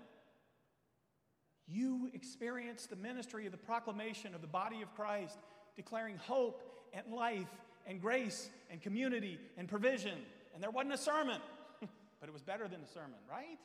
You 1.67 2.11
experience 2.15 2.87
the 2.87 2.97
ministry 2.97 3.47
of 3.47 3.53
the 3.53 3.59
proclamation 3.59 4.35
of 4.35 4.41
the 4.41 4.47
body 4.47 4.83
of 4.83 4.95
Christ, 4.95 5.39
declaring 5.75 6.17
hope 6.17 6.63
and 6.93 7.13
life 7.13 7.49
and 7.87 8.01
grace 8.01 8.49
and 8.71 8.81
community 8.81 9.41
and 9.57 9.69
provision. 9.69 10.19
And 10.55 10.63
there 10.63 10.71
wasn't 10.71 10.95
a 10.95 10.99
sermon, 10.99 11.41
but 12.21 12.29
it 12.29 12.33
was 12.33 12.43
better 12.43 12.69
than 12.69 12.81
a 12.83 12.87
sermon, 12.87 13.19
right? 13.29 13.59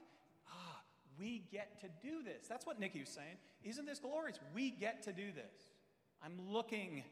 We 1.20 1.44
get 1.52 1.80
to 1.82 1.88
do 2.02 2.24
this. 2.24 2.48
That's 2.48 2.66
what 2.66 2.80
Nikki 2.80 3.02
was 3.02 3.10
saying. 3.10 3.38
Isn't 3.64 3.86
this 3.86 4.00
glorious? 4.00 4.40
We 4.54 4.72
get 4.72 5.04
to 5.04 5.14
do 5.14 5.32
this. 5.34 5.72
I'm 6.24 6.40
looking 6.50 7.04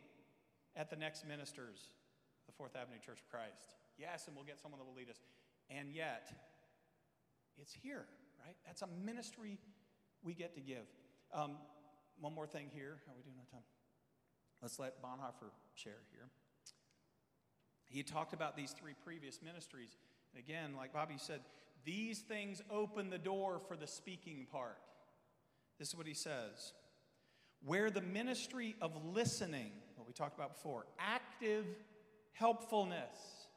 at 0.75 0.89
the 0.89 0.95
next 0.95 1.27
ministers, 1.27 1.79
the 2.45 2.51
Fourth 2.53 2.75
Avenue 2.75 2.99
Church 3.05 3.19
of 3.19 3.29
Christ. 3.29 3.75
Yes, 3.97 4.27
and 4.27 4.35
we'll 4.35 4.45
get 4.45 4.59
someone 4.59 4.79
that 4.79 4.85
will 4.85 4.95
lead 4.95 5.09
us. 5.09 5.19
And 5.69 5.91
yet, 5.93 6.31
it's 7.61 7.73
here, 7.73 8.05
right? 8.45 8.55
That's 8.65 8.81
a 8.81 8.87
ministry 9.05 9.57
we 10.23 10.33
get 10.33 10.55
to 10.55 10.61
give. 10.61 10.85
Um, 11.33 11.57
one 12.19 12.33
more 12.33 12.47
thing 12.47 12.69
here. 12.73 12.97
How 13.05 13.13
are 13.13 13.15
we 13.17 13.23
doing 13.23 13.37
on 13.39 13.45
time? 13.51 13.65
Let's 14.61 14.79
let 14.79 15.01
Bonhoeffer 15.01 15.51
share 15.75 16.01
here. 16.11 16.29
He 17.89 18.03
talked 18.03 18.33
about 18.33 18.55
these 18.55 18.71
three 18.71 18.93
previous 19.03 19.41
ministries. 19.41 19.97
And 20.33 20.43
again, 20.43 20.75
like 20.77 20.93
Bobby 20.93 21.15
said, 21.17 21.41
these 21.85 22.19
things 22.19 22.61
open 22.69 23.09
the 23.09 23.17
door 23.17 23.59
for 23.67 23.75
the 23.75 23.87
speaking 23.87 24.47
part. 24.51 24.77
This 25.77 25.89
is 25.89 25.95
what 25.95 26.07
he 26.07 26.13
says. 26.13 26.73
Where 27.63 27.89
the 27.89 28.01
ministry 28.01 28.75
of 28.81 28.91
listening, 29.13 29.71
what 29.95 30.07
we 30.07 30.13
talked 30.13 30.35
about 30.35 30.55
before, 30.55 30.85
active 30.99 31.65
helpfulness, 32.33 33.47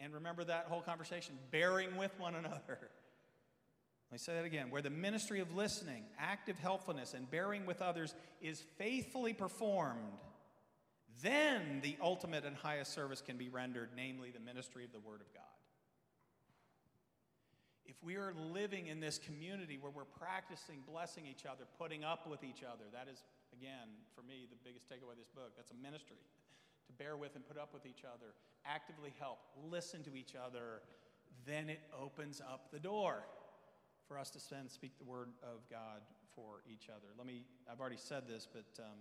and 0.00 0.12
remember 0.14 0.44
that 0.44 0.66
whole 0.68 0.82
conversation, 0.82 1.34
bearing 1.50 1.96
with 1.96 2.12
one 2.18 2.34
another. 2.34 2.60
Let 2.68 4.12
me 4.12 4.18
say 4.18 4.34
that 4.34 4.44
again. 4.44 4.70
Where 4.70 4.82
the 4.82 4.90
ministry 4.90 5.40
of 5.40 5.54
listening, 5.54 6.04
active 6.18 6.58
helpfulness, 6.58 7.14
and 7.14 7.30
bearing 7.30 7.64
with 7.64 7.80
others 7.80 8.14
is 8.42 8.62
faithfully 8.76 9.32
performed, 9.32 10.00
then 11.22 11.80
the 11.82 11.96
ultimate 12.02 12.44
and 12.44 12.56
highest 12.56 12.92
service 12.92 13.22
can 13.22 13.36
be 13.36 13.48
rendered, 13.48 13.90
namely 13.96 14.30
the 14.30 14.40
ministry 14.40 14.84
of 14.84 14.92
the 14.92 14.98
Word 14.98 15.20
of 15.20 15.32
God. 15.32 15.42
If 17.84 17.96
we 18.02 18.16
are 18.16 18.32
living 18.52 18.86
in 18.86 19.00
this 19.00 19.18
community 19.18 19.78
where 19.78 19.90
we're 19.90 20.04
practicing 20.04 20.82
blessing 20.86 21.26
each 21.26 21.46
other, 21.46 21.64
putting 21.78 22.04
up 22.04 22.28
with 22.28 22.44
each 22.44 22.62
other, 22.62 22.84
that 22.92 23.08
is, 23.10 23.24
again, 23.52 23.90
for 24.14 24.22
me, 24.22 24.46
the 24.48 24.56
biggest 24.62 24.88
takeaway 24.88 25.12
of 25.12 25.18
this 25.18 25.30
book. 25.34 25.52
That's 25.56 25.70
a 25.70 25.80
ministry. 25.82 26.18
To 26.88 26.92
bear 26.92 27.16
with 27.16 27.36
and 27.36 27.46
put 27.46 27.56
up 27.56 27.72
with 27.72 27.86
each 27.86 28.02
other, 28.02 28.34
actively 28.66 29.14
help, 29.20 29.38
listen 29.70 30.02
to 30.02 30.16
each 30.16 30.34
other, 30.34 30.82
then 31.46 31.70
it 31.70 31.78
opens 31.96 32.40
up 32.40 32.72
the 32.72 32.80
door 32.80 33.22
for 34.08 34.18
us 34.18 34.30
to 34.30 34.40
then 34.50 34.68
speak 34.68 34.98
the 34.98 35.04
word 35.04 35.28
of 35.42 35.62
God 35.70 36.02
for 36.34 36.62
each 36.70 36.88
other. 36.88 37.14
Let 37.16 37.26
me, 37.26 37.44
I've 37.70 37.80
already 37.80 37.96
said 37.96 38.26
this, 38.26 38.48
but 38.50 38.66
um, 38.82 38.98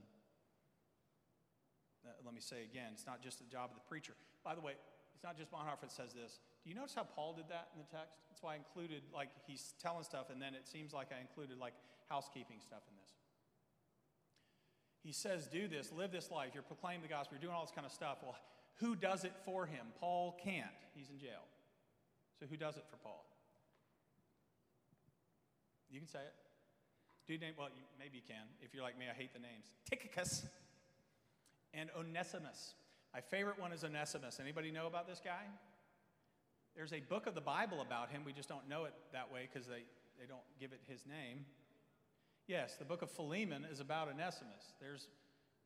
uh, 2.05 2.09
let 2.25 2.33
me 2.33 2.41
say 2.41 2.63
again, 2.63 2.91
it's 2.93 3.05
not 3.05 3.21
just 3.21 3.39
the 3.39 3.45
job 3.45 3.69
of 3.71 3.75
the 3.75 3.87
preacher. 3.89 4.13
By 4.43 4.55
the 4.55 4.61
way, 4.61 4.73
it's 5.13 5.23
not 5.23 5.37
just 5.37 5.51
Bonhoeffer 5.51 5.81
that 5.81 5.91
says 5.91 6.13
this. 6.13 6.39
Do 6.63 6.69
you 6.69 6.75
notice 6.75 6.93
how 6.93 7.03
Paul 7.03 7.33
did 7.33 7.49
that 7.49 7.69
in 7.73 7.81
the 7.81 7.89
text? 7.89 8.21
That's 8.29 8.43
why 8.43 8.53
I 8.53 8.57
included, 8.57 9.01
like, 9.13 9.29
he's 9.47 9.73
telling 9.81 10.03
stuff, 10.03 10.29
and 10.29 10.41
then 10.41 10.53
it 10.53 10.67
seems 10.67 10.93
like 10.93 11.07
I 11.11 11.19
included, 11.19 11.57
like, 11.57 11.73
housekeeping 12.09 12.57
stuff 12.61 12.83
in 12.89 12.95
this. 13.01 13.11
He 15.03 15.11
says, 15.11 15.47
do 15.47 15.67
this, 15.67 15.91
live 15.91 16.11
this 16.11 16.29
life. 16.29 16.51
You're 16.53 16.63
proclaiming 16.63 17.01
the 17.01 17.07
gospel, 17.07 17.35
you're 17.35 17.41
doing 17.41 17.55
all 17.55 17.65
this 17.65 17.73
kind 17.73 17.85
of 17.85 17.91
stuff. 17.91 18.17
Well, 18.21 18.35
who 18.75 18.95
does 18.95 19.23
it 19.23 19.33
for 19.43 19.65
him? 19.65 19.87
Paul 19.99 20.37
can't. 20.43 20.69
He's 20.93 21.09
in 21.09 21.17
jail. 21.17 21.45
So 22.39 22.45
who 22.49 22.57
does 22.57 22.77
it 22.77 22.85
for 22.89 22.97
Paul? 22.97 23.25
You 25.89 25.99
can 25.99 26.07
say 26.07 26.19
it. 26.19 26.33
Dude 27.27 27.41
name, 27.41 27.53
well, 27.57 27.69
you, 27.75 27.81
maybe 27.99 28.17
you 28.17 28.23
can. 28.27 28.45
If 28.61 28.73
you're 28.73 28.83
like 28.83 28.97
me, 28.97 29.05
I 29.09 29.17
hate 29.17 29.33
the 29.33 29.39
names. 29.39 29.65
Tychicus 29.89 30.45
and 31.73 31.89
Onesimus. 31.97 32.73
My 33.13 33.21
favorite 33.21 33.59
one 33.59 33.71
is 33.71 33.83
Onesimus. 33.83 34.39
Anybody 34.39 34.71
know 34.71 34.87
about 34.87 35.07
this 35.07 35.21
guy? 35.23 35.43
There's 36.75 36.93
a 36.93 36.99
book 37.01 37.27
of 37.27 37.35
the 37.35 37.41
Bible 37.41 37.81
about 37.81 38.09
him. 38.09 38.23
We 38.25 38.33
just 38.33 38.49
don't 38.49 38.67
know 38.69 38.85
it 38.85 38.93
that 39.11 39.31
way 39.31 39.49
because 39.51 39.67
they, 39.67 39.83
they 40.19 40.25
don't 40.27 40.45
give 40.59 40.71
it 40.71 40.79
his 40.87 41.05
name. 41.05 41.45
Yes, 42.47 42.75
the 42.75 42.85
book 42.85 43.01
of 43.01 43.11
Philemon 43.11 43.65
is 43.71 43.79
about 43.79 44.07
Onesimus. 44.07 44.73
There's 44.79 45.07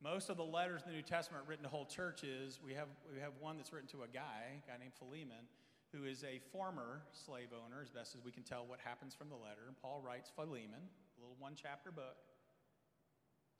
most 0.04 0.30
of 0.30 0.38
the 0.38 0.44
letters 0.44 0.82
in 0.84 0.90
the 0.90 0.96
New 0.96 1.04
Testament 1.04 1.44
written 1.48 1.64
to 1.64 1.70
whole 1.70 1.86
churches. 1.86 2.60
We 2.64 2.74
have, 2.74 2.88
we 3.14 3.20
have 3.22 3.34
one 3.40 3.58
that's 3.58 3.72
written 3.72 3.90
to 3.90 4.04
a 4.04 4.08
guy, 4.08 4.62
a 4.66 4.70
guy 4.70 4.78
named 4.80 4.94
Philemon, 4.98 5.48
who 5.94 6.04
is 6.04 6.24
a 6.24 6.42
former 6.52 7.02
slave 7.14 7.50
owner, 7.54 7.82
as 7.82 7.90
best 7.90 8.16
as 8.16 8.24
we 8.24 8.32
can 8.32 8.44
tell 8.44 8.66
what 8.66 8.80
happens 8.84 9.16
from 9.16 9.30
the 9.30 9.36
letter. 9.36 9.72
Paul 9.82 10.02
writes 10.06 10.32
Philemon, 10.36 10.84
a 11.18 11.22
little 11.22 11.38
one 11.40 11.54
chapter 11.56 11.92
book, 11.92 12.18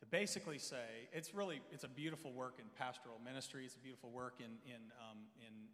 to 0.02 0.06
basically 0.06 0.58
say 0.58 1.08
it's 1.14 1.34
really 1.34 1.62
it's 1.72 1.86
a 1.86 1.88
beautiful 1.88 2.34
work 2.34 2.56
in 2.60 2.66
pastoral 2.78 3.20
ministry. 3.24 3.64
It's 3.66 3.76
a 3.76 3.80
beautiful 3.80 4.12
work 4.12 4.36
in 4.40 4.60
in 4.68 4.92
um, 5.00 5.20
in 5.40 5.72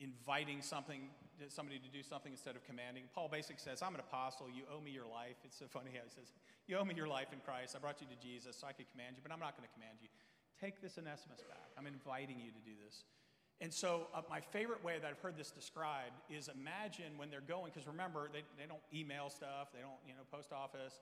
inviting 0.00 0.62
something 0.62 1.10
somebody 1.48 1.78
to 1.78 1.88
do 1.88 2.02
something 2.02 2.32
instead 2.32 2.54
of 2.54 2.64
commanding. 2.64 3.04
Paul 3.14 3.28
basically 3.28 3.60
says, 3.60 3.80
"I'm 3.80 3.94
an 3.94 4.00
apostle. 4.00 4.50
You 4.50 4.64
owe 4.68 4.80
me 4.80 4.90
your 4.90 5.06
life." 5.06 5.36
It's 5.44 5.56
so 5.56 5.66
funny 5.68 5.90
how 5.90 6.04
he 6.04 6.10
says, 6.10 6.32
"You 6.66 6.76
owe 6.76 6.84
me 6.84 6.94
your 6.94 7.08
life 7.08 7.32
in 7.32 7.40
Christ. 7.40 7.74
I 7.74 7.78
brought 7.78 8.00
you 8.00 8.06
to 8.08 8.16
Jesus, 8.16 8.56
so 8.56 8.66
I 8.66 8.72
could 8.72 8.90
command 8.90 9.16
you, 9.16 9.22
but 9.22 9.32
I'm 9.32 9.40
not 9.40 9.56
going 9.56 9.66
to 9.66 9.72
command 9.72 9.98
you. 10.02 10.08
Take 10.60 10.82
this 10.82 10.98
Onesimus 10.98 11.40
back. 11.48 11.70
I'm 11.78 11.86
inviting 11.86 12.38
you 12.38 12.52
to 12.52 12.60
do 12.60 12.72
this." 12.84 13.04
And 13.60 13.72
so, 13.72 14.08
uh, 14.14 14.22
my 14.30 14.40
favorite 14.40 14.82
way 14.82 14.98
that 14.98 15.06
I've 15.06 15.18
heard 15.18 15.36
this 15.36 15.50
described 15.50 16.16
is 16.30 16.48
imagine 16.48 17.18
when 17.18 17.28
they're 17.28 17.42
going, 17.42 17.72
because 17.72 17.86
remember, 17.86 18.30
they, 18.32 18.42
they 18.56 18.66
don't 18.66 18.80
email 18.92 19.28
stuff, 19.28 19.68
they 19.72 19.80
don't, 19.80 20.00
you 20.06 20.14
know, 20.14 20.24
post 20.32 20.50
office. 20.52 21.00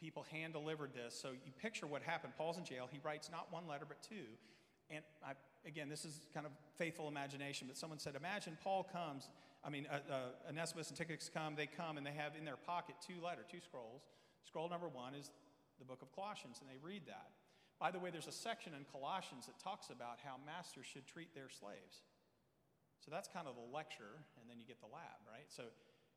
People 0.00 0.24
hand 0.30 0.54
delivered 0.54 0.92
this. 0.92 1.14
So, 1.14 1.30
you 1.30 1.52
picture 1.60 1.86
what 1.86 2.02
happened. 2.02 2.32
Paul's 2.36 2.58
in 2.58 2.64
jail. 2.64 2.88
He 2.90 2.98
writes 3.04 3.30
not 3.30 3.52
one 3.52 3.68
letter, 3.68 3.84
but 3.86 4.02
two. 4.02 4.26
And 4.90 5.04
I, 5.24 5.34
again, 5.66 5.88
this 5.88 6.04
is 6.04 6.26
kind 6.32 6.46
of 6.46 6.52
faithful 6.76 7.08
imagination, 7.08 7.66
but 7.66 7.76
someone 7.76 7.98
said, 7.98 8.16
Imagine 8.16 8.56
Paul 8.62 8.88
comes, 8.90 9.28
I 9.64 9.70
mean, 9.70 9.86
uh, 9.90 9.98
uh, 10.12 10.48
Onesimus 10.48 10.88
and 10.88 10.96
Tychicus 10.96 11.30
come, 11.32 11.54
they 11.56 11.66
come, 11.66 11.96
and 11.96 12.06
they 12.06 12.12
have 12.12 12.32
in 12.38 12.44
their 12.44 12.56
pocket 12.56 12.96
two 13.06 13.22
letter, 13.22 13.42
two 13.50 13.60
scrolls. 13.60 14.02
Scroll 14.44 14.68
number 14.68 14.88
one 14.88 15.14
is 15.14 15.30
the 15.78 15.84
book 15.84 16.02
of 16.02 16.12
Colossians, 16.14 16.58
and 16.60 16.68
they 16.68 16.78
read 16.82 17.02
that. 17.06 17.30
By 17.78 17.90
the 17.90 17.98
way, 17.98 18.10
there's 18.10 18.26
a 18.26 18.32
section 18.32 18.72
in 18.74 18.84
Colossians 18.92 19.46
that 19.46 19.58
talks 19.58 19.88
about 19.88 20.18
how 20.24 20.36
masters 20.44 20.86
should 20.86 21.06
treat 21.06 21.34
their 21.34 21.48
slaves. 21.48 22.04
So 23.04 23.10
that's 23.10 23.28
kind 23.28 23.48
of 23.48 23.54
the 23.56 23.74
lecture, 23.74 24.20
and 24.40 24.48
then 24.48 24.60
you 24.60 24.66
get 24.66 24.80
the 24.80 24.92
lab, 24.92 25.16
right? 25.24 25.48
So, 25.48 25.64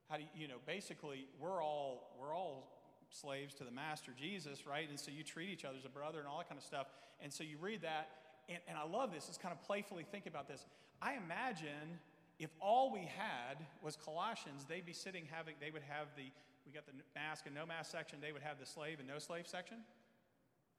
how 0.10 0.18
do 0.18 0.24
you, 0.24 0.30
you 0.36 0.48
know, 0.50 0.60
basically, 0.68 1.28
we're 1.40 1.64
all, 1.64 2.12
we're 2.20 2.36
all 2.36 2.84
slaves 3.10 3.54
to 3.56 3.64
the 3.64 3.72
master 3.72 4.12
Jesus, 4.18 4.68
right? 4.68 4.90
And 4.90 5.00
so 5.00 5.12
you 5.12 5.24
treat 5.24 5.50
each 5.50 5.64
other 5.64 5.78
as 5.78 5.86
a 5.86 5.90
brother 5.90 6.20
and 6.20 6.28
all 6.28 6.40
that 6.40 6.50
kind 6.50 6.60
of 6.60 6.66
stuff. 6.66 6.88
And 7.22 7.32
so 7.32 7.44
you 7.44 7.58
read 7.58 7.82
that, 7.84 8.10
and, 8.50 8.60
and 8.68 8.78
I 8.78 8.86
love 8.86 9.12
this, 9.14 9.30
It's 9.30 9.38
kind 9.38 9.54
of 9.54 9.62
playfully 9.66 10.06
think 10.12 10.26
about 10.26 10.48
this. 10.48 10.66
I 11.02 11.16
imagine 11.16 12.00
if 12.40 12.50
all 12.60 12.92
we 12.92 13.10
had 13.18 13.58
was 13.84 13.96
Colossians, 13.96 14.66
they'd 14.68 14.86
be 14.86 14.94
sitting 14.94 15.26
having, 15.30 15.56
they 15.60 15.72
would 15.72 15.84
have 15.84 16.08
the, 16.16 16.32
we 16.66 16.72
got 16.72 16.86
the 16.86 16.94
mask 17.16 17.46
and 17.46 17.56
no 17.56 17.66
mask 17.66 17.92
section, 17.92 18.20
they 18.22 18.32
would 18.32 18.42
have 18.42 18.60
the 18.60 18.66
slave 18.66 19.00
and 19.00 19.08
no 19.08 19.20
slave 19.20 19.48
section, 19.48 19.78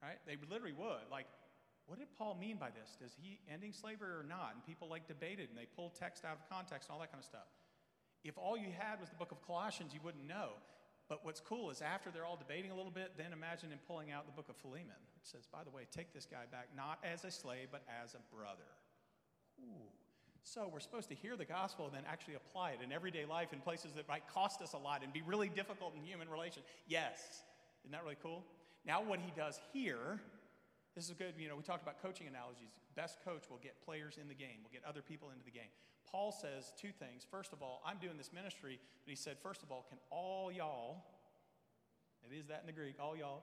right? 0.03 0.19
They 0.27 0.37
literally 0.51 0.73
would. 0.73 1.09
Like, 1.11 1.27
what 1.87 1.99
did 1.99 2.09
Paul 2.17 2.37
mean 2.41 2.57
by 2.57 2.71
this? 2.71 2.97
Does 3.01 3.13
he 3.21 3.39
ending 3.53 3.73
slavery 3.73 4.11
or 4.11 4.25
not? 4.27 4.53
And 4.55 4.65
people 4.65 4.89
like 4.89 5.07
debated 5.07 5.51
and 5.51 5.59
they 5.59 5.67
pulled 5.77 5.95
text 5.95 6.25
out 6.25 6.39
of 6.41 6.49
context 6.49 6.89
and 6.89 6.95
all 6.95 7.01
that 7.01 7.13
kind 7.13 7.21
of 7.21 7.27
stuff. 7.27 7.49
If 8.25 8.39
all 8.39 8.57
you 8.57 8.73
had 8.73 9.01
was 9.01 9.11
the 9.11 9.17
book 9.17 9.33
of 9.33 9.45
Colossians, 9.45 9.93
you 9.93 10.01
wouldn't 10.03 10.27
know. 10.27 10.57
But 11.09 11.25
what's 11.25 11.41
cool 11.41 11.71
is 11.71 11.83
after 11.83 12.11
they're 12.11 12.25
all 12.25 12.37
debating 12.37 12.71
a 12.71 12.75
little 12.75 12.91
bit, 12.91 13.13
then 13.19 13.33
imagine 13.33 13.71
him 13.71 13.79
pulling 13.87 14.11
out 14.11 14.27
the 14.27 14.33
book 14.33 14.49
of 14.49 14.57
Philemon, 14.57 14.97
which 15.15 15.31
says, 15.31 15.47
by 15.53 15.63
the 15.63 15.71
way, 15.71 15.87
take 15.91 16.15
this 16.15 16.25
guy 16.25 16.45
back 16.51 16.69
not 16.75 16.99
as 17.05 17.25
a 17.25 17.31
slave, 17.31 17.69
but 17.71 17.83
as 18.03 18.15
a 18.15 18.35
brother. 18.35 18.73
Ooh. 19.61 19.89
So 20.43 20.71
we're 20.73 20.81
supposed 20.81 21.09
to 21.09 21.15
hear 21.15 21.37
the 21.37 21.45
gospel 21.45 21.87
and 21.87 21.95
then 21.95 22.05
actually 22.11 22.35
apply 22.35 22.73
it 22.73 22.79
in 22.83 22.93
everyday 22.93 23.25
life 23.25 23.53
in 23.53 23.61
places 23.61 23.93
that 23.97 24.09
might 24.09 24.27
cost 24.29 24.63
us 24.63 24.73
a 24.73 24.79
lot 24.79 25.03
and 25.03 25.13
be 25.13 25.23
really 25.23 25.49
difficult 25.49 25.95
in 25.95 26.03
human 26.03 26.29
relations. 26.29 26.65
Yes. 26.87 27.43
Isn't 27.85 27.93
that 27.93 28.03
really 28.03 28.19
cool? 28.23 28.45
Now, 28.87 29.03
what 29.03 29.21
he 29.21 29.33
does 29.37 29.59
here 29.73 30.21
this 30.95 31.11
is 31.11 31.15
good. 31.19 31.35
You 31.37 31.49
know, 31.49 31.57
we 31.57 31.63
talked 31.63 31.83
about 31.83 32.01
coaching 32.01 32.29
analogies. 32.29 32.71
Best 32.95 33.19
coach 33.25 33.51
will 33.51 33.59
get 33.59 33.75
players 33.85 34.17
in 34.21 34.29
the 34.29 34.35
game, 34.35 34.63
will 34.63 34.71
get 34.71 34.87
other 34.87 35.03
people 35.03 35.31
into 35.31 35.45
the 35.45 35.51
game. 35.51 35.75
Paul 36.11 36.33
says 36.33 36.73
two 36.81 36.91
things. 36.99 37.27
First 37.31 37.53
of 37.53 37.63
all, 37.63 37.83
I'm 37.87 37.99
doing 37.99 38.17
this 38.17 38.33
ministry, 38.33 38.79
but 39.05 39.11
he 39.11 39.17
said, 39.17 39.37
first 39.43 39.63
of 39.63 39.71
all, 39.71 39.87
can 39.89 39.99
all 40.11 40.51
y'all, 40.53 41.05
it 42.31 42.35
is 42.35 42.47
that 42.47 42.61
in 42.61 42.67
the 42.67 42.73
Greek, 42.73 42.97
all 43.01 43.17
y'all, 43.17 43.43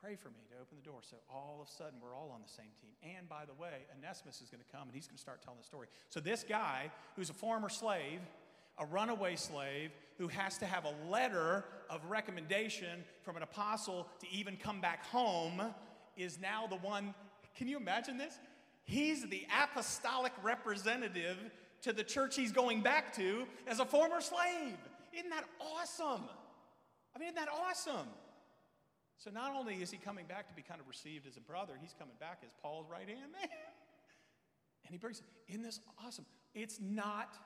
pray 0.00 0.16
for 0.16 0.28
me 0.28 0.44
to 0.50 0.54
open 0.60 0.76
the 0.76 0.84
door. 0.84 1.00
So 1.02 1.16
all 1.30 1.58
of 1.60 1.68
a 1.68 1.70
sudden, 1.70 1.98
we're 2.02 2.14
all 2.14 2.30
on 2.34 2.42
the 2.42 2.52
same 2.52 2.70
team. 2.80 2.90
And 3.16 3.28
by 3.28 3.44
the 3.46 3.54
way, 3.54 3.86
Onesimus 3.96 4.40
is 4.40 4.50
going 4.50 4.62
to 4.62 4.70
come 4.70 4.88
and 4.88 4.94
he's 4.94 5.06
going 5.06 5.16
to 5.16 5.22
start 5.22 5.42
telling 5.42 5.58
the 5.58 5.66
story. 5.66 5.88
So 6.10 6.20
this 6.20 6.44
guy, 6.46 6.90
who's 7.16 7.30
a 7.30 7.34
former 7.34 7.68
slave, 7.68 8.20
a 8.78 8.86
runaway 8.86 9.36
slave 9.36 9.90
who 10.18 10.28
has 10.28 10.58
to 10.58 10.66
have 10.66 10.84
a 10.84 11.10
letter 11.10 11.64
of 11.88 12.04
recommendation 12.06 13.04
from 13.22 13.36
an 13.36 13.42
apostle 13.42 14.08
to 14.20 14.26
even 14.30 14.56
come 14.56 14.80
back 14.80 15.06
home 15.06 15.62
is 16.16 16.38
now 16.40 16.66
the 16.66 16.76
one. 16.76 17.14
Can 17.56 17.68
you 17.68 17.76
imagine 17.76 18.18
this? 18.18 18.38
He's 18.84 19.26
the 19.28 19.46
apostolic 19.62 20.32
representative 20.42 21.38
to 21.82 21.92
the 21.92 22.04
church 22.04 22.36
he's 22.36 22.52
going 22.52 22.82
back 22.82 23.14
to 23.16 23.46
as 23.66 23.80
a 23.80 23.84
former 23.84 24.20
slave. 24.20 24.76
Isn't 25.12 25.30
that 25.30 25.44
awesome? 25.60 26.22
I 27.14 27.18
mean, 27.18 27.28
isn't 27.28 27.36
that 27.36 27.48
awesome? 27.48 28.08
So 29.16 29.30
not 29.30 29.54
only 29.54 29.76
is 29.76 29.90
he 29.90 29.96
coming 29.96 30.26
back 30.26 30.48
to 30.48 30.54
be 30.54 30.62
kind 30.62 30.80
of 30.80 30.88
received 30.88 31.26
as 31.26 31.36
a 31.36 31.40
brother, 31.40 31.74
he's 31.80 31.94
coming 31.98 32.16
back 32.20 32.40
as 32.44 32.50
Paul's 32.60 32.86
right 32.90 33.08
hand 33.08 33.32
man. 33.32 33.48
And 34.84 34.92
he 34.92 34.98
brings, 34.98 35.22
isn't 35.48 35.62
this 35.62 35.80
awesome? 36.04 36.26
It's 36.54 36.78
not 36.80 37.38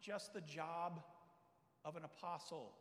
just 0.00 0.34
the 0.34 0.42
job 0.42 1.00
of 1.84 1.96
an 1.96 2.04
apostle. 2.04 2.72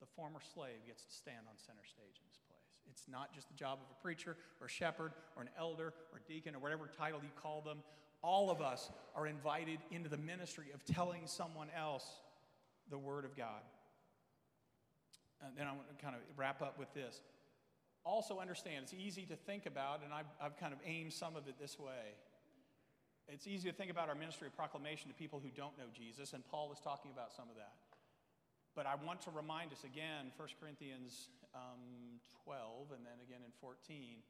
The 0.00 0.06
former 0.06 0.40
slave 0.54 0.86
gets 0.86 1.04
to 1.04 1.12
stand 1.12 1.46
on 1.48 1.54
center 1.56 1.84
stage 1.84 2.18
in 2.18 2.26
this 2.26 2.38
it's 2.90 3.04
not 3.10 3.34
just 3.34 3.48
the 3.48 3.54
job 3.54 3.78
of 3.80 3.86
a 3.90 4.02
preacher 4.02 4.36
or 4.60 4.66
a 4.66 4.70
shepherd 4.70 5.12
or 5.36 5.42
an 5.42 5.48
elder 5.58 5.92
or 6.12 6.20
deacon 6.26 6.54
or 6.54 6.58
whatever 6.58 6.90
title 6.98 7.20
you 7.22 7.30
call 7.40 7.60
them. 7.60 7.78
All 8.22 8.50
of 8.50 8.60
us 8.60 8.90
are 9.14 9.26
invited 9.26 9.78
into 9.90 10.08
the 10.08 10.16
ministry 10.16 10.66
of 10.74 10.84
telling 10.84 11.22
someone 11.26 11.68
else 11.76 12.04
the 12.90 12.98
Word 12.98 13.24
of 13.24 13.36
God. 13.36 13.62
And 15.44 15.56
then 15.56 15.66
I 15.66 15.72
want 15.72 15.88
to 15.96 16.02
kind 16.02 16.16
of 16.16 16.20
wrap 16.36 16.62
up 16.62 16.78
with 16.78 16.92
this. 16.94 17.20
Also, 18.04 18.40
understand 18.40 18.84
it's 18.84 18.94
easy 18.94 19.22
to 19.26 19.36
think 19.36 19.66
about, 19.66 20.02
and 20.02 20.12
I've, 20.12 20.26
I've 20.40 20.56
kind 20.56 20.72
of 20.72 20.78
aimed 20.84 21.12
some 21.12 21.36
of 21.36 21.46
it 21.46 21.54
this 21.60 21.78
way. 21.78 22.16
It's 23.28 23.46
easy 23.46 23.68
to 23.68 23.76
think 23.76 23.90
about 23.90 24.08
our 24.08 24.14
ministry 24.14 24.46
of 24.46 24.56
proclamation 24.56 25.08
to 25.08 25.14
people 25.14 25.38
who 25.42 25.50
don't 25.54 25.76
know 25.76 25.84
Jesus, 25.92 26.32
and 26.32 26.42
Paul 26.48 26.68
was 26.68 26.80
talking 26.80 27.10
about 27.12 27.32
some 27.32 27.44
of 27.50 27.56
that. 27.56 27.72
But 28.74 28.86
I 28.86 28.94
want 28.94 29.20
to 29.22 29.30
remind 29.30 29.72
us 29.72 29.84
again, 29.84 30.32
1 30.36 30.48
Corinthians 30.60 31.28
um, 31.54 32.18
12 32.44 32.92
and 32.96 33.04
then 33.04 33.18
again 33.24 33.40
in 33.44 33.52
14, 33.60 34.20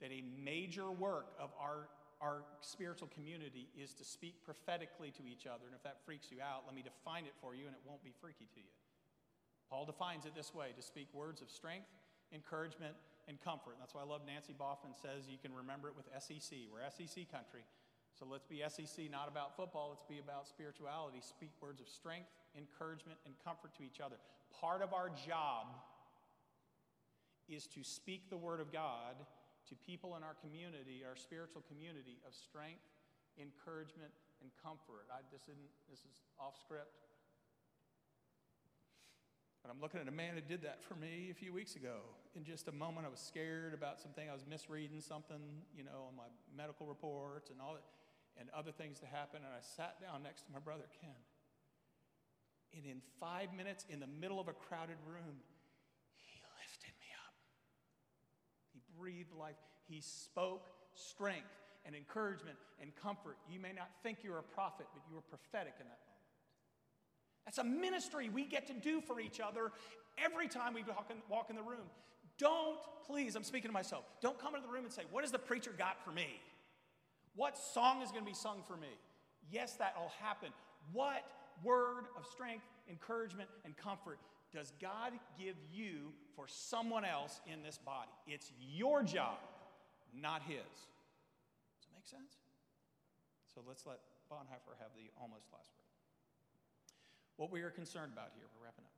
that 0.00 0.12
a 0.12 0.22
major 0.36 0.90
work 0.92 1.32
of 1.40 1.50
our, 1.60 1.88
our 2.20 2.44
spiritual 2.60 3.08
community 3.08 3.68
is 3.76 3.92
to 3.94 4.04
speak 4.04 4.44
prophetically 4.44 5.10
to 5.16 5.24
each 5.24 5.46
other. 5.46 5.64
And 5.66 5.74
if 5.74 5.82
that 5.84 6.04
freaks 6.04 6.28
you 6.30 6.38
out, 6.40 6.64
let 6.66 6.74
me 6.74 6.84
define 6.84 7.24
it 7.24 7.34
for 7.40 7.54
you 7.54 7.66
and 7.66 7.74
it 7.74 7.80
won't 7.84 8.04
be 8.04 8.12
freaky 8.20 8.48
to 8.54 8.60
you. 8.60 8.72
Paul 9.68 9.84
defines 9.84 10.26
it 10.26 10.34
this 10.34 10.54
way 10.54 10.70
to 10.76 10.82
speak 10.82 11.08
words 11.12 11.42
of 11.42 11.50
strength, 11.50 11.90
encouragement, 12.32 12.94
and 13.26 13.40
comfort. 13.42 13.74
And 13.74 13.80
that's 13.82 13.94
why 13.94 14.02
I 14.02 14.08
love 14.08 14.22
Nancy 14.26 14.54
Boffman 14.54 14.94
says 14.94 15.26
you 15.26 15.38
can 15.42 15.50
remember 15.52 15.88
it 15.88 15.94
with 15.98 16.06
SEC. 16.22 16.70
We're 16.70 16.86
SEC 16.86 17.26
country. 17.30 17.66
So 18.14 18.24
let's 18.24 18.46
be 18.46 18.62
SEC, 18.64 19.10
not 19.10 19.28
about 19.28 19.56
football. 19.56 19.90
Let's 19.90 20.06
be 20.08 20.22
about 20.22 20.48
spirituality. 20.48 21.18
Speak 21.20 21.50
words 21.60 21.82
of 21.82 21.88
strength, 21.88 22.30
encouragement, 22.56 23.18
and 23.26 23.34
comfort 23.44 23.74
to 23.76 23.82
each 23.82 24.00
other. 24.00 24.16
Part 24.60 24.80
of 24.80 24.94
our 24.94 25.10
job 25.10 25.74
is 27.48 27.66
to 27.68 27.82
speak 27.82 28.30
the 28.30 28.36
word 28.36 28.60
of 28.60 28.72
God 28.72 29.16
to 29.68 29.74
people 29.74 30.16
in 30.16 30.22
our 30.22 30.34
community, 30.38 31.02
our 31.06 31.16
spiritual 31.16 31.62
community, 31.66 32.18
of 32.26 32.34
strength, 32.34 32.86
encouragement, 33.40 34.10
and 34.40 34.50
comfort. 34.62 35.10
I, 35.10 35.22
this, 35.32 35.42
isn't, 35.50 35.72
this 35.90 36.00
is 36.00 36.22
off 36.38 36.54
script. 36.58 36.94
But 39.62 39.74
I'm 39.74 39.80
looking 39.80 39.98
at 39.98 40.06
a 40.06 40.14
man 40.14 40.34
who 40.34 40.40
did 40.46 40.62
that 40.62 40.78
for 40.84 40.94
me 40.94 41.28
a 41.30 41.34
few 41.34 41.52
weeks 41.52 41.74
ago. 41.74 41.98
In 42.36 42.44
just 42.44 42.68
a 42.68 42.72
moment, 42.72 43.06
I 43.06 43.10
was 43.10 43.18
scared 43.18 43.74
about 43.74 43.98
something. 43.98 44.30
I 44.30 44.32
was 44.32 44.46
misreading 44.48 45.00
something, 45.00 45.42
you 45.74 45.82
know, 45.82 46.06
on 46.06 46.14
my 46.14 46.30
medical 46.56 46.86
reports 46.86 47.50
and 47.50 47.58
all 47.60 47.74
that, 47.74 47.82
and 48.38 48.48
other 48.54 48.70
things 48.70 49.00
to 49.00 49.06
happen. 49.06 49.42
And 49.42 49.50
I 49.50 49.58
sat 49.58 49.98
down 50.00 50.22
next 50.22 50.46
to 50.46 50.52
my 50.52 50.60
brother 50.60 50.86
Ken. 51.00 51.18
And 52.76 52.86
in 52.86 53.02
five 53.18 53.52
minutes, 53.56 53.86
in 53.88 53.98
the 53.98 54.06
middle 54.06 54.38
of 54.38 54.46
a 54.46 54.52
crowded 54.52 54.98
room, 55.08 55.42
breathed 58.98 59.32
life. 59.38 59.56
He 59.88 60.00
spoke 60.00 60.66
strength 60.94 61.46
and 61.84 61.94
encouragement 61.94 62.56
and 62.80 62.94
comfort. 62.96 63.36
You 63.50 63.60
may 63.60 63.72
not 63.72 63.88
think 64.02 64.18
you're 64.22 64.38
a 64.38 64.42
prophet, 64.42 64.86
but 64.92 65.02
you 65.08 65.14
were 65.14 65.22
prophetic 65.22 65.74
in 65.80 65.86
that 65.86 66.00
moment. 66.00 66.16
That's 67.44 67.58
a 67.58 67.64
ministry 67.64 68.28
we 68.28 68.44
get 68.44 68.66
to 68.66 68.74
do 68.74 69.00
for 69.00 69.20
each 69.20 69.40
other 69.40 69.70
every 70.22 70.48
time 70.48 70.74
we 70.74 70.82
walk 70.82 71.10
in, 71.10 71.16
walk 71.28 71.50
in 71.50 71.56
the 71.56 71.62
room. 71.62 71.86
Don't, 72.38 72.78
please, 73.06 73.36
I'm 73.36 73.44
speaking 73.44 73.68
to 73.68 73.72
myself, 73.72 74.04
don't 74.20 74.38
come 74.38 74.54
into 74.54 74.66
the 74.66 74.72
room 74.72 74.84
and 74.84 74.92
say, 74.92 75.02
What 75.10 75.22
has 75.22 75.30
the 75.30 75.38
preacher 75.38 75.72
got 75.76 76.04
for 76.04 76.10
me? 76.10 76.40
What 77.34 77.56
song 77.56 78.02
is 78.02 78.10
going 78.10 78.24
to 78.24 78.30
be 78.30 78.34
sung 78.34 78.62
for 78.66 78.76
me? 78.76 78.88
Yes, 79.50 79.74
that'll 79.74 80.12
happen. 80.20 80.50
What 80.92 81.30
word 81.62 82.04
of 82.18 82.26
strength, 82.26 82.64
encouragement, 82.90 83.48
and 83.64 83.76
comfort 83.76 84.18
does 84.56 84.72
God 84.80 85.12
give 85.38 85.56
you 85.70 86.14
for 86.34 86.46
someone 86.48 87.04
else 87.04 87.42
in 87.46 87.62
this 87.62 87.76
body? 87.76 88.10
It's 88.26 88.50
your 88.58 89.02
job, 89.02 89.36
not 90.18 90.40
His. 90.48 90.56
Does 90.56 91.84
that 91.84 91.94
make 91.94 92.06
sense? 92.06 92.38
So 93.54 93.60
let's 93.68 93.84
let 93.84 93.98
Bonhoeffer 94.32 94.72
have 94.80 94.88
the 94.96 95.10
almost 95.20 95.44
last 95.52 95.68
word. 95.76 95.92
What 97.36 97.52
we 97.52 97.60
are 97.60 97.70
concerned 97.70 98.12
about 98.14 98.30
here, 98.34 98.46
we're 98.56 98.64
wrapping 98.64 98.86
up, 98.86 98.96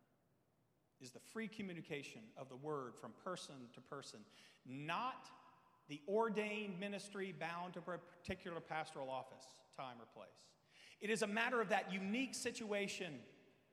is 1.00 1.10
the 1.10 1.18
free 1.32 1.48
communication 1.48 2.22
of 2.36 2.48
the 2.48 2.56
word 2.56 2.94
from 2.94 3.10
person 3.24 3.56
to 3.74 3.80
person, 3.80 4.20
not 4.64 5.26
the 5.88 6.00
ordained 6.08 6.78
ministry 6.78 7.34
bound 7.36 7.72
to 7.74 7.80
a 7.80 7.98
particular 7.98 8.60
pastoral 8.60 9.10
office, 9.10 9.44
time, 9.76 9.96
or 9.98 10.06
place. 10.14 10.28
It 11.00 11.10
is 11.10 11.22
a 11.22 11.26
matter 11.26 11.60
of 11.60 11.68
that 11.70 11.92
unique 11.92 12.36
situation 12.36 13.14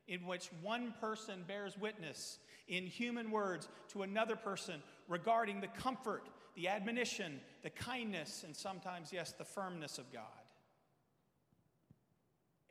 in 0.07 0.25
which 0.25 0.49
one 0.61 0.93
person 0.99 1.43
bears 1.47 1.77
witness 1.77 2.39
in 2.67 2.85
human 2.85 3.31
words 3.31 3.67
to 3.89 4.03
another 4.03 4.35
person 4.35 4.81
regarding 5.07 5.61
the 5.61 5.67
comfort, 5.67 6.27
the 6.55 6.67
admonition, 6.67 7.39
the 7.63 7.69
kindness, 7.69 8.43
and 8.43 8.55
sometimes, 8.55 9.11
yes, 9.11 9.31
the 9.31 9.45
firmness 9.45 9.97
of 9.97 10.11
God. 10.11 10.44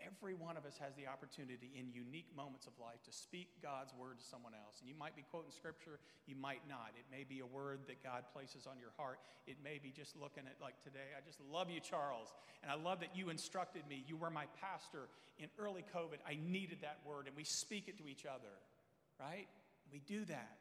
Every 0.05 0.35
one 0.35 0.57
of 0.57 0.65
us 0.69 0.77
has 0.79 0.93
the 0.95 1.09
opportunity 1.09 1.73
in 1.73 1.89
unique 1.89 2.29
moments 2.37 2.67
of 2.67 2.77
life 2.77 3.01
to 3.09 3.13
speak 3.13 3.49
God's 3.63 3.93
word 3.97 4.21
to 4.21 4.25
someone 4.25 4.53
else. 4.53 4.81
And 4.81 4.89
you 4.89 4.95
might 4.95 5.17
be 5.17 5.25
quoting 5.31 5.51
scripture, 5.51 5.99
you 6.27 6.37
might 6.37 6.61
not. 6.69 6.93
It 6.95 7.09
may 7.11 7.25
be 7.25 7.41
a 7.41 7.47
word 7.47 7.81
that 7.89 8.05
God 8.05 8.25
places 8.33 8.67
on 8.69 8.77
your 8.79 8.93
heart. 8.97 9.19
It 9.47 9.57
may 9.65 9.81
be 9.81 9.91
just 9.91 10.17
looking 10.17 10.45
at, 10.45 10.61
like 10.61 10.77
today, 10.85 11.17
I 11.17 11.25
just 11.25 11.41
love 11.41 11.71
you, 11.71 11.81
Charles. 11.81 12.33
And 12.63 12.71
I 12.71 12.77
love 12.77 13.01
that 13.01 13.17
you 13.17 13.31
instructed 13.31 13.83
me. 13.89 14.05
You 14.07 14.17
were 14.17 14.31
my 14.31 14.47
pastor 14.61 15.09
in 15.39 15.49
early 15.59 15.85
COVID. 15.95 16.21
I 16.29 16.37
needed 16.37 16.79
that 16.83 17.01
word, 17.07 17.27
and 17.27 17.37
we 17.37 17.45
speak 17.45 17.89
it 17.89 17.99
to 17.99 18.09
each 18.09 18.27
other, 18.27 18.53
right? 19.19 19.49
We 19.93 20.01
do 20.07 20.25
that. 20.27 20.59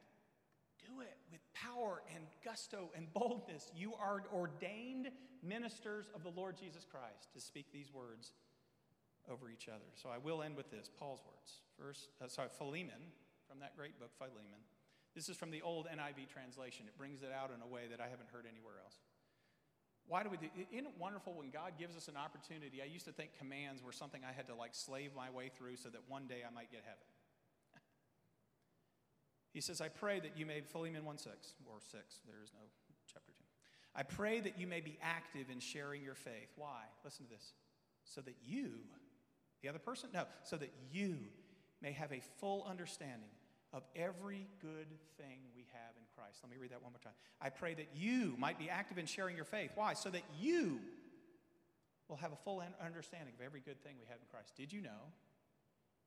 Do 0.79 1.01
it 1.01 1.15
with 1.31 1.41
power 1.53 2.03
and 2.13 2.25
gusto 2.43 2.91
and 2.95 3.11
boldness. 3.13 3.71
You 3.75 3.93
are 3.95 4.23
ordained 4.33 5.09
ministers 5.41 6.07
of 6.15 6.23
the 6.23 6.29
Lord 6.29 6.57
Jesus 6.57 6.85
Christ 6.89 7.33
to 7.33 7.41
speak 7.41 7.67
these 7.71 7.93
words 7.93 8.33
over 9.31 9.49
each 9.49 9.67
other. 9.69 9.87
So 9.95 10.09
I 10.09 10.17
will 10.17 10.43
end 10.43 10.55
with 10.55 10.71
this 10.71 10.89
Paul's 10.89 11.21
words. 11.25 11.61
First, 11.77 12.09
uh, 12.21 12.27
sorry, 12.27 12.49
Philemon, 12.57 13.11
from 13.47 13.59
that 13.59 13.75
great 13.75 13.99
book, 13.99 14.11
Philemon. 14.17 14.61
This 15.15 15.29
is 15.29 15.37
from 15.37 15.51
the 15.51 15.61
old 15.61 15.87
NIV 15.87 16.27
translation. 16.27 16.85
It 16.87 16.97
brings 16.97 17.21
it 17.21 17.29
out 17.31 17.51
in 17.53 17.61
a 17.61 17.67
way 17.67 17.83
that 17.89 18.01
I 18.01 18.09
haven't 18.09 18.29
heard 18.33 18.45
anywhere 18.49 18.81
else. 18.83 18.97
Why 20.07 20.23
do 20.23 20.29
we 20.29 20.37
do 20.37 20.47
Isn't 20.71 20.85
it 20.85 20.97
wonderful 20.99 21.33
when 21.33 21.49
God 21.49 21.73
gives 21.77 21.95
us 21.95 22.07
an 22.07 22.17
opportunity? 22.17 22.81
I 22.81 22.85
used 22.85 23.05
to 23.05 23.13
think 23.13 23.37
commands 23.37 23.81
were 23.81 23.93
something 23.93 24.21
I 24.27 24.33
had 24.33 24.47
to 24.47 24.55
like 24.55 24.75
slave 24.75 25.11
my 25.15 25.29
way 25.29 25.49
through 25.49 25.77
so 25.77 25.89
that 25.89 26.01
one 26.07 26.27
day 26.27 26.43
I 26.45 26.53
might 26.53 26.71
get 26.71 26.81
heaven. 26.83 27.07
he 29.53 29.61
says, 29.61 29.79
I 29.79 29.87
pray 29.87 30.19
that 30.19 30.35
you 30.35 30.45
may, 30.45 30.61
Philemon 30.61 31.05
1 31.05 31.17
6, 31.17 31.53
or 31.65 31.79
6, 31.79 32.19
there 32.27 32.41
is 32.43 32.51
no 32.53 32.65
chapter 33.11 33.31
2. 33.31 33.43
I 33.95 34.03
pray 34.03 34.39
that 34.41 34.59
you 34.59 34.67
may 34.67 34.81
be 34.81 34.97
active 35.01 35.49
in 35.51 35.59
sharing 35.59 36.03
your 36.03 36.15
faith. 36.15 36.51
Why? 36.57 36.81
Listen 37.05 37.25
to 37.25 37.31
this. 37.31 37.53
So 38.03 38.21
that 38.21 38.35
you, 38.43 38.71
the 39.63 39.69
other 39.69 39.79
person? 39.79 40.09
No, 40.13 40.25
so 40.43 40.57
that 40.57 40.71
you 40.91 41.17
may 41.81 41.93
have 41.93 42.11
a 42.11 42.21
full 42.39 42.67
understanding 42.69 43.29
of 43.73 43.81
every 43.95 44.45
good 44.61 44.87
thing 45.17 45.39
we 45.55 45.65
have 45.73 45.95
in 45.97 46.03
Christ. 46.15 46.39
Let 46.43 46.51
me 46.51 46.57
read 46.61 46.71
that 46.71 46.83
one 46.83 46.91
more 46.91 47.01
time. 47.01 47.17
I 47.41 47.49
pray 47.49 47.73
that 47.73 47.89
you 47.95 48.35
might 48.37 48.59
be 48.59 48.69
active 48.69 48.99
in 48.99 49.07
sharing 49.07 49.35
your 49.35 49.45
faith. 49.45 49.71
Why? 49.73 49.93
So 49.93 50.09
that 50.11 50.21
you 50.39 50.79
will 52.07 52.17
have 52.17 52.31
a 52.31 52.35
full 52.35 52.61
understanding 52.83 53.33
of 53.33 53.43
every 53.43 53.61
good 53.61 53.81
thing 53.81 53.95
we 53.97 54.05
have 54.09 54.19
in 54.21 54.27
Christ. 54.29 54.53
Did 54.55 54.71
you 54.71 54.81
know? 54.81 55.09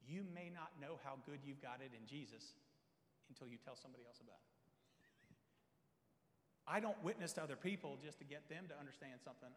You 0.07 0.23
may 0.33 0.53
not 0.55 0.71
know 0.81 1.01
how 1.03 1.19
good 1.27 1.41
you've 1.43 1.61
got 1.61 1.81
it 1.83 1.91
in 1.91 2.07
Jesus 2.07 2.55
until 3.29 3.49
you 3.49 3.59
tell 3.59 3.75
somebody 3.75 4.05
else 4.07 4.21
about 4.23 4.39
it. 4.39 4.55
I 6.69 6.79
don't 6.79 6.99
witness 7.03 7.33
to 7.35 7.43
other 7.43 7.57
people 7.57 7.99
just 8.05 8.19
to 8.19 8.25
get 8.25 8.49
them 8.49 8.67
to 8.69 8.79
understand 8.79 9.19
something 9.25 9.51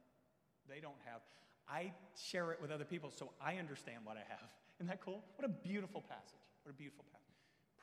they 0.70 0.80
don't 0.80 0.98
have. 1.06 1.22
I 1.72 1.94
share 2.18 2.52
it 2.52 2.62
with 2.62 2.72
other 2.72 2.86
people 2.86 3.12
so 3.12 3.32
I 3.42 3.56
understand 3.56 4.00
what 4.04 4.18
I 4.18 4.26
have. 4.28 4.50
Isn't 4.80 4.88
that 4.88 5.02
cool? 5.02 5.24
What 5.36 5.46
a 5.46 5.52
beautiful 5.52 6.02
passage. 6.02 6.40
What 6.64 6.72
a 6.72 6.78
beautiful 6.78 7.06
passage 7.12 7.20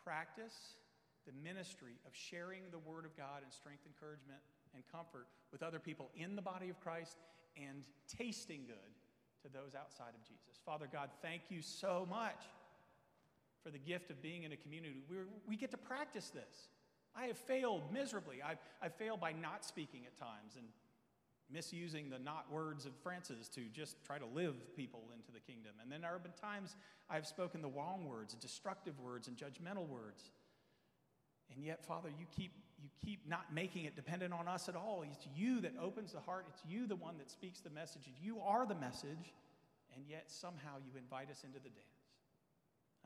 practice 0.06 0.78
the 1.26 1.32
ministry 1.42 1.98
of 2.06 2.14
sharing 2.14 2.62
the 2.70 2.78
Word 2.78 3.04
of 3.04 3.16
God 3.16 3.42
and 3.42 3.52
strength, 3.52 3.82
encouragement, 3.84 4.38
and 4.74 4.84
comfort 4.86 5.26
with 5.50 5.60
other 5.60 5.80
people 5.80 6.10
in 6.14 6.36
the 6.36 6.42
body 6.42 6.70
of 6.70 6.78
Christ 6.80 7.18
and 7.56 7.82
tasting 8.06 8.62
good 8.66 8.94
to 9.42 9.48
those 9.52 9.74
outside 9.74 10.14
of 10.14 10.22
Jesus. 10.22 10.62
Father 10.64 10.88
God, 10.90 11.10
thank 11.20 11.42
you 11.48 11.60
so 11.60 12.06
much 12.08 12.46
for 13.64 13.70
the 13.70 13.78
gift 13.78 14.12
of 14.12 14.22
being 14.22 14.44
in 14.44 14.52
a 14.52 14.56
community. 14.56 15.02
We're, 15.10 15.26
we 15.48 15.56
get 15.56 15.72
to 15.72 15.76
practice 15.76 16.30
this. 16.30 16.68
I 17.16 17.26
have 17.26 17.38
failed 17.38 17.92
miserably. 17.92 18.36
I've, 18.40 18.58
I've 18.80 18.94
failed 18.94 19.20
by 19.20 19.32
not 19.32 19.64
speaking 19.64 20.02
at 20.06 20.16
times 20.16 20.54
and 20.56 20.66
misusing 21.52 22.10
the 22.10 22.18
not 22.18 22.50
words 22.50 22.86
of 22.86 22.92
Francis 23.02 23.48
to 23.48 23.60
just 23.72 23.96
try 24.04 24.18
to 24.18 24.26
live 24.26 24.54
people 24.74 25.04
into 25.14 25.30
the 25.32 25.40
kingdom. 25.40 25.72
And 25.80 25.90
then 25.90 26.00
there 26.00 26.12
have 26.12 26.22
been 26.22 26.32
times 26.32 26.76
I've 27.08 27.26
spoken 27.26 27.62
the 27.62 27.68
wrong 27.68 28.04
words, 28.04 28.34
destructive 28.34 28.98
words, 28.98 29.28
and 29.28 29.36
judgmental 29.36 29.86
words. 29.86 30.30
And 31.54 31.64
yet, 31.64 31.84
Father, 31.84 32.08
you 32.08 32.26
keep, 32.34 32.52
you 32.82 32.88
keep 33.04 33.28
not 33.28 33.54
making 33.54 33.84
it 33.84 33.94
dependent 33.94 34.34
on 34.34 34.48
us 34.48 34.68
at 34.68 34.74
all. 34.74 35.04
It's 35.08 35.28
you 35.36 35.60
that 35.60 35.74
opens 35.80 36.12
the 36.12 36.20
heart, 36.20 36.46
it's 36.48 36.62
you 36.68 36.86
the 36.86 36.96
one 36.96 37.16
that 37.18 37.30
speaks 37.30 37.60
the 37.60 37.70
message. 37.70 38.02
You 38.20 38.40
are 38.40 38.66
the 38.66 38.74
message, 38.74 39.32
and 39.94 40.04
yet 40.08 40.24
somehow 40.26 40.78
you 40.84 40.98
invite 40.98 41.30
us 41.30 41.44
into 41.44 41.58
the 41.58 41.70
dance. 41.70 41.86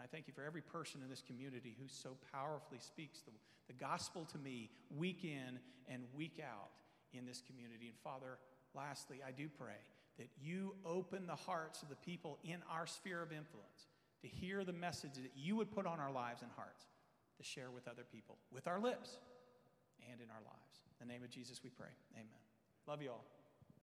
I 0.03 0.07
thank 0.07 0.26
you 0.26 0.32
for 0.32 0.45
every 0.45 0.62
person 0.62 1.03
in 1.05 1.11
this 1.11 1.20
community 1.20 1.76
who 1.78 1.86
so 1.86 2.16
powerfully 2.32 2.78
speaks 2.78 3.20
the, 3.20 3.32
the 3.66 3.74
gospel 3.74 4.24
to 4.32 4.38
me 4.38 4.70
week 4.97 5.24
in 5.24 5.59
and 5.88 6.05
week 6.16 6.41
out 6.43 6.70
in 7.13 7.27
this 7.27 7.43
community. 7.47 7.89
And 7.89 7.99
Father, 8.03 8.39
lastly, 8.75 9.21
I 9.27 9.31
do 9.31 9.49
pray 9.49 9.81
that 10.19 10.29
you 10.43 10.75
open 10.85 11.27
the 11.27 11.35
hearts 11.35 11.83
of 11.83 11.89
the 11.89 11.97
people 11.97 12.39
in 12.45 12.59
our 12.71 12.87
sphere 12.87 13.23
of 13.23 13.33
influence 13.33 13.89
to 14.23 14.29
hear 14.29 14.65
the 14.65 14.73
message 14.73 15.15
that 15.15 15.33
you 15.35 15.57
would 15.57 15.71
put 15.71 15.87
on 15.87 15.99
our 15.99 16.13
lives 16.13 16.43
and 16.43 16.51
hearts 16.57 16.85
to 17.39 17.43
share 17.43 17.71
with 17.71 17.89
other 17.89 18.05
people, 18.13 18.37
with 18.53 18.67
our 18.67 18.79
lips 18.79 19.17
and 20.11 20.21
in 20.21 20.29
our 20.29 20.43
lives. 20.45 20.85
In 21.01 21.09
the 21.09 21.13
name 21.13 21.23
of 21.23 21.31
Jesus, 21.31 21.63
we 21.65 21.71
pray. 21.71 21.93
Amen. 22.15 22.27
Love 22.87 23.03
you 23.03 23.11
all. 23.11 23.39